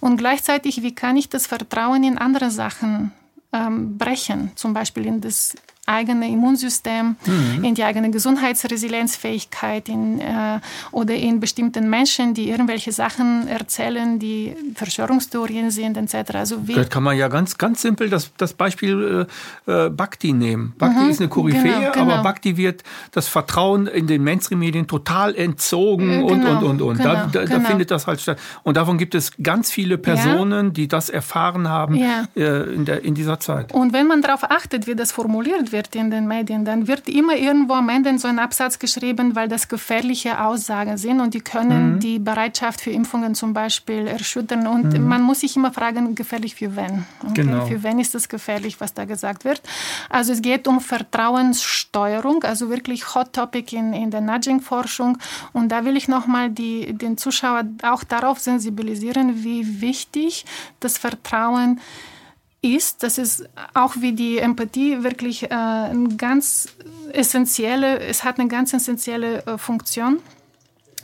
Und 0.00 0.16
gleichzeitig, 0.16 0.82
wie 0.82 0.94
kann 0.94 1.16
ich 1.16 1.28
das 1.28 1.46
Vertrauen 1.46 2.02
in 2.04 2.18
andere 2.18 2.50
Sachen 2.50 3.12
ähm, 3.52 3.98
brechen, 3.98 4.52
zum 4.56 4.72
Beispiel 4.74 5.06
in 5.06 5.20
das 5.20 5.54
eigene 5.86 6.28
Immunsystem, 6.28 7.16
mhm. 7.24 7.64
in 7.64 7.74
die 7.74 7.84
eigene 7.84 8.10
Gesundheitsresilienzfähigkeit 8.10 9.88
in, 9.88 10.20
äh, 10.20 10.60
oder 10.90 11.14
in 11.14 11.40
bestimmten 11.40 11.88
Menschen, 11.88 12.34
die 12.34 12.50
irgendwelche 12.50 12.92
Sachen 12.92 13.48
erzählen, 13.48 14.18
die 14.18 14.54
Verschwörungstheorien 14.74 15.70
sind 15.70 15.96
etc. 15.96 16.34
Also 16.34 16.56
das 16.66 16.88
kann 16.88 17.02
man 17.02 17.16
ja 17.16 17.28
ganz, 17.28 17.56
ganz 17.56 17.82
simpel 17.82 18.10
das, 18.10 18.32
das 18.36 18.52
Beispiel 18.52 19.26
äh, 19.66 19.86
äh 19.86 19.90
Bhakti 19.90 20.32
nehmen. 20.32 20.74
Bhakti 20.76 21.04
mhm. 21.04 21.10
ist 21.10 21.20
eine 21.20 21.28
Koryphäe, 21.28 21.62
genau, 21.62 21.92
genau. 21.92 22.12
aber 22.12 22.22
Bhakti 22.22 22.56
wird 22.56 22.82
das 23.12 23.28
Vertrauen 23.28 23.86
in 23.86 24.06
den 24.06 24.24
Mainstream-Medien 24.24 24.86
total 24.86 25.34
entzogen 25.34 26.10
äh, 26.10 26.22
und, 26.22 26.40
genau, 26.40 26.58
und, 26.58 26.64
und, 26.64 26.82
und. 26.82 26.98
Genau, 26.98 27.12
da, 27.12 27.26
da, 27.26 27.40
da, 27.40 27.44
genau. 27.44 27.68
findet 27.68 27.90
das 27.90 28.06
halt 28.06 28.20
statt. 28.20 28.38
Und 28.62 28.76
davon 28.76 28.98
gibt 28.98 29.14
es 29.14 29.32
ganz 29.42 29.70
viele 29.70 29.98
Personen, 29.98 30.66
ja. 30.66 30.72
die 30.72 30.88
das 30.88 31.08
erfahren 31.08 31.68
haben 31.68 31.94
ja. 31.94 32.24
äh, 32.34 32.74
in, 32.74 32.84
der, 32.84 33.04
in 33.04 33.14
dieser 33.14 33.38
Zeit. 33.40 33.72
Und 33.72 33.92
wenn 33.92 34.06
man 34.06 34.22
darauf 34.22 34.50
achtet, 34.50 34.86
wie 34.86 34.94
das 34.94 35.12
formuliert 35.12 35.72
wird, 35.72 35.75
wird 35.76 35.94
in 35.94 36.10
den 36.10 36.26
Medien, 36.26 36.64
dann 36.64 36.88
wird 36.88 37.06
immer 37.06 37.36
irgendwo 37.36 37.74
am 37.74 37.90
Ende 37.90 38.18
so 38.18 38.28
ein 38.28 38.38
Absatz 38.38 38.78
geschrieben, 38.78 39.36
weil 39.36 39.46
das 39.46 39.68
gefährliche 39.68 40.40
Aussagen 40.40 40.96
sind 40.96 41.20
und 41.20 41.34
die 41.34 41.42
können 41.42 41.94
mhm. 41.94 42.00
die 42.00 42.18
Bereitschaft 42.18 42.80
für 42.80 42.90
Impfungen 42.90 43.34
zum 43.34 43.52
Beispiel 43.52 44.06
erschüttern. 44.06 44.66
Und 44.66 44.94
mhm. 44.94 45.06
man 45.06 45.20
muss 45.20 45.40
sich 45.40 45.54
immer 45.54 45.72
fragen, 45.72 46.14
gefährlich 46.14 46.54
für 46.54 46.74
wen? 46.76 47.04
Okay? 47.22 47.42
Genau. 47.42 47.66
Für 47.66 47.82
wen 47.82 47.98
ist 47.98 48.14
es 48.14 48.30
gefährlich, 48.30 48.80
was 48.80 48.94
da 48.94 49.04
gesagt 49.04 49.44
wird? 49.44 49.60
Also 50.08 50.32
es 50.32 50.40
geht 50.40 50.66
um 50.66 50.80
Vertrauenssteuerung, 50.80 52.42
also 52.44 52.70
wirklich 52.70 53.14
Hot 53.14 53.34
Topic 53.34 53.76
in, 53.76 53.92
in 53.92 54.10
der 54.10 54.22
Nudging-Forschung. 54.22 55.18
Und 55.52 55.68
da 55.70 55.84
will 55.84 55.96
ich 55.96 56.08
nochmal 56.08 56.48
den 56.50 57.18
Zuschauer 57.18 57.64
auch 57.82 58.02
darauf 58.02 58.38
sensibilisieren, 58.38 59.44
wie 59.44 59.82
wichtig 59.82 60.46
das 60.80 60.96
Vertrauen 60.96 61.76
ist 61.76 62.15
ist, 62.62 63.02
das 63.02 63.18
ist 63.18 63.48
auch 63.74 63.96
wie 63.98 64.12
die 64.12 64.38
Empathie 64.38 65.02
wirklich 65.02 65.44
äh, 65.44 65.54
eine 65.54 66.16
ganz 66.16 66.68
essentielle, 67.12 68.00
es 68.00 68.24
hat 68.24 68.38
eine 68.38 68.48
ganz 68.48 68.72
essentielle 68.72 69.46
äh, 69.46 69.58
Funktion. 69.58 70.18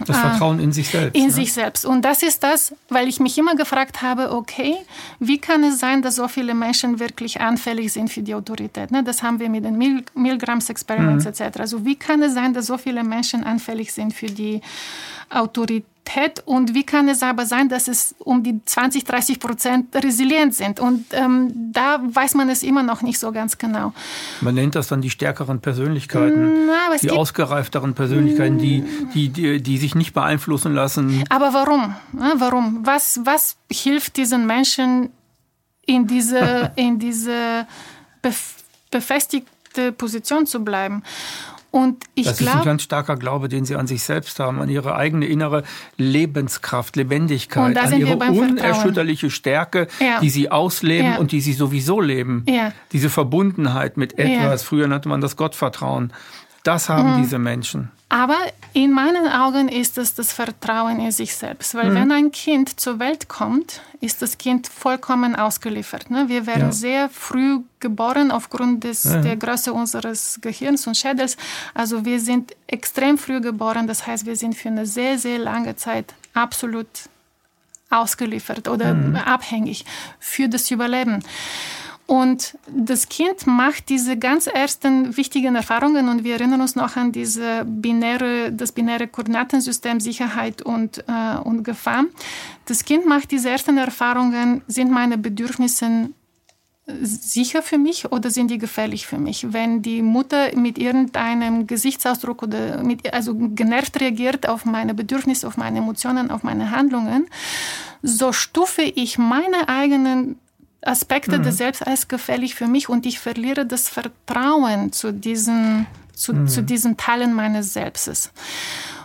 Das 0.06 0.18
Vertrauen 0.18 0.58
in 0.58 0.72
sich 0.72 0.88
selbst. 0.88 1.14
In 1.14 1.26
ne? 1.26 1.30
sich 1.30 1.52
selbst. 1.52 1.84
Und 1.84 2.04
das 2.04 2.22
ist 2.22 2.42
das, 2.42 2.74
weil 2.88 3.08
ich 3.08 3.20
mich 3.20 3.36
immer 3.38 3.54
gefragt 3.54 4.02
habe, 4.02 4.32
okay, 4.32 4.74
wie 5.20 5.38
kann 5.38 5.62
es 5.62 5.78
sein, 5.78 6.02
dass 6.02 6.16
so 6.16 6.28
viele 6.28 6.54
Menschen 6.54 6.98
wirklich 6.98 7.40
anfällig 7.40 7.92
sind 7.92 8.10
für 8.10 8.22
die 8.22 8.34
Autorität? 8.34 8.90
Ne? 8.90 9.04
Das 9.04 9.22
haben 9.22 9.38
wir 9.38 9.48
mit 9.48 9.64
den 9.64 9.76
Mil 9.78 10.02
Milgrams-Experiments 10.14 11.24
mhm. 11.24 11.30
etc. 11.30 11.60
Also 11.60 11.84
wie 11.84 11.96
kann 11.96 12.22
es 12.22 12.34
sein, 12.34 12.54
dass 12.54 12.66
so 12.66 12.78
viele 12.78 13.04
Menschen 13.04 13.44
anfällig 13.44 13.92
sind 13.92 14.12
für 14.12 14.26
die 14.26 14.60
Autorität? 15.30 15.86
Und 16.44 16.74
wie 16.74 16.84
kann 16.84 17.08
es 17.08 17.22
aber 17.22 17.46
sein, 17.46 17.68
dass 17.68 17.88
es 17.88 18.14
um 18.18 18.42
die 18.42 18.60
20, 18.64 19.04
30 19.04 19.40
Prozent 19.40 19.94
resilient 19.94 20.54
sind? 20.54 20.78
Und 20.78 21.06
ähm, 21.12 21.72
da 21.72 22.00
weiß 22.02 22.34
man 22.34 22.50
es 22.50 22.62
immer 22.62 22.82
noch 22.82 23.02
nicht 23.02 23.18
so 23.18 23.32
ganz 23.32 23.56
genau. 23.56 23.94
Man 24.42 24.54
nennt 24.54 24.74
das 24.74 24.88
dann 24.88 25.00
die 25.00 25.08
stärkeren 25.08 25.60
Persönlichkeiten, 25.60 26.66
Na, 26.66 26.96
die 26.96 27.10
ausgereifteren 27.10 27.94
Persönlichkeiten, 27.94 28.58
die, 28.58 28.84
die, 29.14 29.30
die, 29.30 29.62
die 29.62 29.78
sich 29.78 29.94
nicht 29.94 30.12
beeinflussen 30.12 30.74
lassen. 30.74 31.24
Aber 31.30 31.54
warum? 31.54 31.94
Warum? 32.12 32.84
Was, 32.84 33.20
was 33.24 33.56
hilft 33.70 34.16
diesen 34.18 34.46
Menschen 34.46 35.10
in 35.86 36.06
diese, 36.06 36.72
in 36.76 36.98
diese 36.98 37.66
befestigte 38.90 39.92
Position 39.92 40.46
zu 40.46 40.62
bleiben? 40.62 41.02
Und 41.72 42.04
ich 42.14 42.26
das 42.26 42.36
glaub, 42.36 42.56
ist 42.56 42.60
ein 42.60 42.64
ganz 42.66 42.82
starker 42.82 43.16
Glaube, 43.16 43.48
den 43.48 43.64
Sie 43.64 43.76
an 43.76 43.86
sich 43.86 44.02
selbst 44.02 44.38
haben, 44.38 44.60
an 44.60 44.68
Ihre 44.68 44.94
eigene 44.94 45.24
innere 45.24 45.62
Lebenskraft, 45.96 46.96
Lebendigkeit, 46.96 47.78
an 47.78 47.98
Ihre 47.98 48.18
unerschütterliche 48.18 49.30
Stärke, 49.30 49.88
ja. 49.98 50.20
die 50.20 50.28
Sie 50.28 50.50
ausleben 50.50 51.12
ja. 51.12 51.16
und 51.16 51.32
die 51.32 51.40
Sie 51.40 51.54
sowieso 51.54 52.02
leben. 52.02 52.44
Ja. 52.46 52.72
Diese 52.92 53.08
Verbundenheit 53.08 53.96
mit 53.96 54.18
etwas, 54.18 54.62
früher 54.62 54.86
nannte 54.86 55.08
man 55.08 55.22
das 55.22 55.38
Gottvertrauen. 55.38 56.12
Das 56.62 56.88
haben 56.88 57.16
mhm. 57.16 57.22
diese 57.22 57.38
Menschen. 57.38 57.90
Aber 58.08 58.36
in 58.74 58.92
meinen 58.92 59.26
Augen 59.26 59.68
ist 59.68 59.96
es 59.96 60.14
das 60.14 60.34
Vertrauen 60.34 61.00
in 61.00 61.12
sich 61.12 61.34
selbst. 61.34 61.74
Weil 61.74 61.90
mhm. 61.90 61.94
wenn 61.94 62.12
ein 62.12 62.30
Kind 62.30 62.78
zur 62.78 62.98
Welt 62.98 63.28
kommt, 63.28 63.80
ist 64.00 64.20
das 64.20 64.36
Kind 64.36 64.66
vollkommen 64.68 65.34
ausgeliefert. 65.34 66.10
Ne? 66.10 66.28
Wir 66.28 66.46
werden 66.46 66.66
ja. 66.66 66.72
sehr 66.72 67.08
früh 67.08 67.60
geboren 67.80 68.30
aufgrund 68.30 68.84
des, 68.84 69.04
ja. 69.04 69.22
der 69.22 69.36
Größe 69.36 69.72
unseres 69.72 70.38
Gehirns 70.42 70.86
und 70.86 70.96
Schädels. 70.96 71.38
Also 71.72 72.04
wir 72.04 72.20
sind 72.20 72.54
extrem 72.66 73.16
früh 73.16 73.40
geboren. 73.40 73.86
Das 73.86 74.06
heißt, 74.06 74.26
wir 74.26 74.36
sind 74.36 74.54
für 74.56 74.68
eine 74.68 74.84
sehr, 74.84 75.18
sehr 75.18 75.38
lange 75.38 75.76
Zeit 75.76 76.12
absolut 76.34 76.88
ausgeliefert 77.88 78.68
oder 78.68 78.92
mhm. 78.92 79.16
abhängig 79.16 79.86
für 80.18 80.50
das 80.50 80.70
Überleben. 80.70 81.22
Und 82.06 82.58
das 82.68 83.08
Kind 83.08 83.46
macht 83.46 83.88
diese 83.88 84.18
ganz 84.18 84.46
ersten 84.46 85.16
wichtigen 85.16 85.54
Erfahrungen 85.54 86.08
und 86.08 86.24
wir 86.24 86.34
erinnern 86.34 86.60
uns 86.60 86.76
noch 86.76 86.96
an 86.96 87.12
diese 87.12 87.64
binäre, 87.64 88.52
das 88.52 88.72
binäre 88.72 89.06
Koordinatensystem 89.06 90.00
Sicherheit 90.00 90.62
und, 90.62 91.04
äh, 91.08 91.38
und 91.42 91.62
Gefahr. 91.62 92.04
Das 92.66 92.84
Kind 92.84 93.06
macht 93.06 93.30
diese 93.30 93.50
ersten 93.50 93.78
Erfahrungen, 93.78 94.62
sind 94.66 94.90
meine 94.90 95.16
Bedürfnisse 95.16 96.10
sicher 97.00 97.62
für 97.62 97.78
mich 97.78 98.10
oder 98.10 98.30
sind 98.30 98.50
die 98.50 98.58
gefährlich 98.58 99.06
für 99.06 99.18
mich? 99.18 99.52
Wenn 99.52 99.82
die 99.82 100.02
Mutter 100.02 100.56
mit 100.56 100.78
irgendeinem 100.78 101.66
Gesichtsausdruck 101.66 102.42
oder 102.42 102.82
mit, 102.82 103.12
also 103.14 103.34
genervt 103.36 104.00
reagiert 104.00 104.48
auf 104.48 104.64
meine 104.64 104.92
Bedürfnisse, 104.92 105.46
auf 105.46 105.56
meine 105.56 105.78
Emotionen, 105.78 106.30
auf 106.30 106.42
meine 106.42 106.70
Handlungen, 106.72 107.26
so 108.02 108.32
stufe 108.32 108.82
ich 108.82 109.16
meine 109.16 109.68
eigenen 109.68 110.38
Aspekte 110.84 111.38
mhm. 111.38 111.42
des 111.44 111.58
Selbst 111.58 111.86
als 111.86 112.08
gefährlich 112.08 112.54
für 112.54 112.66
mich 112.66 112.88
und 112.88 113.06
ich 113.06 113.18
verliere 113.18 113.66
das 113.66 113.88
Vertrauen 113.88 114.92
zu 114.92 115.12
diesen, 115.12 115.86
zu, 116.14 116.34
mhm. 116.34 116.48
zu 116.48 116.62
diesen 116.62 116.96
Teilen 116.96 117.34
meines 117.34 117.72
Selbstes. 117.72 118.30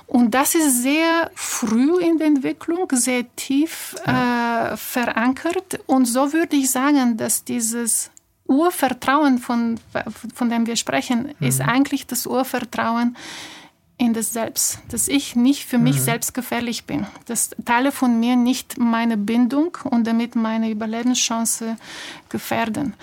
Und 0.08 0.32
das 0.32 0.56
ist 0.56 0.84
sehr 0.84 1.30
früh 1.36 2.00
in 2.00 2.18
der 2.18 2.28
Entwicklung, 2.28 2.88
sehr 2.94 3.26
tief 3.36 3.96
ja. 4.06 4.74
äh, 4.74 4.78
verankert. 4.78 5.82
Und 5.86 6.06
so 6.06 6.32
würde 6.32 6.56
ich 6.56 6.72
sagen, 6.72 7.18
dass 7.18 7.44
dieses 7.44 8.10
Urvertrauen, 8.48 9.38
von, 9.38 9.78
von 10.34 10.50
dem 10.50 10.66
wir 10.66 10.78
sprechen, 10.78 11.36
mhm. 11.40 11.48
ist 11.48 11.60
eigentlich 11.60 12.08
das 12.08 12.26
Urvertrauen 12.26 13.18
in 13.98 14.14
das 14.14 14.32
Selbst, 14.32 14.80
dass 14.90 15.08
ich 15.08 15.36
nicht 15.36 15.66
für 15.66 15.80
mich 15.80 15.96
mhm. 15.96 16.02
selbst 16.02 16.34
gefährlich 16.34 16.86
bin, 16.86 17.08
dass 17.26 17.50
Teile 17.66 17.92
von 17.92 18.20
mir 18.20 18.36
nicht 18.36 18.78
meine 18.78 19.18
Bindung 19.18 19.78
und 19.84 20.06
damit 20.06 20.36
meine 20.36 20.70
Überlebenschance 20.70 21.78
gefährden. 22.30 22.94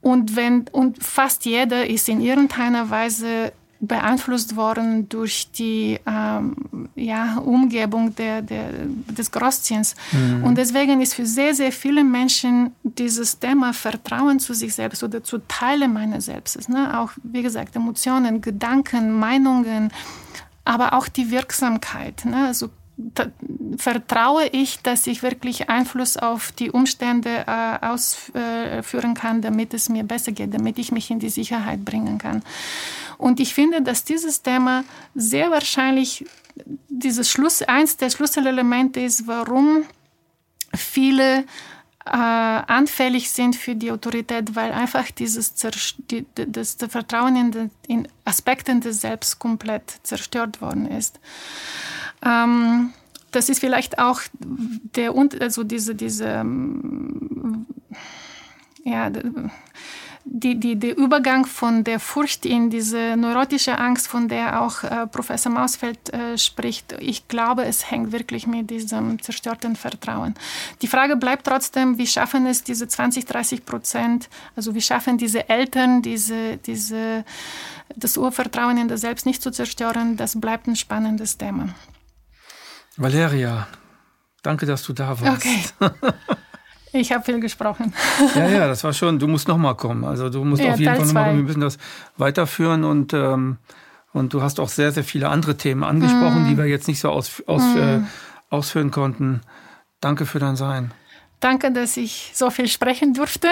Und 0.00 0.36
wenn 0.36 0.66
und 0.68 1.02
fast 1.02 1.44
jeder 1.44 1.86
ist 1.88 2.08
in 2.08 2.20
irgendeiner 2.20 2.90
Weise 2.90 3.52
beeinflusst 3.86 4.56
worden 4.56 5.08
durch 5.08 5.50
die 5.52 5.98
ähm, 6.06 6.88
ja, 6.94 7.38
Umgebung 7.38 8.14
der, 8.14 8.42
der, 8.42 8.70
des 9.08 9.30
Großziehens. 9.30 9.94
Mhm. 10.12 10.44
Und 10.44 10.58
deswegen 10.58 11.00
ist 11.00 11.14
für 11.14 11.26
sehr, 11.26 11.54
sehr 11.54 11.72
viele 11.72 12.04
Menschen 12.04 12.72
dieses 12.82 13.38
Thema 13.38 13.72
Vertrauen 13.72 14.40
zu 14.40 14.54
sich 14.54 14.74
selbst 14.74 15.02
oder 15.02 15.22
zu 15.22 15.38
Teilen 15.48 15.92
meines 15.92 16.26
Selbstes, 16.26 16.68
ne? 16.68 16.98
auch 16.98 17.10
wie 17.22 17.42
gesagt 17.42 17.76
Emotionen, 17.76 18.40
Gedanken, 18.40 19.12
Meinungen, 19.18 19.90
aber 20.64 20.94
auch 20.94 21.08
die 21.08 21.30
Wirksamkeit. 21.30 22.24
Ne? 22.24 22.46
Also 22.46 22.70
vertraue 23.76 24.46
ich, 24.46 24.80
dass 24.82 25.06
ich 25.06 25.22
wirklich 25.22 25.68
Einfluss 25.68 26.16
auf 26.16 26.52
die 26.52 26.70
Umstände 26.70 27.44
äh, 27.46 27.84
ausführen 27.84 29.14
kann, 29.14 29.42
damit 29.42 29.74
es 29.74 29.88
mir 29.88 30.04
besser 30.04 30.32
geht, 30.32 30.54
damit 30.54 30.78
ich 30.78 30.92
mich 30.92 31.10
in 31.10 31.18
die 31.18 31.28
Sicherheit 31.28 31.84
bringen 31.84 32.18
kann. 32.18 32.42
Und 33.18 33.40
ich 33.40 33.54
finde, 33.54 33.82
dass 33.82 34.04
dieses 34.04 34.42
Thema 34.42 34.84
sehr 35.14 35.50
wahrscheinlich 35.50 36.24
dieses 36.88 37.30
Schluss, 37.30 37.62
eins 37.62 37.96
der 37.96 38.10
Schlüsselelemente 38.10 39.00
ist, 39.00 39.26
warum 39.26 39.84
viele 40.74 41.44
äh, 42.06 42.10
anfällig 42.10 43.30
sind 43.30 43.56
für 43.56 43.74
die 43.74 43.90
Autorität, 43.90 44.54
weil 44.54 44.72
einfach 44.72 45.10
dieses 45.10 45.54
die, 46.10 46.26
das 46.34 46.76
Vertrauen 46.88 47.36
in, 47.36 47.50
den, 47.50 47.70
in 47.88 48.08
Aspekten 48.24 48.80
des 48.80 49.00
Selbst 49.00 49.38
komplett 49.38 50.00
zerstört 50.02 50.60
worden 50.60 50.86
ist. 50.86 51.18
Ähm, 52.24 52.92
das 53.30 53.48
ist 53.48 53.58
vielleicht 53.58 53.98
auch 53.98 54.20
der, 54.94 55.12
also 55.40 55.64
diese, 55.64 55.94
diese, 55.94 56.26
ähm, 56.26 57.66
ja, 58.84 59.10
die, 60.24 60.58
die, 60.58 60.76
der 60.76 60.96
Übergang 60.96 61.44
von 61.44 61.84
der 61.84 62.00
Furcht 62.00 62.46
in 62.46 62.70
diese 62.70 63.16
neurotische 63.16 63.78
Angst, 63.78 64.08
von 64.08 64.28
der 64.28 64.62
auch 64.62 64.82
äh, 64.82 65.06
Professor 65.06 65.52
Mausfeld 65.52 66.12
äh, 66.12 66.38
spricht, 66.38 66.94
ich 66.98 67.28
glaube, 67.28 67.64
es 67.64 67.90
hängt 67.90 68.12
wirklich 68.12 68.46
mit 68.46 68.70
diesem 68.70 69.20
zerstörten 69.22 69.76
Vertrauen. 69.76 70.34
Die 70.80 70.86
Frage 70.86 71.16
bleibt 71.16 71.46
trotzdem, 71.46 71.98
wie 71.98 72.06
schaffen 72.06 72.46
es 72.46 72.64
diese 72.64 72.88
20, 72.88 73.26
30 73.26 73.66
Prozent, 73.66 74.30
also 74.56 74.74
wie 74.74 74.80
schaffen 74.80 75.18
diese 75.18 75.48
Eltern, 75.48 76.00
diese, 76.00 76.56
diese, 76.56 77.24
das 77.94 78.16
Urvertrauen 78.16 78.78
in 78.78 78.88
das 78.88 79.02
Selbst 79.02 79.26
nicht 79.26 79.42
zu 79.42 79.50
zerstören, 79.50 80.16
das 80.16 80.40
bleibt 80.40 80.66
ein 80.66 80.76
spannendes 80.76 81.36
Thema. 81.36 81.68
Valeria, 82.96 83.66
danke, 84.42 84.64
dass 84.64 84.84
du 84.84 84.94
da 84.94 85.20
warst. 85.20 85.46
Okay. 85.46 85.64
Ich 86.94 87.12
habe 87.12 87.24
viel 87.24 87.40
gesprochen. 87.40 87.92
Ja, 88.36 88.48
ja, 88.48 88.68
das 88.68 88.84
war 88.84 88.92
schon. 88.92 89.18
Du 89.18 89.26
musst 89.26 89.48
nochmal 89.48 89.74
kommen. 89.74 90.04
Also 90.04 90.30
du 90.30 90.44
musst 90.44 90.62
ja, 90.62 90.72
auf 90.72 90.78
jeden 90.78 90.86
Teil 90.86 90.98
Fall 90.98 91.06
nochmal 91.06 91.24
kommen. 91.24 91.38
Wir 91.38 91.44
müssen 91.44 91.60
das 91.60 91.78
weiterführen 92.16 92.84
und 92.84 93.12
ähm, 93.12 93.58
und 94.12 94.32
du 94.32 94.42
hast 94.42 94.60
auch 94.60 94.68
sehr, 94.68 94.92
sehr 94.92 95.02
viele 95.02 95.28
andere 95.28 95.56
Themen 95.56 95.82
angesprochen, 95.82 96.44
mm. 96.44 96.48
die 96.48 96.56
wir 96.56 96.66
jetzt 96.66 96.86
nicht 96.86 97.00
so 97.00 97.10
aus, 97.10 97.42
aus, 97.46 97.62
mm. 97.62 97.78
äh, 97.78 98.00
ausführen 98.48 98.92
konnten. 98.92 99.40
Danke 100.00 100.24
für 100.24 100.38
dein 100.38 100.54
Sein. 100.54 100.92
Danke, 101.40 101.72
dass 101.72 101.96
ich 101.96 102.30
so 102.32 102.48
viel 102.50 102.68
sprechen 102.68 103.12
durfte. 103.12 103.48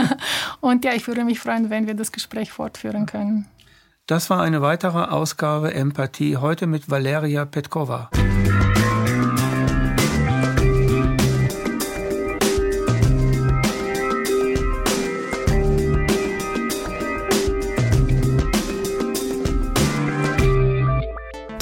und 0.60 0.84
ja, 0.84 0.92
ich 0.92 1.08
würde 1.08 1.24
mich 1.24 1.40
freuen, 1.40 1.70
wenn 1.70 1.86
wir 1.86 1.94
das 1.94 2.12
Gespräch 2.12 2.52
fortführen 2.52 3.06
können. 3.06 3.46
Das 4.06 4.28
war 4.28 4.42
eine 4.42 4.60
weitere 4.60 5.04
Ausgabe 5.04 5.72
Empathie, 5.72 6.36
heute 6.36 6.66
mit 6.66 6.90
Valeria 6.90 7.46
Petkova. 7.46 8.10